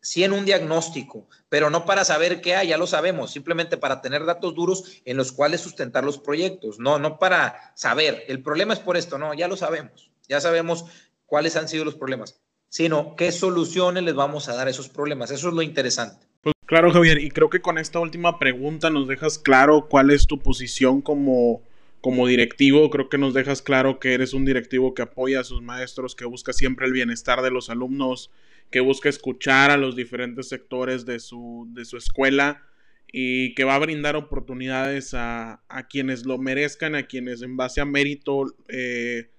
sí 0.00 0.24
en 0.24 0.32
un 0.32 0.44
diagnóstico, 0.44 1.28
pero 1.48 1.70
no 1.70 1.84
para 1.84 2.04
saber 2.04 2.40
qué 2.40 2.54
hay, 2.54 2.68
ya 2.68 2.78
lo 2.78 2.86
sabemos, 2.86 3.32
simplemente 3.32 3.76
para 3.76 4.00
tener 4.00 4.24
datos 4.24 4.54
duros 4.54 5.00
en 5.04 5.16
los 5.16 5.32
cuales 5.32 5.60
sustentar 5.60 6.04
los 6.04 6.18
proyectos, 6.18 6.78
no, 6.78 6.98
no 6.98 7.18
para 7.18 7.72
saber, 7.74 8.24
el 8.28 8.42
problema 8.42 8.74
es 8.74 8.80
por 8.80 8.96
esto, 8.96 9.18
no, 9.18 9.34
ya 9.34 9.48
lo 9.48 9.56
sabemos, 9.56 10.10
ya 10.28 10.40
sabemos 10.40 10.84
cuáles 11.26 11.56
han 11.56 11.68
sido 11.68 11.84
los 11.84 11.96
problemas, 11.96 12.40
sino 12.68 13.16
qué 13.16 13.32
soluciones 13.32 14.02
les 14.02 14.14
vamos 14.14 14.48
a 14.48 14.54
dar 14.54 14.66
a 14.66 14.70
esos 14.70 14.88
problemas, 14.88 15.30
eso 15.30 15.48
es 15.48 15.54
lo 15.54 15.62
interesante. 15.62 16.26
Pues 16.40 16.54
claro, 16.66 16.92
Javier, 16.92 17.18
y 17.18 17.30
creo 17.30 17.50
que 17.50 17.60
con 17.60 17.78
esta 17.78 17.98
última 17.98 18.38
pregunta 18.38 18.90
nos 18.90 19.08
dejas 19.08 19.38
claro 19.38 19.88
cuál 19.88 20.10
es 20.10 20.26
tu 20.26 20.38
posición 20.38 21.02
como, 21.02 21.62
como 22.00 22.26
directivo. 22.26 22.90
Creo 22.90 23.08
que 23.08 23.18
nos 23.18 23.34
dejas 23.34 23.62
claro 23.62 23.98
que 23.98 24.14
eres 24.14 24.34
un 24.34 24.44
directivo 24.44 24.94
que 24.94 25.02
apoya 25.02 25.40
a 25.40 25.44
sus 25.44 25.62
maestros, 25.62 26.14
que 26.14 26.24
busca 26.24 26.52
siempre 26.52 26.86
el 26.86 26.92
bienestar 26.92 27.42
de 27.42 27.50
los 27.50 27.70
alumnos, 27.70 28.30
que 28.70 28.80
busca 28.80 29.08
escuchar 29.08 29.70
a 29.70 29.76
los 29.76 29.96
diferentes 29.96 30.48
sectores 30.48 31.06
de 31.06 31.20
su, 31.20 31.68
de 31.70 31.84
su 31.84 31.96
escuela 31.96 32.62
y 33.10 33.54
que 33.54 33.64
va 33.64 33.74
a 33.74 33.78
brindar 33.78 34.16
oportunidades 34.16 35.14
a, 35.14 35.62
a 35.68 35.88
quienes 35.88 36.26
lo 36.26 36.38
merezcan, 36.38 36.94
a 36.94 37.06
quienes 37.06 37.42
en 37.42 37.56
base 37.56 37.80
a 37.80 37.86
mérito 37.86 38.54
eh, 38.68 39.30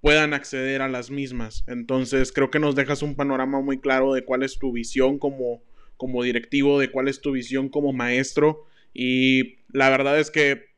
puedan 0.00 0.34
acceder 0.34 0.82
a 0.82 0.88
las 0.88 1.10
mismas. 1.10 1.64
Entonces 1.68 2.32
creo 2.32 2.50
que 2.50 2.58
nos 2.58 2.74
dejas 2.74 3.02
un 3.02 3.14
panorama 3.14 3.60
muy 3.60 3.78
claro 3.78 4.14
de 4.14 4.24
cuál 4.24 4.42
es 4.42 4.58
tu 4.58 4.72
visión 4.72 5.18
como 5.18 5.62
como 5.96 6.22
directivo, 6.22 6.78
de 6.78 6.90
cuál 6.90 7.08
es 7.08 7.20
tu 7.20 7.32
visión 7.32 7.68
como 7.68 7.92
maestro. 7.92 8.66
Y 8.92 9.56
la 9.72 9.90
verdad 9.90 10.18
es 10.18 10.30
que 10.30 10.73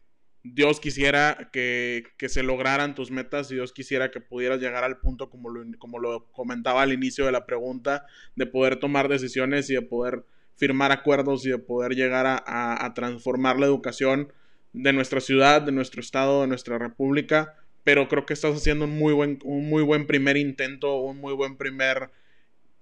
Dios 0.55 0.81
quisiera 0.81 1.51
que, 1.53 2.05
se 2.29 2.43
lograran 2.43 2.95
tus 2.95 3.11
metas 3.11 3.51
y 3.51 3.55
Dios 3.55 3.73
quisiera 3.73 4.11
que 4.11 4.21
pudieras 4.21 4.61
llegar 4.61 4.85
al 4.85 4.99
punto, 4.99 5.31
como 5.31 5.49
lo, 5.51 5.65
como 5.79 5.99
lo 5.99 6.31
comentaba 6.33 6.83
al 6.83 6.93
inicio 6.93 7.27
de 7.27 7.33
la 7.33 7.47
pregunta, 7.47 8.07
de 8.35 8.47
poder 8.47 8.77
tomar 8.77 9.09
decisiones 9.09 9.71
y 9.71 9.75
de 9.75 9.83
poder 9.83 10.25
firmar 10.57 10.93
acuerdos 10.93 11.45
y 11.47 11.51
de 11.51 11.59
poder 11.59 11.95
llegar 11.95 12.27
a, 12.27 12.85
a 12.85 12.95
transformar 12.95 13.59
la 13.59 13.67
educación 13.67 14.33
de 14.73 14.93
nuestra 14.93 15.21
ciudad, 15.21 15.63
de 15.63 15.73
nuestro 15.73 16.01
estado, 16.01 16.43
de 16.43 16.49
nuestra 16.49 16.79
república. 16.79 17.55
Pero 17.85 18.09
creo 18.09 18.27
que 18.27 18.35
estás 18.35 18.57
haciendo 18.57 18.85
un 18.85 18.99
muy 18.99 19.13
buen, 19.13 19.39
un 19.45 19.69
muy 19.69 19.83
buen 19.83 20.07
primer 20.07 20.37
intento, 20.37 20.97
un 20.97 21.19
muy 21.19 21.35
buen 21.35 21.57
primer 21.57 22.11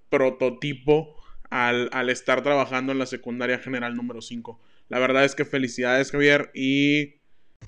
prototipo 0.08 1.16
al, 1.50 2.10
estar 2.10 2.42
trabajando 2.42 2.92
en 2.92 2.98
la 2.98 3.06
secundaria 3.06 3.58
general 3.58 3.94
número 3.94 4.20
5. 4.20 4.60
La 4.88 4.98
verdad 4.98 5.24
es 5.24 5.34
que 5.34 5.44
felicidades 5.44 6.10
Javier 6.10 6.50
y 6.54 7.16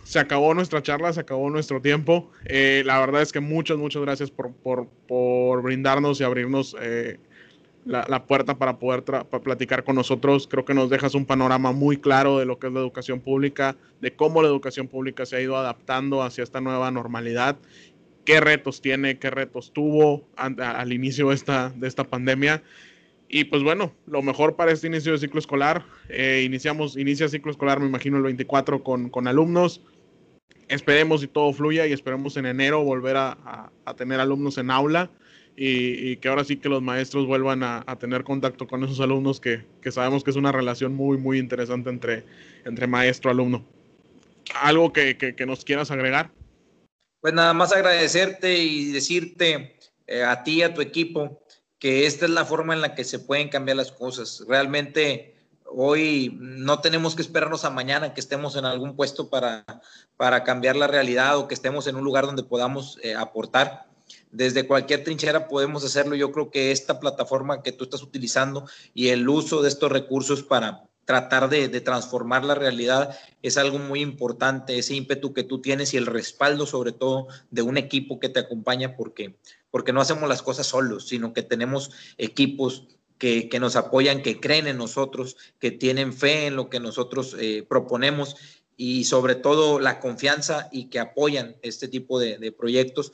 se 0.05 0.19
acabó 0.19 0.55
nuestra 0.55 0.83
charla, 0.83 1.13
se 1.13 1.21
acabó 1.21 1.51
nuestro 1.51 1.81
tiempo. 1.81 2.31
Eh, 2.45 2.83
la 2.87 2.99
verdad 3.01 3.23
es 3.23 3.33
que 3.33 3.41
muchas, 3.41 3.77
muchas 3.77 4.03
gracias 4.03 4.31
por, 4.31 4.53
por, 4.55 5.63
brindarnos 5.63 6.21
y 6.21 6.25
abrirnos 6.25 6.77
eh, 6.81 7.19
la, 7.85 8.27
puerta 8.27 8.59
para 8.59 8.79
poder 8.79 9.05
platicar 9.43 9.85
con 9.85 9.97
nosotros. 9.97 10.49
Creo 10.49 10.65
que 10.65 10.75
nos 10.75 10.91
dejas 10.91 11.15
un 11.15 11.25
panorama 11.25 11.73
muy 11.73 11.97
claro 11.97 12.39
de 12.39 12.45
lo 12.45 12.59
que 12.59 12.67
es 12.67 12.73
la 12.73 12.81
educación 12.81 13.21
pública, 13.21 13.77
de 14.01 14.15
cómo 14.15 14.43
la 14.43 14.49
educación 14.49 14.89
pública 14.89 15.27
se 15.27 15.37
ha 15.37 15.41
ido 15.41 15.57
adaptando 15.57 16.23
hacia 16.23 16.45
esta 16.45 16.61
nueva 16.61 16.91
normalidad, 16.91 17.57
qué 18.25 18.41
retos 18.41 18.83
tiene, 18.83 19.19
qué 19.19 19.31
retos 19.31 19.73
tuvo 19.73 20.29
al, 20.37 20.93
inicio 20.93 21.33
esta, 21.33 21.71
de 21.71 21.87
esta 21.89 22.05
pandemia. 22.05 22.63
Y 23.29 23.45
pues 23.45 23.63
bueno, 23.63 23.93
lo 24.07 24.23
mejor 24.23 24.57
para 24.57 24.73
este 24.73 24.87
inicio 24.87 25.13
de 25.13 25.19
ciclo 25.19 25.41
escolar. 25.41 25.85
Eh, 26.09 26.43
iniciamos, 26.45 26.97
inicia 26.97 27.29
ciclo 27.29 27.51
escolar, 27.51 27.81
me 27.81 27.87
imagino, 27.87 28.17
el 28.19 28.23
24 28.23 28.83
con, 28.83 29.11
con 29.11 29.27
alumnos. 29.27 29.81
Esperemos 30.69 31.23
y 31.23 31.29
todo 31.29 31.53
fluya 31.53 31.87
y 31.87 31.93
esperemos 31.93 32.37
en 32.37 32.47
enero 32.47 32.83
volver 32.83 33.17
a, 33.17 33.71
tener 33.97 34.19
alumnos 34.19 34.59
en 34.59 34.71
aula 34.71 35.11
y, 35.57 36.11
y, 36.11 36.17
que 36.17 36.29
ahora 36.29 36.45
sí 36.45 36.57
que 36.57 36.69
los 36.69 36.83
maestros 36.83 37.27
vuelvan 37.27 37.63
a, 37.63 37.85
tener 38.01 38.25
contacto 38.25 38.67
con 38.67 38.83
esos 38.83 39.01
alumnos 39.01 39.41
que, 39.41 39.65
que, 39.81 39.93
sabemos 39.93 40.25
que 40.25 40.31
es 40.31 40.37
una 40.37 40.51
relación 40.51 40.95
muy, 40.95 41.19
muy 41.19 41.39
interesante 41.39 41.91
entre, 41.91 42.25
entre 42.65 42.87
maestro-alumno. 42.89 43.65
¿Algo 44.55 44.93
que, 44.93 45.17
que, 45.17 45.47
nos 45.47 45.65
quieras 45.65 45.91
agregar? 45.91 46.31
Pues 47.21 47.35
nada 47.35 47.53
más 47.55 47.73
agradecerte 47.73 48.59
y 48.59 48.93
decirte 48.93 49.77
eh, 50.07 50.23
a 50.23 50.43
ti, 50.45 50.63
a 50.63 50.75
tu 50.75 50.81
equipo, 50.81 51.43
que 51.79 52.07
esta 52.07 52.25
es 52.25 52.31
la 52.31 52.45
forma 52.45 52.75
en 52.75 52.81
la 52.81 52.95
que 52.95 53.05
se 53.05 53.19
pueden 53.19 53.49
cambiar 53.49 53.77
las 53.77 53.93
cosas. 53.93 54.45
Realmente 54.49 55.37
hoy 55.67 56.37
no 56.41 56.81
tenemos 56.81 57.15
que 57.15 57.23
esperarnos 57.23 57.65
a 57.65 57.71
mañana 57.71 58.15
que 58.15 58.21
estemos 58.21 58.57
en 58.57 58.65
algún 58.65 58.97
puesto 58.97 59.29
para, 59.29 59.65
para 60.17 60.45
cambiar 60.45 60.77
la 60.77 60.87
realidad 60.87 61.37
o 61.37 61.49
que 61.49 61.55
estemos 61.55 61.87
en 61.87 61.97
un 61.97 62.05
lugar 62.05 62.27
donde 62.27 62.45
podamos 62.45 62.99
eh, 63.03 63.15
aportar. 63.15 63.87
Desde 64.31 64.67
cualquier 64.67 65.03
trinchera 65.03 65.49
podemos 65.49 65.85
hacerlo. 65.85 66.15
Yo 66.15 66.31
creo 66.33 66.51
que 66.51 66.71
esta 66.71 67.01
plataforma 67.01 67.63
que 67.63 67.73
tú 67.73 67.85
estás 67.85 68.03
utilizando 68.03 68.69
y 68.95 69.09
el 69.09 69.29
uso 69.29 69.63
de 69.63 69.69
estos 69.69 69.91
recursos 69.91 70.43
para 70.43 70.86
tratar 71.07 71.49
de, 71.49 71.69
transformar 71.81 72.45
la 72.45 72.55
realidad 72.55 73.17
es 73.41 73.57
algo 73.57 73.79
muy 73.79 74.03
importante, 74.03 74.79
ese 74.79 74.95
ímpetu 74.95 75.33
que 75.33 75.45
tú 75.45 75.63
tienes 75.63 75.95
y 75.95 75.97
el 75.97 76.05
respaldo 76.05 76.67
sobre 76.67 76.93
todo 76.93 77.29
de 77.51 77.63
un 77.63 77.79
equipo 77.79 78.21
que 78.21 78.29
te 78.29 78.41
acompaña 78.41 78.97
porque 78.97 79.37
porque 79.71 79.93
no 79.93 80.01
hacemos 80.01 80.29
las 80.29 80.43
cosas 80.43 80.67
solos, 80.67 81.07
sino 81.07 81.35
que 81.35 81.43
tenemos 81.43 81.91
equipos 82.17 82.87
que, 83.19 83.49
nos 83.61 83.77
apoyan, 83.77 84.23
que 84.23 84.41
creen 84.41 84.67
en 84.67 84.79
nosotros, 84.79 85.37
que 85.59 85.71
tienen 85.71 86.13
fe 86.13 86.47
en 86.47 86.57
lo 86.57 86.71
que 86.71 86.81
nosotros 86.81 87.37
eh, 87.39 87.65
proponemos 87.69 88.37
y 88.77 89.05
sobre 89.05 89.35
todo 89.35 89.79
la 89.79 90.01
confianza 90.01 90.69
y 90.73 90.87
que 90.87 90.99
apoyan 90.99 91.57
este 91.63 91.89
tipo 91.89 92.19
de, 92.19 92.53
proyectos. 92.53 93.13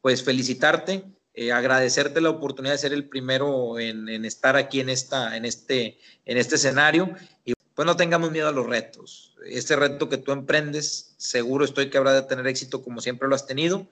Pues 0.00 0.22
felicitarte, 0.22 1.04
eh, 1.34 1.52
agradecerte 1.52 2.20
la 2.20 2.30
oportunidad 2.30 2.74
de 2.74 2.78
ser 2.78 2.92
el 2.92 3.08
primero 3.08 3.78
en, 3.80 4.24
estar 4.24 4.56
aquí 4.56 4.80
en, 4.80 4.88
esta, 4.88 5.36
en, 5.36 5.44
este, 5.44 5.98
en 6.24 6.38
este 6.38 6.54
escenario 6.54 7.12
y 7.44 7.54
pues 7.74 7.86
no 7.86 7.96
tengamos 7.96 8.30
miedo 8.30 8.48
a 8.48 8.52
los 8.52 8.66
retos. 8.66 9.34
Este 9.44 9.74
reto 9.74 10.08
que 10.08 10.16
tú 10.16 10.30
emprendes, 10.30 11.14
seguro 11.16 11.64
estoy 11.64 11.90
que 11.90 11.98
habrá 11.98 12.12
de 12.12 12.22
tener 12.22 12.46
éxito 12.46 12.82
como 12.82 13.00
siempre 13.00 13.28
lo 13.28 13.34
has 13.34 13.46
tenido 13.46 13.88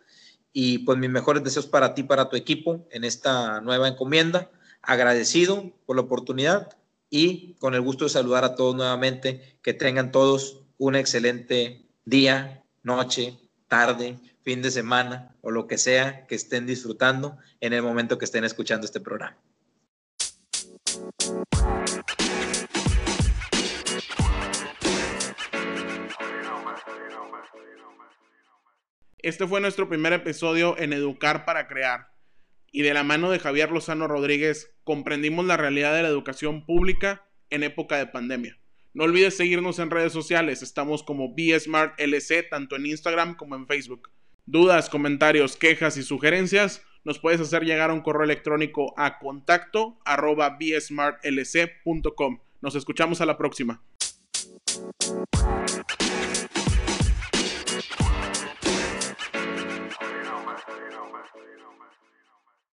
y 0.53 0.79
pues 0.79 0.99
mis 0.99 1.11
mejores 1.11 1.43
deseos 1.43 1.67
para 1.67 1.95
ti, 1.95 2.03
para 2.03 2.29
tu 2.29 2.37
equipo 2.37 2.87
en 2.91 3.05
esta 3.05 3.61
nueva 3.61 3.89
encomienda. 3.89 4.51
Agradecido 4.83 5.73
por 5.87 5.97
la 5.97 6.03
oportunidad 6.03 6.77
y 7.11 7.55
con 7.55 7.75
el 7.75 7.81
gusto 7.81 8.05
de 8.05 8.11
saludar 8.11 8.45
a 8.45 8.55
todos 8.55 8.75
nuevamente. 8.75 9.59
Que 9.63 9.75
tengan 9.75 10.13
todos 10.13 10.61
un 10.79 10.97
excelente 10.97 11.87
día, 12.05 12.65
noche, 12.83 13.39
tarde, 13.69 14.19
fin 14.43 14.63
de 14.63 14.71
semana 14.71 15.35
o 15.41 15.51
lo 15.51 15.67
que 15.67 15.79
sea 15.79 16.27
que 16.27 16.35
estén 16.35 16.67
disfrutando 16.67 17.39
en 17.61 17.73
el 17.73 17.83
momento 17.83 18.19
que 18.19 18.25
estén 18.25 18.45
escuchando 18.45 18.85
este 18.85 19.01
programa. 19.01 19.37
Este 29.19 29.47
fue 29.47 29.61
nuestro 29.61 29.89
primer 29.89 30.13
episodio 30.13 30.77
en 30.79 30.93
Educar 30.93 31.45
para 31.45 31.69
Crear. 31.69 32.09
Y 32.73 32.83
de 32.83 32.93
la 32.93 33.05
mano 33.05 33.31
de 33.31 33.39
Javier 33.39 33.71
Lozano 33.71 34.09
Rodríguez 34.09 34.75
comprendimos 34.83 35.45
la 35.45 35.57
realidad 35.57 35.95
de 35.95 36.03
la 36.03 36.09
educación 36.09 36.67
pública 36.67 37.25
en 37.49 37.63
época 37.63 37.99
de 37.99 38.07
pandemia. 38.07 38.59
No 38.95 39.05
olvides 39.05 39.37
seguirnos 39.37 39.79
en 39.79 39.91
redes 39.91 40.13
sociales, 40.13 40.63
estamos 40.63 41.03
como 41.05 41.35
BSmartLC 41.35 42.49
tanto 42.51 42.77
en 42.77 42.87
Instagram 42.87 43.37
como 43.37 43.55
en 43.55 43.67
Facebook. 43.67 44.11
Dudas, 44.45 44.89
comentarios, 44.89 45.57
quejas 45.57 45.97
y 45.97 46.03
sugerencias, 46.03 46.83
nos 47.05 47.21
puedes 47.21 47.41
hacer 47.41 47.63
llegar 47.65 47.91
a 47.91 47.93
un 47.93 48.01
correo 48.01 48.25
electrónico 48.25 48.93
a 48.97 49.21
contacto 49.21 49.99
arroba 50.05 50.59
bsmartlc.com. 50.59 52.41
Nos 52.61 52.75
escuchamos 52.75 53.21
a 53.21 53.27
la 53.27 53.39
próxima. 53.39 53.83